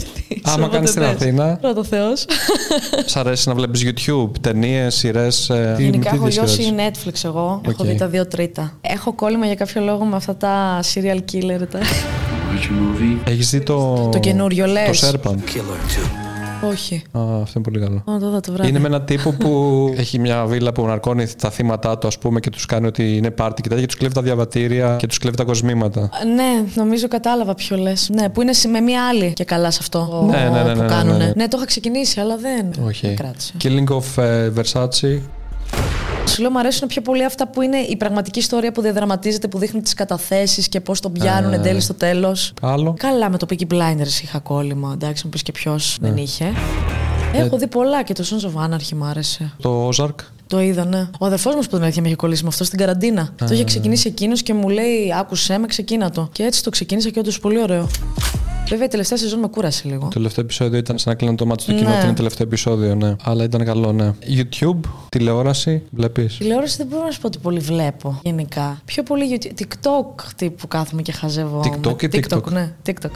Άμα 0.45 0.55
Όποτε 0.55 0.75
κάνεις 0.77 0.91
στην 0.91 1.03
θες. 1.03 1.11
Αθήνα, 1.15 1.57
Πρώτα 1.61 1.81
ο 1.81 1.85
Θεός. 1.85 2.25
σ' 3.05 3.17
αρέσει 3.17 3.49
να 3.49 3.55
βλέπεις 3.55 3.85
YouTube, 3.85 4.31
ταινίες, 4.41 4.95
σειρές. 4.95 5.51
Γενικά 5.79 6.15
έχω 6.15 6.27
λιώσει 6.27 6.75
Netflix 6.77 7.25
εγώ. 7.25 7.61
Έχω 7.65 7.83
Οκ. 7.83 7.87
δει 7.87 7.95
τα 7.95 8.07
δύο 8.07 8.27
τρίτα. 8.27 8.79
Έχω 8.81 9.13
κόλλημα 9.13 9.47
για 9.47 9.55
κάποιο 9.55 9.83
λόγο 9.83 10.05
με 10.05 10.17
αυτά 10.17 10.37
τα 10.37 10.81
serial 10.95 11.19
killer. 11.33 11.67
Τα... 11.71 11.79
Έχεις 13.25 13.51
δει 13.51 13.61
το. 13.61 14.09
Το 14.13 14.19
καινούριο, 14.19 14.65
Το 14.65 14.73
λες. 14.73 15.13
Serpent; 15.13 16.22
Όχι. 16.71 16.95
Α, 17.13 17.21
αυτό 17.21 17.53
είναι 17.55 17.65
πολύ 17.65 17.81
καλό. 17.81 18.03
Να 18.07 18.19
το 18.19 18.31
δω 18.31 18.41
το 18.41 18.53
βράδυ. 18.53 18.69
Είναι 18.69 18.79
με 18.79 18.87
έναν 18.87 19.05
τύπο 19.05 19.31
που 19.33 19.51
έχει 19.97 20.19
μια 20.19 20.47
βίλα 20.47 20.73
που 20.73 20.87
ναρκώνει 20.87 21.27
τα 21.39 21.51
θύματα 21.51 21.99
του, 21.99 22.07
ας 22.07 22.19
πούμε, 22.19 22.41
και 22.41 22.51
τους 22.51 22.67
κάνει 22.67 22.87
ότι 22.87 23.17
είναι 23.17 23.31
πάρτι 23.31 23.63
και 23.63 23.69
τέτοια, 23.69 23.83
και 23.83 23.89
τους 23.89 23.99
κλέβει 23.99 24.15
τα 24.15 24.23
διαβατήρια 24.23 24.97
και 24.99 25.07
τους 25.07 25.19
κλέβει 25.19 25.37
τα 25.37 25.45
κοσμήματα. 25.45 26.11
Ναι, 26.35 26.65
νομίζω 26.75 27.09
κατάλαβα 27.09 27.55
ποιο 27.55 27.77
λες. 27.77 28.11
Ναι, 28.15 28.29
που 28.29 28.43
είναι 28.43 28.53
με 28.73 28.81
μία 28.81 29.09
άλλη 29.09 29.33
και 29.33 29.45
καλά 29.45 29.71
σε 29.71 29.79
αυτό 29.81 30.27
Ναι, 30.31 30.37
ναι, 30.37 30.49
ναι, 30.49 30.63
ναι, 30.63 30.73
που 30.75 30.81
ναι, 30.81 30.87
κάνουν. 30.87 31.17
ναι, 31.17 31.33
ναι. 31.37 31.49
το 31.49 31.57
είχα 31.57 31.67
ξεκινήσει, 31.67 32.21
αλλά 32.21 32.37
δεν. 32.37 32.87
Όχι. 32.87 33.07
δεν 33.07 33.17
κράτησε. 33.17 33.53
Killing 33.63 33.97
of 33.97 34.23
ε, 34.23 34.51
Versace. 34.57 35.21
Σου 36.27 36.41
λέω, 36.43 36.51
μου 36.51 36.59
αρέσουν 36.59 36.89
πιο 36.89 37.03
πολύ 37.03 37.25
αυτά 37.25 37.49
που 37.49 37.63
είναι 37.63 37.77
η 37.77 37.97
πραγματική 37.97 38.39
ιστορία 38.39 38.73
που 38.73 38.81
διαδραματίζεται, 38.81 39.49
που 39.49 39.59
δείχνουν 39.59 39.83
τις 39.83 39.95
καταθέσεις 39.95 40.69
και 40.69 40.81
πώς 40.81 41.01
τον 41.01 41.13
πιάνουν 41.13 41.53
εν 41.53 41.63
τέλει 41.63 41.81
στο 41.81 41.95
τέλος. 41.95 42.53
Άλλο. 42.63 42.95
Καλά, 42.99 43.31
με 43.31 43.39
το 43.39 43.47
Peaky 43.51 43.73
Blinders 43.73 44.23
είχα 44.23 44.39
κόλλημα. 44.39 44.91
Εντάξει, 44.95 45.25
μου 45.25 45.31
πεις 45.31 45.43
και 45.43 45.53
ποιος 45.53 45.97
Ναι. 46.01 46.09
δεν 46.09 46.17
είχε. 46.17 46.53
Έχω 47.35 47.57
δει 47.59 47.67
πολλά 47.67 48.03
και 48.03 48.13
το 48.15 48.25
Sons 48.31 48.45
of 48.47 48.65
Anarchy 48.71 48.93
μου 48.97 49.05
άρεσε. 49.05 49.53
Το 49.63 49.89
Ozark. 49.89 50.15
Το 50.47 50.61
είδα, 50.61 50.85
ναι. 50.85 51.09
Ο 51.19 51.27
αδερφός 51.27 51.55
μου 51.55 51.61
που 51.61 51.67
την 51.69 51.83
αλήθεια 51.83 52.03
με 52.03 52.07
είχε 52.09 52.17
κολλήσει 52.17 52.43
με 52.43 52.49
αυτό 52.49 52.65
στην 52.65 52.79
καραντίνα. 52.79 53.33
Το 53.37 53.55
είχε 53.55 53.65
ξεκινήσει 53.65 54.09
εκείνος 54.09 54.43
και 54.43 54.55
μου 54.55 54.69
λέει: 54.69 55.15
Άκουσέ 55.19 55.59
με, 55.59 55.67
ξεκίνα 55.67 56.11
το. 56.11 56.29
Και 56.33 56.43
έτσι 56.43 56.63
το 56.63 56.71
ξεκίνησα 56.71 57.09
και 57.11 57.19
όντως 57.19 57.41
πολύ 57.41 57.63
ωραίο. 57.63 57.89
Βέβαια 58.73 58.87
η 58.87 58.91
τελευταία 58.91 59.19
σεζόν 59.19 59.39
με 59.39 59.47
κούρασε 59.47 59.89
λίγο. 59.89 60.01
Το 60.01 60.09
τελευταίο 60.09 60.45
επεισόδιο 60.45 60.79
ήταν 60.79 60.99
σαν 60.99 61.13
να 61.13 61.19
κλείνω 61.19 61.35
το 61.35 61.47
μάτι 61.47 61.63
στο 61.63 61.73
κοινό. 61.73 61.89
Ναι. 61.89 61.95
ότι 61.95 62.03
Είναι 62.03 62.11
το 62.11 62.17
τελευταίο 62.17 62.47
επεισόδιο, 62.47 62.95
ναι. 62.95 63.17
Αλλά 63.23 63.45
ήταν 63.45 63.65
καλό, 63.65 63.93
ναι. 63.93 64.13
YouTube, 64.37 64.81
τηλεόραση, 65.09 65.83
βλέπεις. 65.91 66.37
Τηλεόραση 66.37 66.77
δεν 66.77 66.87
μπορώ 66.87 67.05
να 67.05 67.11
σου 67.11 67.21
πω 67.21 67.27
ότι 67.27 67.39
πολύ 67.39 67.59
βλέπω 67.59 68.21
γενικά. 68.23 68.81
Πιο 68.85 69.03
πολύ 69.03 69.39
YouTube. 69.41 69.61
TikTok 69.61 70.23
τύπου 70.37 70.69
κάθομαι 70.69 71.03
και 71.03 71.13
χαζεύω. 71.13 71.61
TikTok 71.65 72.03
ή 72.03 72.09
TikTok? 72.13 72.53
ναι, 72.53 72.73
TikTok. 72.87 73.11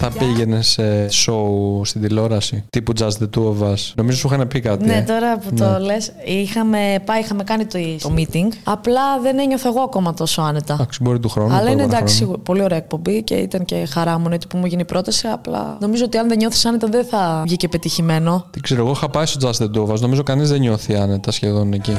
Θα 0.00 0.10
πήγαινε 0.18 0.62
σε 0.62 1.06
show 1.06 1.80
στην 1.82 2.00
τηλεόραση 2.00 2.64
τύπου 2.70 2.92
Just 2.98 3.04
the 3.04 3.28
Two 3.36 3.42
of 3.42 3.72
Us. 3.72 3.92
Νομίζω 3.94 4.18
σου 4.18 4.28
είχαν 4.32 4.48
πει 4.48 4.60
κάτι. 4.60 4.84
Ναι, 4.84 4.96
ε. 4.96 5.00
τώρα 5.00 5.38
που 5.38 5.54
το 5.54 5.78
λες, 5.80 6.12
είχαμε 6.24 7.02
πάει, 7.04 7.20
είχαμε 7.20 7.44
κάνει 7.44 7.64
το, 7.64 7.78
το 8.00 8.14
meeting. 8.16 8.48
Απλά 8.64 9.20
δεν 9.22 9.38
ένιωθα 9.38 9.68
εγώ 9.68 9.80
ακόμα 9.80 10.14
τόσο 10.14 10.42
άνετα. 10.42 10.74
Εντάξει, 10.74 11.02
μπορεί 11.02 11.18
του 11.20 11.28
χρόνου. 11.28 11.52
Αλλά 11.52 11.64
το 11.64 11.70
είναι 11.70 11.82
επόμενο 11.82 11.96
εντάξει, 11.96 12.14
χρόνο. 12.14 12.18
σίγουρα, 12.18 12.38
πολύ 12.38 12.62
ωραία 12.62 12.78
εκπομπή 12.78 13.22
και 13.22 13.34
ήταν 13.34 13.64
και 13.64 13.86
χαρά 13.90 14.18
μου 14.18 14.28
έτσι 14.30 14.46
που 14.46 14.56
μου 14.56 14.66
γίνει 14.66 14.80
η 14.80 14.84
πρόταση. 14.84 15.26
Απλά 15.26 15.76
νομίζω 15.80 16.04
ότι 16.04 16.18
αν 16.18 16.28
δεν 16.28 16.36
νιώθεις 16.36 16.64
άνετα 16.64 16.86
δεν 16.88 17.04
θα 17.04 17.42
βγει 17.46 17.56
και 17.56 17.68
πετυχημένο. 17.68 18.46
Δεν 18.50 18.62
ξέρω, 18.62 18.80
εγώ 18.80 18.90
είχα 18.90 19.08
πάει 19.08 19.26
στο 19.26 19.48
Just 19.48 19.64
the 19.64 19.76
Two 19.76 19.86
of 19.86 19.94
Us. 19.94 20.00
Νομίζω 20.00 20.22
κανείς 20.22 20.48
δεν 20.48 20.60
νιώθει 20.60 20.94
άνετα 20.94 21.30
σχεδόν 21.30 21.72
εκεί. 21.72 21.92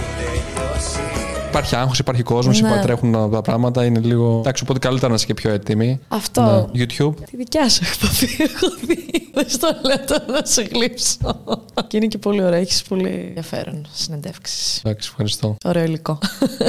Υπάρχει 1.49 1.75
άγχος, 1.75 1.99
υπάρχει 1.99 2.23
κόσμος, 2.23 2.61
Ναι. 2.61 2.69
ναι. 2.69 2.81
τρέχουν 2.81 3.11
τα 3.31 3.41
πράγματα. 3.41 3.85
Είναι 3.85 3.99
λίγο. 3.99 4.37
Εντάξει, 4.39 4.63
οπότε 4.63 4.79
καλύτερα 4.79 5.07
να 5.09 5.15
είσαι 5.15 5.25
και 5.25 5.33
πιο 5.33 5.51
έτοιμη. 5.51 5.99
Αυτό. 6.07 6.69
Ναι. 6.73 6.83
YouTube. 6.85 7.13
Τη 7.31 7.35
δικιά 7.37 7.69
σου 7.69 7.81
εκπομπή 7.83 8.27
έχω 8.53 8.75
δει. 8.85 8.97
Δεν 9.33 9.45
στο 9.49 9.67
λέω 9.85 10.05
τώρα 10.05 10.25
να 10.39 10.45
σε 10.45 10.61
γλύψω. 10.61 11.17
και 11.87 11.97
είναι 11.97 12.05
και 12.05 12.17
πολύ 12.17 12.43
ωραία. 12.43 12.59
Έχεις 12.59 12.81
πολύ 12.81 13.25
ενδιαφέρον 13.27 13.87
συνεντεύξεις. 13.93 14.81
Εντάξει, 14.83 15.09
ευχαριστώ. 15.11 15.55
Ωραίο 15.65 15.83
υλικό. 15.83 16.17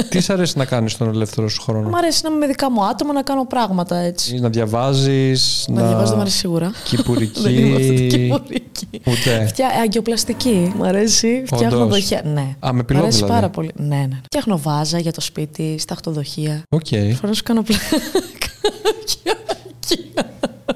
Τι 0.09 0.19
σ' 0.21 0.29
αρέσει 0.29 0.57
να 0.57 0.65
κάνεις 0.65 0.91
στον 0.91 1.07
ελεύθερο 1.09 1.47
σου 1.49 1.61
χρόνο; 1.61 1.89
Μ' 1.89 1.95
αρέσει 1.95 2.21
να 2.23 2.29
είμαι 2.29 2.37
με 2.37 2.47
δικά 2.47 2.71
μου 2.71 2.83
άτομα 2.85 3.13
να 3.13 3.21
κάνω 3.21 3.45
πράγματα 3.45 3.95
έτσι. 3.97 4.39
Να 4.39 4.49
διαβάζεις. 4.49 5.65
Να 5.69 5.87
διαβάζω 5.87 6.07
δεν 6.09 6.17
μ' 6.17 6.21
αρέσει 6.21 6.37
σίγουρα. 6.37 6.71
Κηπουρική. 6.83 7.41
Δεν 7.45 7.57
είμαι 7.57 7.75
αυτή 7.75 7.93
την 7.93 8.09
κηπουρική. 8.09 8.87
Ούτε. 9.05 9.45
Φτιά... 9.47 9.67
Αγγειοπλαστική. 9.83 10.73
Μ' 10.77 10.83
αρέσει. 10.83 11.43
Φτιάχνω 11.45 11.77
Όντως. 11.77 11.89
δοχεία. 11.93 12.21
Ναι. 12.25 12.55
Α, 12.59 12.73
με 12.73 12.81
Μ' 12.81 12.85
πηλό 12.85 12.99
αρέσει 12.99 13.15
δηλαδή. 13.15 13.33
πάρα 13.33 13.49
πολύ. 13.49 13.71
Ναι, 13.75 13.95
ναι. 13.95 14.19
Φτιάχνω 14.23 14.57
βάζα 14.71 14.99
για 14.99 15.11
το 15.11 15.21
σπίτι, 15.21 15.75
σταχτοδοχεία. 15.79 16.61
Οκ. 16.69 16.85
Φορά 17.21 17.33
σου 17.33 17.43
κάνω 17.43 17.61
πλάκα. 17.61 17.85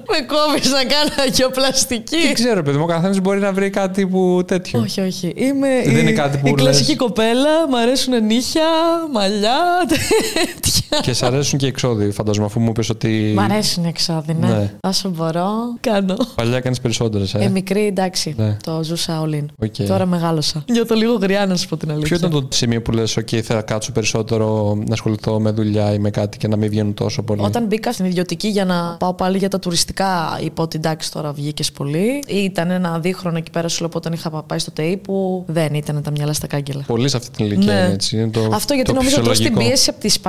Με 0.09 0.25
κόβει 0.25 0.69
να 0.69 0.83
κάνω 0.83 1.09
αγγειοπλαστική. 1.27 2.21
Δεν 2.21 2.33
ξέρω, 2.33 2.63
παιδί 2.63 2.77
μου, 2.77 2.83
ο 2.83 2.87
καθένας 2.87 3.19
μπορεί 3.19 3.39
να 3.39 3.53
βρει 3.53 3.69
κάτι 3.69 4.07
που 4.07 4.43
τέτοιο. 4.47 4.79
Όχι, 4.79 5.01
όχι. 5.01 5.33
Είμαι 5.35 5.81
Δεν 5.85 5.95
η, 5.95 5.99
είναι 6.01 6.11
κάτι 6.11 6.37
που 6.37 6.47
η 6.47 6.51
λες. 6.51 6.61
κλασική 6.61 6.95
κοπέλα. 6.95 7.67
Μ' 7.69 7.75
αρέσουν 7.75 8.25
νύχια, 8.25 8.67
μαλλιά, 9.13 9.57
τέτοια. 9.89 10.84
Και 11.01 11.13
σ' 11.13 11.23
αρέσουν 11.23 11.59
και 11.59 11.65
οι 11.65 11.69
έξοδοι, 11.69 12.11
φαντάζομαι, 12.11 12.45
αφού 12.45 12.59
μου 12.59 12.69
είπες 12.69 12.89
ότι. 12.89 13.33
Μ' 13.35 13.39
αρέσουν 13.39 13.83
οι 13.83 13.87
έξοδοι, 13.87 14.33
ναι. 14.33 14.47
Ναι. 14.47 14.71
Όσο 14.87 15.09
μπορώ, 15.09 15.47
κάνω. 15.79 16.15
Παλιά 16.35 16.57
έκανε 16.57 16.75
περισσότερες. 16.81 17.33
Ε. 17.33 17.43
Ε, 17.43 17.49
μικρή, 17.49 17.85
εντάξει. 17.85 18.33
Ναι. 18.37 18.57
Το 18.63 18.83
ζούσα 18.83 19.23
all 19.25 19.33
in. 19.33 19.45
OK. 19.63 19.87
Τώρα 19.87 20.05
μεγάλωσα. 20.05 20.63
Νιώθω 20.71 20.95
λίγο 20.95 21.13
γριά, 21.21 21.45
να 21.45 21.55
σου 21.55 21.67
πω 21.67 21.77
την 21.77 21.91
αλήθεια. 21.91 22.17
Ποιο 22.17 22.27
ήταν 22.27 22.41
το 22.41 22.55
σημείο 22.55 22.81
που 22.81 22.91
λες, 22.91 23.17
OK, 23.19 23.39
θα 23.41 23.61
κάτσω 23.61 23.91
περισσότερο 23.91 24.75
να 24.87 24.93
ασχοληθώ 24.93 25.39
με 25.39 25.51
δουλειά 25.51 25.93
ή 25.93 25.99
με 25.99 26.09
κάτι 26.09 26.37
και 26.37 26.47
να 26.47 26.55
μην 26.55 26.69
βγαίνω 26.69 26.93
τόσο 26.93 27.23
πολύ. 27.23 27.41
Όταν 27.43 27.65
μπήκα 27.65 27.93
στην 27.93 28.05
ιδιωτική 28.05 28.47
για 28.47 28.65
να 28.65 28.95
πάω 28.99 29.13
πάλι 29.13 29.37
για 29.37 29.49
τα 29.49 29.59
τουριστικά 29.59 29.83
Φυσικά 29.85 30.39
είπα 30.43 30.63
ότι 30.63 30.77
εντάξει 30.77 31.11
τώρα 31.11 31.31
βγήκες 31.31 31.71
πολύ. 31.71 32.23
Ήταν 32.27 32.69
ένα 32.71 32.99
δίχρονο 32.99 33.37
εκεί 33.37 33.51
πέρα 33.51 33.67
σου 33.67 33.79
λέω, 33.81 33.89
όταν 33.95 34.13
είχα 34.13 34.29
πάει 34.29 34.59
στο 34.59 34.71
ΤΕΙ 34.71 34.97
που 34.97 35.43
δεν 35.47 35.73
ήταν 35.73 36.01
τα 36.01 36.11
μυαλά 36.11 36.33
στα 36.33 36.47
κάγκελα. 36.47 36.83
Πολύ 36.87 37.09
σε 37.09 37.17
αυτή 37.17 37.29
την 37.35 37.45
ηλικία 37.45 37.73
Ναι. 37.73 37.79
είναι 37.79 37.93
έτσι. 37.93 38.17
Είναι 38.17 38.27
το, 38.27 38.49
Αυτό 38.53 38.73
γιατί 38.73 38.89
το 38.89 38.95
νομίζω 38.95 39.15
τρως 39.15 39.27
την 39.27 39.35
φυσιολογικό. 39.35 39.69
πίεση 39.69 39.89
από 39.89 39.99
τις 39.99 40.19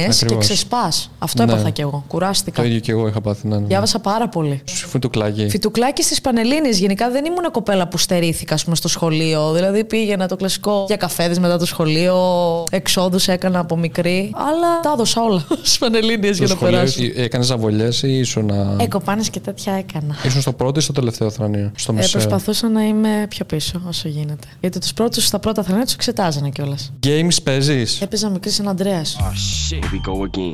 Πανελλήνιες 0.00 0.18
και 0.18 0.24
Ακριβώς. 0.24 0.44
ξεσπάς. 0.46 1.10
Αυτό 1.18 1.44
Ναι. 1.44 1.52
έπαθα 1.52 1.70
κι 1.70 1.80
εγώ. 1.80 2.04
Κουράστηκα. 2.08 2.62
Το 2.62 2.68
ίδιο 2.68 2.80
και 2.80 2.90
εγώ 2.92 3.08
είχα 3.08 3.20
πάθει. 3.20 3.48
Ναι, 3.48 3.58
ναι. 3.58 3.66
Διάβασα 3.66 3.98
πάρα 3.98 4.28
πολύ. 4.28 4.62
Σου 4.64 4.98
του 4.98 5.10
κλάγει. 5.10 5.48
Φιτουκλάκι 5.48 6.02
στις 6.02 6.20
Πανελλήνιες. 6.20 6.78
Γενικά 6.78 7.10
δεν 7.10 7.24
ήμουν 7.24 7.50
κοπέλα 7.52 7.88
που 7.88 7.98
στερήθηκα 7.98 8.54
ας 8.54 8.64
πούμε, 8.64 8.76
στο 8.76 8.88
σχολείο. 8.88 9.52
Δηλαδή 9.52 9.84
πήγαινα 9.84 10.28
το 10.28 10.36
κλασικό 10.36 10.84
για 10.86 10.96
καφέδες 10.96 11.38
μετά 11.38 11.58
το 11.58 11.66
σχολείο. 11.66 12.16
Εξόδους 12.70 13.28
έκανα 13.28 13.58
από 13.58 13.76
μικρή. 13.76 14.30
Αλλά 14.34 14.80
τα 14.82 14.90
έδωσα 14.94 15.22
όλα 15.22 15.44
στις 15.62 15.78
Πανελλήνιες 15.78 16.36
για 16.38 16.46
Στο 16.46 16.54
να 16.54 16.60
σχολείο 16.60 16.76
περάσω. 16.78 17.00
έκανες 17.22 17.46
ζαβολιές 17.46 18.02
ή 18.02 18.18
ήσουν. 18.18 18.46
να- 18.46 18.76
Εκοπάνε 18.78 19.22
και 19.30 19.40
τέτοια 19.40 19.72
έκανα. 19.72 20.16
Ήσουν 20.22 20.40
στο 20.40 20.52
πρώτο 20.52 20.78
ή 20.78 20.82
στο 20.82 20.92
τελευταίο 20.92 21.30
θρανείο. 21.30 21.70
Στο 21.76 21.92
Ε, 21.92 21.96
μισό. 21.96 22.10
προσπαθούσα 22.10 22.68
να 22.68 22.82
είμαι 22.82 23.26
πιο 23.28 23.44
πίσω 23.44 23.80
όσο 23.88 24.08
γίνεται. 24.08 24.46
Γιατί 24.60 24.78
τους 24.78 24.92
πρώτους 24.92 25.24
στα 25.26 25.38
πρώτα 25.38 25.62
θρανία 25.62 25.84
τους 25.84 25.94
εξετάζανε 25.94 26.48
κιόλας. 26.50 26.92
Games 27.06 27.36
παίζεις; 27.42 28.00
Έπαιζα 28.00 28.28
μικρή 28.28 28.50
σαν 28.50 28.68
Αντρέα. 28.68 29.02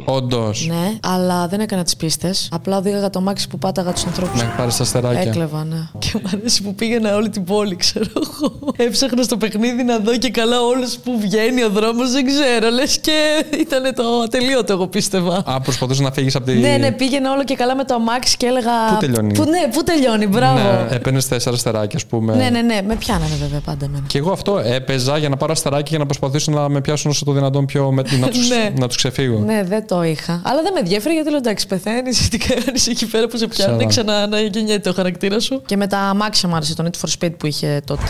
Όντως. 0.04 0.66
Ναι, 0.66 0.98
αλλά 1.02 1.48
δεν 1.48 1.60
έκανα 1.60 1.82
τις 1.82 1.96
πίστες. 1.96 2.48
Απλά 2.52 2.76
οδήγαγα 2.76 3.10
το 3.10 3.20
μάξι 3.20 3.48
που 3.48 3.58
πάταγα 3.58 3.92
τους 3.92 4.04
ανθρώπους. 4.04 4.42
Να 4.42 4.48
πάρεις 4.48 4.76
τα 4.76 4.82
αστεράκια. 4.82 5.20
Έκλεβα, 5.20 5.64
ναι. 5.64 5.88
Και 5.98 6.10
μου 6.14 6.30
αρέσει 6.34 6.62
που 6.62 6.74
πήγαινα 6.74 7.14
όλη 7.16 7.28
την 7.28 7.44
πόλη, 7.44 7.76
ξέρω 7.76 8.10
εγώ. 8.14 8.72
Έψαχνα 8.76 9.22
στο 9.22 9.36
παιχνίδι 9.36 9.82
να 9.82 9.98
δω 9.98 10.16
και 10.16 10.30
καλά 10.30 10.60
όλους 10.60 10.96
που 10.96 11.18
βγαίνει 11.20 11.62
ο 11.62 11.70
δρόμος, 11.70 12.12
δεν 12.12 12.26
ξέρω. 12.26 12.70
Λες 12.70 12.98
και 12.98 13.44
ήταν 13.60 13.94
το 13.94 14.02
ατελείωτο, 14.24 14.72
εγώ 14.72 14.86
πίστευα. 14.86 15.42
Α, 15.46 15.60
προσπαθούσες 15.60 16.04
να 16.04 16.12
φύγεις 16.12 16.34
από 16.34 16.46
τη. 16.46 16.54
Ναι, 16.54 16.76
ναι, 16.76 16.92
πήγαινα 16.92 17.32
όλο 17.32 17.44
και 17.44 17.54
καλά 17.54 17.76
με 17.76 17.84
το 17.84 17.94
αμάξι 17.94 18.36
και 18.36 18.46
έλεγα. 18.46 18.70
Πού 18.92 18.96
τελειώνει; 19.00 19.34
Πού, 19.34 19.44
ναι, 19.44 19.68
πού 19.72 19.82
τελειώνει, 19.82 20.26
μπράβο. 20.26 20.58
Ναι, 20.58 20.86
έπαιρνες 20.90 21.28
τέσσερα 21.28 21.54
αστεράκια, 21.56 21.96
ας 21.98 22.06
πούμε. 22.06 22.34
Ναι, 22.34 22.48
ναι, 22.50 22.60
ναι, 22.60 22.80
με 22.86 22.94
πιάνανε 22.96 23.34
βέβαια 23.40 23.60
πάντα 23.60 23.84
εμένα. 23.84 24.04
Και 24.06 24.18
εγώ 24.18 24.30
αυτό 24.30 24.58
έπαιζα 24.58 25.18
για 25.18 25.28
να 25.28 25.36
πάρω 25.36 25.52
αστεράκια 25.52 25.86
για 25.88 25.98
να 25.98 26.04
προσπαθήσω 26.06 26.52
να 26.52 26.68
με 26.68 26.80
πιάσουν 26.80 27.10
όσο 27.10 27.24
το 27.24 27.32
δυνατόν 27.32 27.66
πιο. 27.66 27.90
Με, 27.90 28.02
να 28.20 28.28
του 28.28 28.38
Ναι. 28.48 28.72
να 28.78 28.86
τους 28.86 28.96
ξεφύγω. 29.16 29.38
Ναι, 29.38 29.64
δεν 29.64 29.86
το 29.86 30.02
είχα. 30.02 30.42
Αλλά 30.44 30.62
δεν 30.62 30.72
με 30.72 30.78
ενδιαφέρει 30.78 31.14
γιατί 31.14 31.28
λέω 31.28 31.38
εντάξει, 31.38 31.66
πεθαίνεις, 31.66 32.28
τι 32.30 32.38
κάνεις 32.38 32.86
εκεί 32.86 33.06
πέρα 33.06 33.26
που 33.26 33.36
σε 33.36 33.46
πιάνουν, 33.46 33.80
Σωστά. 33.80 33.88
ξανά 33.88 34.26
να 34.26 34.40
γεννιέται 34.40 34.88
ο 34.88 34.92
χαρακτήρας 34.92 35.44
σου. 35.44 35.62
Και 35.66 35.76
με 35.76 35.86
τα 35.86 35.98
αμάξια 35.98 36.48
μου 36.48 36.54
άρεσε 36.54 36.74
το 36.74 36.84
Need 36.84 37.06
for 37.06 37.12
Speed 37.18 37.32
που 37.38 37.46
είχε 37.46 37.80
τότε. 37.86 38.02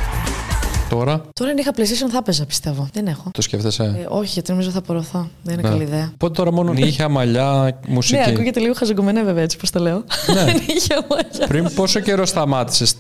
Τώρα 0.89 1.23
Τώρα 1.33 1.51
αν 1.51 1.57
είχα 1.59 1.71
PlayStation 1.77 2.11
θα 2.11 2.19
έπαιζα, 2.19 2.45
πιστεύω. 2.47 2.89
Δεν 2.93 3.07
έχω. 3.07 3.31
το 3.33 3.43
σκέφτεσαι; 3.43 3.83
Ε, 3.83 4.07
όχι, 4.09 4.31
γιατί 4.33 4.51
νομίζω 4.51 4.71
θα 4.71 4.79
απορροφώ. 4.79 5.29
Δεν 5.43 5.53
είναι 5.59 5.63
Ναι. 5.63 5.69
καλή 5.69 5.83
ιδέα. 5.83 6.11
Οπότε 6.15 6.33
τώρα 6.35 6.53
μόνο 6.53 6.73
νύχια, 6.73 7.09
μαλλιά, 7.09 7.79
μουσική; 7.89 8.19
Ναι, 8.21 8.25
ακούγεται 8.35 8.61
λίγο 8.61 8.75
χαζογκομενέ 8.77 9.23
βέβαια 9.23 9.43
έτσι 9.43 9.57
πώς 9.57 9.71
το 9.71 9.81
λέω. 9.81 10.05
Ναι. 10.35 10.45
Δεν 10.45 10.55
είχε 10.77 10.95
μαλλιά. 11.11 11.47
Πριν 11.49 11.69
πόσο 11.75 12.01
καιρό 12.01 12.27
σταμάτησες 12.27 12.95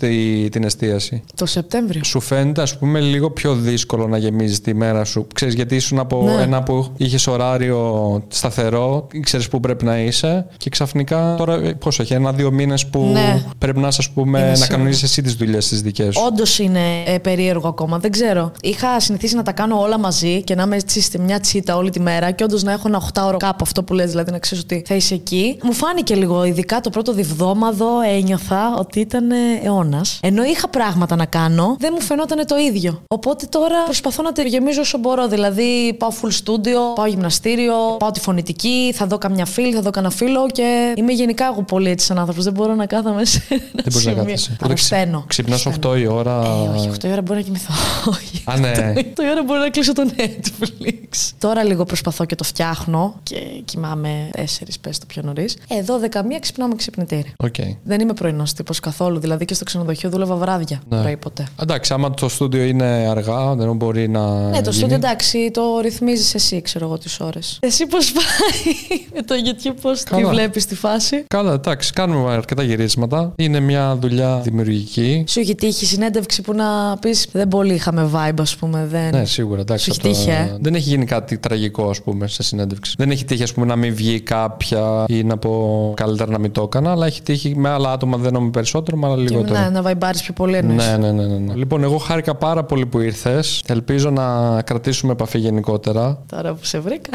την 0.50 0.64
εστίαση; 0.64 1.22
Το 1.34 1.46
Σεπτέμβριο. 1.46 2.04
Σου 2.04 2.20
φαίνεται, 2.20 2.62
ας 2.62 2.78
πούμε, 2.78 3.00
λίγο 3.00 3.30
πιο 3.30 3.54
δύσκολο 3.54 4.06
να 4.08 4.16
γεμίζεις 4.18 4.60
τη 4.60 4.74
μέρα 4.74 5.04
σου; 5.04 5.26
Ξέρεις, 5.34 5.54
γιατί 5.54 5.74
ήσουν 5.76 5.98
από 5.98 6.22
Ναι. 6.24 6.42
ένα 6.42 6.62
που 6.62 6.92
είχες 6.96 7.26
ωράριο 7.26 8.22
σταθερό, 8.28 9.06
ξέρεις 9.20 9.48
που 9.48 9.60
πρέπει 9.60 9.84
να 9.84 9.98
είσαι, 9.98 10.46
και 10.56 10.70
ξαφνικά 10.70 11.34
τώρα 11.38 11.54
ε, 11.54 11.72
πόσο 11.72 12.02
έχει, 12.02 12.12
ένα-δύο 12.14 12.50
μήνες 12.50 12.86
που 12.86 13.10
Ναι. 13.12 13.42
πρέπει 13.58 13.78
να, 13.78 13.88
ας 13.88 14.10
πούμε, 14.10 14.38
Είναι 14.38 14.48
να 14.48 14.54
σίγουρο. 14.54 14.76
κανονίσει 14.76 15.04
εσύ 15.04 15.22
τις 15.22 15.34
δουλειές 15.34 15.68
τις 15.68 15.82
δικές 15.82 16.14
σου. 16.14 16.22
Όντως 16.26 16.58
είναι 16.58 16.80
ε, 17.06 17.18
περίεργο 17.18 17.72
ακόμα, 17.78 17.98
δεν 17.98 18.10
ξέρω. 18.10 18.52
Είχα 18.62 19.00
συνηθίσει 19.00 19.36
να 19.36 19.42
τα 19.42 19.52
κάνω 19.52 19.80
όλα 19.80 19.98
μαζί 19.98 20.42
και 20.42 20.54
να 20.54 20.62
είμαι 20.62 20.76
έτσι 20.76 21.00
σε 21.00 21.18
μια 21.18 21.40
τσίτα 21.40 21.76
όλη 21.76 21.90
τη 21.90 22.00
μέρα 22.00 22.30
και 22.30 22.44
όντως 22.44 22.62
να 22.62 22.72
έχω 22.72 22.88
ένα 22.88 23.02
8ωρο 23.14 23.36
κάπου 23.38 23.58
αυτό 23.62 23.82
που 23.82 23.94
λες, 23.94 24.10
δηλαδή 24.10 24.30
να 24.30 24.38
ξέρεις 24.38 24.64
ότι 24.64 24.82
θα 24.86 24.94
είσαι 24.94 25.14
εκεί. 25.14 25.58
Μου 25.62 25.72
φάνηκε 25.72 26.14
λίγο, 26.14 26.44
ειδικά 26.44 26.80
το 26.80 26.90
πρώτο 26.90 27.12
διβδόμαδο, 27.12 27.88
ένιωθα 28.16 28.74
ότι 28.78 29.00
ήταν 29.00 29.30
αιώνας. 29.64 30.18
Ενώ 30.22 30.42
είχα 30.44 30.68
πράγματα 30.68 31.16
να 31.16 31.24
κάνω, 31.26 31.76
δεν 31.78 31.90
μου 31.94 32.00
φαινόταν 32.00 32.46
το 32.46 32.56
ίδιο. 32.56 33.02
Οπότε 33.08 33.46
τώρα 33.46 33.82
προσπαθώ 33.84 34.22
να 34.22 34.32
τη 34.32 34.42
γεμίζω 34.48 34.80
όσο 34.80 34.98
μπορώ. 34.98 35.28
Δηλαδή 35.28 35.94
πάω 35.98 36.10
full 36.22 36.30
studio, 36.44 36.94
πάω 36.94 37.06
γυμναστήριο, 37.06 37.74
πάω 37.98 38.10
τη 38.10 38.20
φωνητική, 38.20 38.92
θα 38.94 39.06
δω 39.06 39.18
καμιά 39.18 39.44
φίλη, 39.46 39.72
θα 39.74 39.80
δω 39.80 39.90
κανένα 39.90 40.12
φίλο 40.14 40.46
και 40.52 40.92
είμαι 40.96 41.12
γενικά 41.12 41.44
εγώ 41.52 41.62
πολύ 41.62 41.90
έτσι 41.90 42.06
σαν 42.06 42.18
άνθρωπος. 42.18 42.44
Δεν 42.44 42.52
μπορώ 42.52 42.74
να 42.74 42.86
κάθομαι 42.86 43.24
σε 43.24 43.42
ένα 43.48 43.60
Δεν 43.72 43.84
μπορείς 43.92 43.94
να 43.94 44.00
σημείο. 44.00 44.16
κάθεσαι. 44.24 44.50
Οπότε 44.60 44.74
ξυ- 44.74 44.92
Αρρωσταίνω. 44.92 45.24
Ξυπνάς 45.26 45.66
Αρρωσταίνω. 45.66 45.94
8 45.94 45.98
η 46.00 46.06
ώρα. 46.06 46.42
Ε, 46.44 46.78
όχι, 46.78 46.88
8 46.88 47.04
η 47.08 47.12
ώρα 47.12 47.22
μπορεί 47.22 47.38
να 47.38 47.44
κοιμηθώ. 47.66 48.10
Όχι. 48.10 48.42
Α, 48.44 48.56
ναι. 48.58 48.92
8 48.96 49.00
η 49.02 49.30
ώρα 49.30 49.42
μπορεί 49.44 49.58
να 49.60 49.70
κλείσω 49.70 49.92
το 49.92 50.10
Netflix. 50.16 51.30
Τώρα 51.38 51.64
λίγο 51.64 51.84
προσπαθώ 51.84 52.24
και 52.24 52.34
το 52.34 52.44
φτιάχνω 52.44 53.14
και 53.22 53.36
κοιμάμαι 53.64 54.30
4 54.36 54.40
πες 54.80 54.98
το 54.98 55.06
πιο 55.06 55.22
νωρίς. 55.22 55.56
Ε, 55.68 55.82
12 56.20 56.24
μία 56.26 56.38
ξυπνάω 56.38 56.68
με 56.68 56.74
ξυπνητήρι. 56.74 57.32
Οκ. 57.36 57.54
Δεν 57.84 58.00
είμαι 58.00 58.12
πρωινός 58.12 58.52
τύπος 58.52 58.80
καθόλου. 58.80 59.18
Δηλαδή 59.18 59.44
και 59.44 59.54
στο 59.54 59.64
ξενοδοχείο 59.64 60.10
δούλευα 60.10 60.34
βράδια. 60.34 60.80
Ναι. 60.88 61.00
Πρωί 61.00 61.16
ποτέ. 61.16 61.46
Εντάξει, 61.62 61.92
άμα 61.92 62.10
το 62.10 62.28
στούντιο 62.28 62.62
είναι 62.62 62.84
αργά, 62.84 63.54
δεν 63.54 63.76
μπορεί 63.76 64.08
να. 64.08 64.48
Ναι, 64.48 64.50
το 64.50 64.60
γίνει. 64.60 64.74
στούντιο 64.74 64.96
εντάξει, 64.96 65.50
το 65.52 65.80
ρυθμίζεις 65.80 66.34
εσύ, 66.34 66.62
ξέρω 66.62 66.84
εγώ 66.84 66.98
τις 66.98 67.20
ώρες. 67.20 67.58
Εσύ 67.62 67.86
πώς 67.86 68.12
πάει 68.12 68.74
με 69.14 69.22
το 69.22 69.34
YouTube, 69.44 69.74
πώς 69.80 69.98
τη 69.98 70.10
Καλά. 70.10 70.28
βλέπεις 70.28 70.66
τη 70.66 70.74
φάση; 70.74 71.24
Καλά, 71.26 71.52
εντάξει, 71.52 71.92
κάνουμε 71.92 72.32
αρκετά 72.32 72.62
γυρίσματα. 72.62 73.32
Είναι 73.36 73.60
μια 73.60 73.96
δουλειά 74.00 74.36
δημιουργική. 74.38 75.24
Σου 75.28 75.40
έχει 75.40 75.54
τύχει 75.54 75.86
συνέντευξη 75.86 76.42
που 76.42 76.52
να 76.54 76.96
πεις 77.00 77.26
Δεν 77.32 77.48
πολύ 77.56 77.74
είχαμε 77.74 78.10
vibe, 78.14 78.40
ας 78.40 78.56
πούμε. 78.56 78.86
Δεν... 78.90 79.10
Ναι, 79.10 79.24
σίγουρα. 79.24 79.60
Εντάξει, 79.60 79.84
Σου 79.84 79.90
έχει 79.90 80.00
τύχει, 80.14 80.30
ε; 80.30 80.56
Δεν 80.60 80.74
έχει 80.74 80.88
γίνει 80.88 81.04
κάτι 81.04 81.38
τραγικό, 81.38 81.88
ας 81.90 82.02
πούμε, 82.02 82.26
σε 82.26 82.42
συνέντευξη. 82.42 82.94
Δεν 82.98 83.10
έχει 83.10 83.24
τύχει, 83.24 83.42
ας 83.42 83.52
πούμε, 83.52 83.66
να 83.66 83.76
μην 83.76 83.94
βγει 83.94 84.20
κάποια 84.20 85.04
ή 85.08 85.22
να 85.24 85.36
πω 85.36 85.92
καλύτερα 85.96 86.30
να 86.30 86.38
μην 86.38 86.52
το 86.52 86.62
έκανα, 86.62 86.90
αλλά 86.90 87.06
έχει 87.06 87.22
τύχει 87.22 87.56
με 87.56 87.68
άλλα 87.68 87.90
άτομα, 87.92 88.16
δεν 88.16 88.42
με 88.42 88.50
περισσότερο, 88.50 88.98
αλλά 89.02 89.14
Και 89.16 89.22
λιγότερο. 89.22 89.60
να, 89.60 89.70
να 89.70 89.82
βαϊμπάρεις 89.82 90.22
πιο 90.22 90.32
πολύ 90.32 90.56
εννοείς. 90.56 90.86
Ναι, 90.86 90.96
ναι, 90.96 91.10
ναι, 91.12 91.26
ναι, 91.26 91.38
ναι. 91.38 91.54
Λοιπόν, 91.54 91.82
εγώ 91.82 91.96
χάρηκα 91.98 92.34
πάρα 92.34 92.64
πολύ 92.64 92.86
που 92.86 93.00
ήρθες. 93.00 93.62
Ελπίζω 93.66 94.10
να 94.10 94.62
κρατήσουμε 94.62 95.12
επαφή 95.12 95.38
γενικότερα. 95.38 96.18
Τώρα 96.28 96.52
που 96.52 96.64
σε 96.64 96.78
βρήκα. 96.78 97.10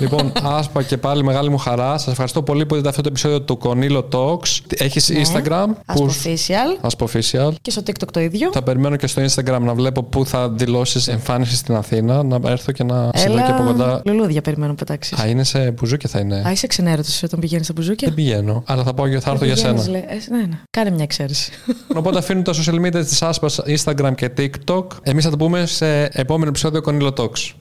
λοιπόν, 0.00 0.32
άσπα 0.58 0.82
και 0.82 0.96
πάλι 0.96 1.24
μεγάλη 1.24 1.50
μου 1.50 1.58
χαρά. 1.58 1.98
Σας 1.98 2.12
ευχαριστώ 2.12 2.42
πολύ 2.42 2.66
που 2.66 2.74
είδατε 2.74 2.88
αυτό 2.88 3.02
το 3.02 3.08
επεισόδιο 3.08 3.42
του 3.42 3.58
Κονίλο 3.58 4.08
Talks. 4.12 4.58
Έχεις 4.68 5.08
Ναι. 5.08 5.20
Instagram. 5.24 5.66
Aspo 5.94 6.04
Official. 6.04 6.88
Aspo 6.88 7.06
Official. 7.06 7.52
Και 7.62 7.70
στο 7.70 7.82
TikTok 7.86 8.08
το 8.12 8.20
ίδιο. 8.20 8.50
Θα 8.52 8.62
περιμένω 8.62 8.96
και 8.96 9.06
στο 9.06 9.22
Instagram 9.22 9.58
να 9.60 9.74
βλέπω 9.80 10.02
πού 10.02 10.26
θα 10.26 10.48
δηλώσεις 10.50 11.08
εμφάνιση 11.08 11.56
στην 11.56 11.74
Αθήνα, 11.74 12.22
να 12.22 12.50
έρθω 12.50 12.72
και 12.72 12.84
να 12.84 13.10
σε 13.14 13.28
δω 13.28 13.36
και 13.36 13.42
από 13.42 13.62
κοντά. 13.62 14.02
Λουλούδια 14.04 14.40
περιμένω 14.40 14.74
πετάξει. 14.74 15.14
Α, 15.20 15.26
είναι 15.26 15.44
σε 15.44 15.70
μπουζούκια 15.70 16.08
θα 16.08 16.18
είναι. 16.18 16.42
Α, 16.46 16.50
είσαι 16.50 16.66
ξενέρωτος 16.66 17.22
όταν 17.22 17.40
πηγαίνεις 17.40 17.64
στα 17.64 17.74
μπουζούκια; 17.76 18.06
Δεν 18.08 18.16
πηγαίνω, 18.16 18.62
αλλά 18.66 18.82
θα, 18.82 18.94
πάω, 18.94 19.06
θα 19.20 19.30
έρθω 19.30 19.44
για 19.44 19.54
Πηγαίνεις, 19.54 19.82
σένα. 19.82 19.90
λέει. 19.92 20.04
Ε, 20.08 20.30
ναι, 20.36 20.38
ναι. 20.46 20.58
Κάνε 20.70 20.90
μια 20.90 21.02
εξαίρεση. 21.02 21.52
Οπότε 21.98 22.18
αφήνω 22.18 22.42
τα 22.42 22.52
social 22.52 22.86
media 22.86 22.90
της 23.04 23.22
Άσπα, 23.22 23.48
Instagram 23.66 24.12
και 24.14 24.30
TikTok. 24.36 24.84
Εμείς 25.02 25.24
θα 25.24 25.30
το 25.30 25.36
πούμε 25.36 25.66
σε 25.66 26.02
επόμενο 26.04 26.48
επεισόδιο 26.48 26.80
Κονίλο 26.80 27.12
Talks. 27.16 27.52